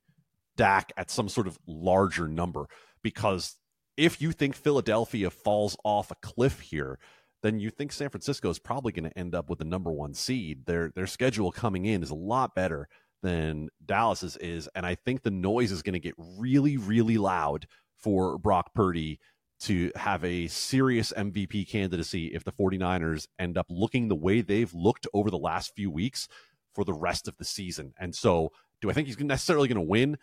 [0.57, 2.67] Dak at some sort of larger number
[3.03, 3.55] because
[3.97, 6.99] if you think Philadelphia falls off a cliff here,
[7.43, 10.13] then you think San Francisco is probably going to end up with the number one
[10.13, 10.65] seed.
[10.65, 12.87] Their their schedule coming in is a lot better
[13.21, 17.67] than Dallas's is, and I think the noise is going to get really, really loud
[17.97, 19.19] for Brock Purdy
[19.61, 24.73] to have a serious MVP candidacy if the 49ers end up looking the way they've
[24.73, 26.27] looked over the last few weeks
[26.73, 27.93] for the rest of the season.
[27.99, 30.17] And so, do I think he's necessarily going to win?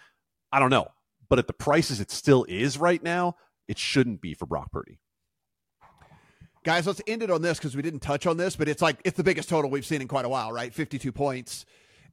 [0.51, 0.89] I don't know.
[1.29, 3.37] But at the prices it still is right now,
[3.69, 4.99] it shouldn't be for Brock Purdy.
[6.65, 9.01] Guys, let's end it on this because we didn't touch on this, but it's like
[9.05, 10.75] it's the biggest total we've seen in quite a while, right?
[10.75, 11.65] 52 points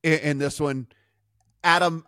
[0.06, 0.88] in, in this one.
[1.64, 2.06] Adam,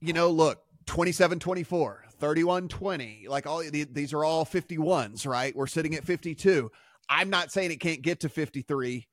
[0.00, 3.26] you know, look, 27 24, 31 20.
[3.28, 5.56] Like all these are all 51s, right?
[5.56, 6.70] We're sitting at 52.
[7.08, 9.08] I'm not saying it can't get to 53.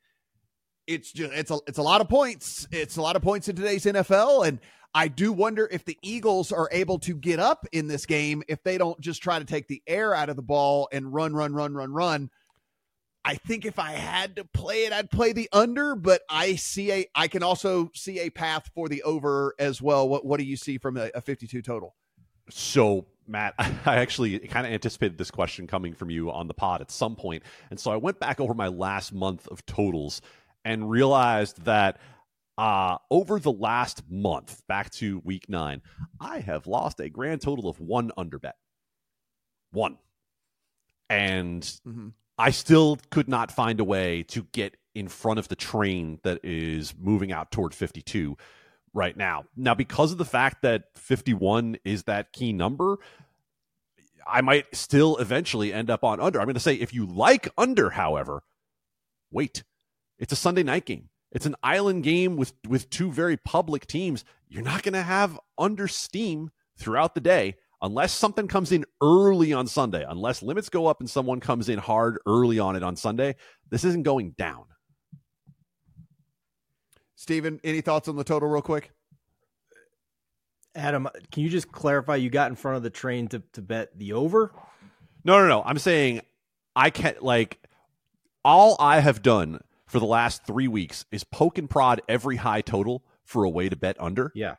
[0.87, 2.67] It's just it's a it's a lot of points.
[2.71, 4.59] It's a lot of points in today's NFL and
[4.93, 8.63] I do wonder if the Eagles are able to get up in this game if
[8.63, 11.53] they don't just try to take the air out of the ball and run, run,
[11.53, 12.29] run, run, run.
[13.27, 16.91] I think if I had to play it, I'd play the under, but I see
[16.91, 20.07] a I can also see a path for the over as well.
[20.07, 21.95] What what do you see from a, a 52 total?
[22.51, 26.81] So Matt, I actually kind of anticipated this question coming from you on the pod
[26.81, 27.41] at some point.
[27.71, 30.21] And so I went back over my last month of totals
[30.63, 31.97] and realized that
[32.59, 35.81] uh, over the last month, back to week nine,
[36.21, 38.55] I have lost a grand total of one under bet.
[39.71, 39.97] One.
[41.09, 42.09] And mm-hmm.
[42.37, 46.43] I still could not find a way to get in front of the train that
[46.43, 48.37] is moving out toward 52
[48.93, 49.45] right now.
[49.55, 52.97] Now, because of the fact that 51 is that key number,
[54.25, 56.39] I might still eventually end up on under.
[56.39, 58.41] I'm going to say if you like under, however,
[59.31, 59.63] wait.
[60.17, 61.09] It's a Sunday night game.
[61.33, 64.23] It's an island game with with two very public teams.
[64.47, 67.55] You're not going to have under steam throughout the day
[67.85, 70.03] unless something comes in early on Sunday.
[70.07, 73.35] Unless limits go up and someone comes in hard early on it on Sunday,
[73.69, 74.65] this isn't going down.
[77.15, 78.91] Stephen, any thoughts on the total real quick?
[80.73, 83.97] Adam, can you just clarify you got in front of the train to, to bet
[83.97, 84.51] the over?
[85.23, 85.63] No, no, no.
[85.63, 86.21] I'm saying
[86.75, 87.59] I can't like
[88.43, 92.61] all I have done for the last three weeks is poke and prod every high
[92.61, 94.31] total for a way to bet under.
[94.35, 94.55] Yeah.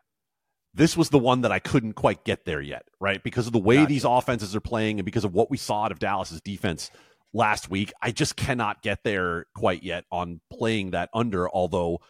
[0.76, 3.22] This was the one that I couldn't quite get there yet, right?
[3.22, 3.88] Because of the way gotcha.
[3.88, 6.90] these offenses are playing and because of what we saw out of Dallas's defense
[7.32, 11.48] last week, I just cannot get there quite yet on playing that under.
[11.48, 12.00] Although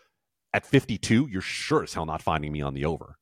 [0.52, 3.16] at 52, you're sure as hell not finding me on the over.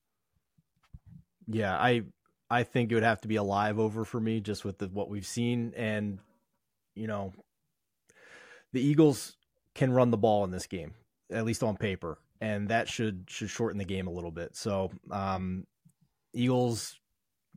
[1.45, 2.05] Yeah, I
[2.49, 4.87] I think it would have to be a live over for me just with the,
[4.87, 6.17] what we've seen and
[6.95, 7.33] you know
[8.73, 9.37] the Eagles
[9.75, 10.95] can run the ball in this game,
[11.31, 14.55] at least on paper, and that should should shorten the game a little bit.
[14.55, 15.65] So, um,
[16.31, 16.99] Eagles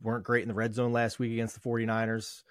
[0.01, 2.41] weren't great in the red zone last week against the 49ers.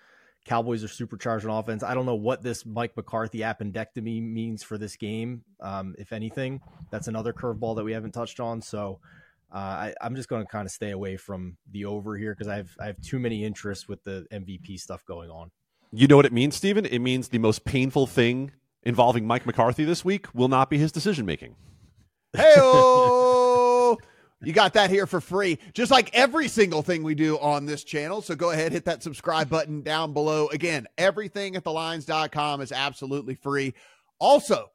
[0.44, 1.82] Cowboys are supercharged on offense.
[1.82, 5.42] I don't know what this Mike McCarthy appendectomy means for this game.
[5.60, 6.60] Um, if anything,
[6.90, 8.62] that's another curveball that we haven't touched on.
[8.62, 9.00] So
[9.52, 12.46] uh, I, am just going to kind of stay away from the over here because
[12.46, 15.50] I have I have too many interests with the MVP stuff going on.
[15.90, 16.86] You know what it means, Stephen?
[16.86, 18.52] It means the most painful thing
[18.84, 21.56] involving Mike McCarthy this week will not be his decision making.
[22.36, 22.54] Hey,
[24.42, 27.84] you got that here for free, just like every single thing we do on this
[27.84, 28.20] channel.
[28.20, 30.48] So go ahead, hit that subscribe button down below.
[30.48, 33.72] Again, everything at thelines.com is absolutely free.
[34.18, 34.70] Also,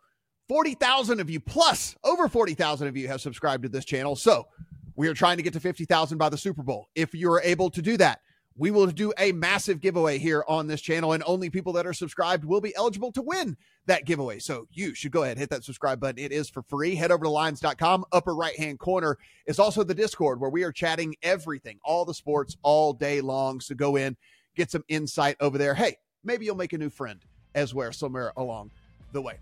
[0.49, 4.15] 40,000 of you plus over 40,000 of you have subscribed to this channel.
[4.15, 4.47] So
[4.95, 6.87] we are trying to get to 50,000 by the Super Bowl.
[6.95, 8.19] If you are able to do that,
[8.55, 11.93] we will do a massive giveaway here on this channel, and only people that are
[11.93, 13.57] subscribed will be eligible to win
[13.87, 14.39] that giveaway.
[14.39, 16.23] So you should go ahead, hit that subscribe button.
[16.23, 16.95] It is for free.
[16.95, 18.05] Head over to lines.com.
[18.11, 19.17] Upper right hand corner
[19.47, 23.59] is also the Discord where we are chatting everything, all the sports all day long.
[23.59, 24.15] So go in,
[24.55, 25.73] get some insight over there.
[25.73, 27.19] Hey, maybe you'll make a new friend
[27.55, 28.71] as well somewhere along
[29.11, 29.39] the way.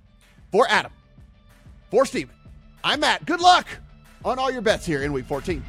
[0.51, 0.91] For Adam,
[1.89, 2.35] for Stephen,
[2.83, 3.25] I'm Matt.
[3.25, 3.67] Good luck
[4.23, 5.63] on all your bets here in week 14.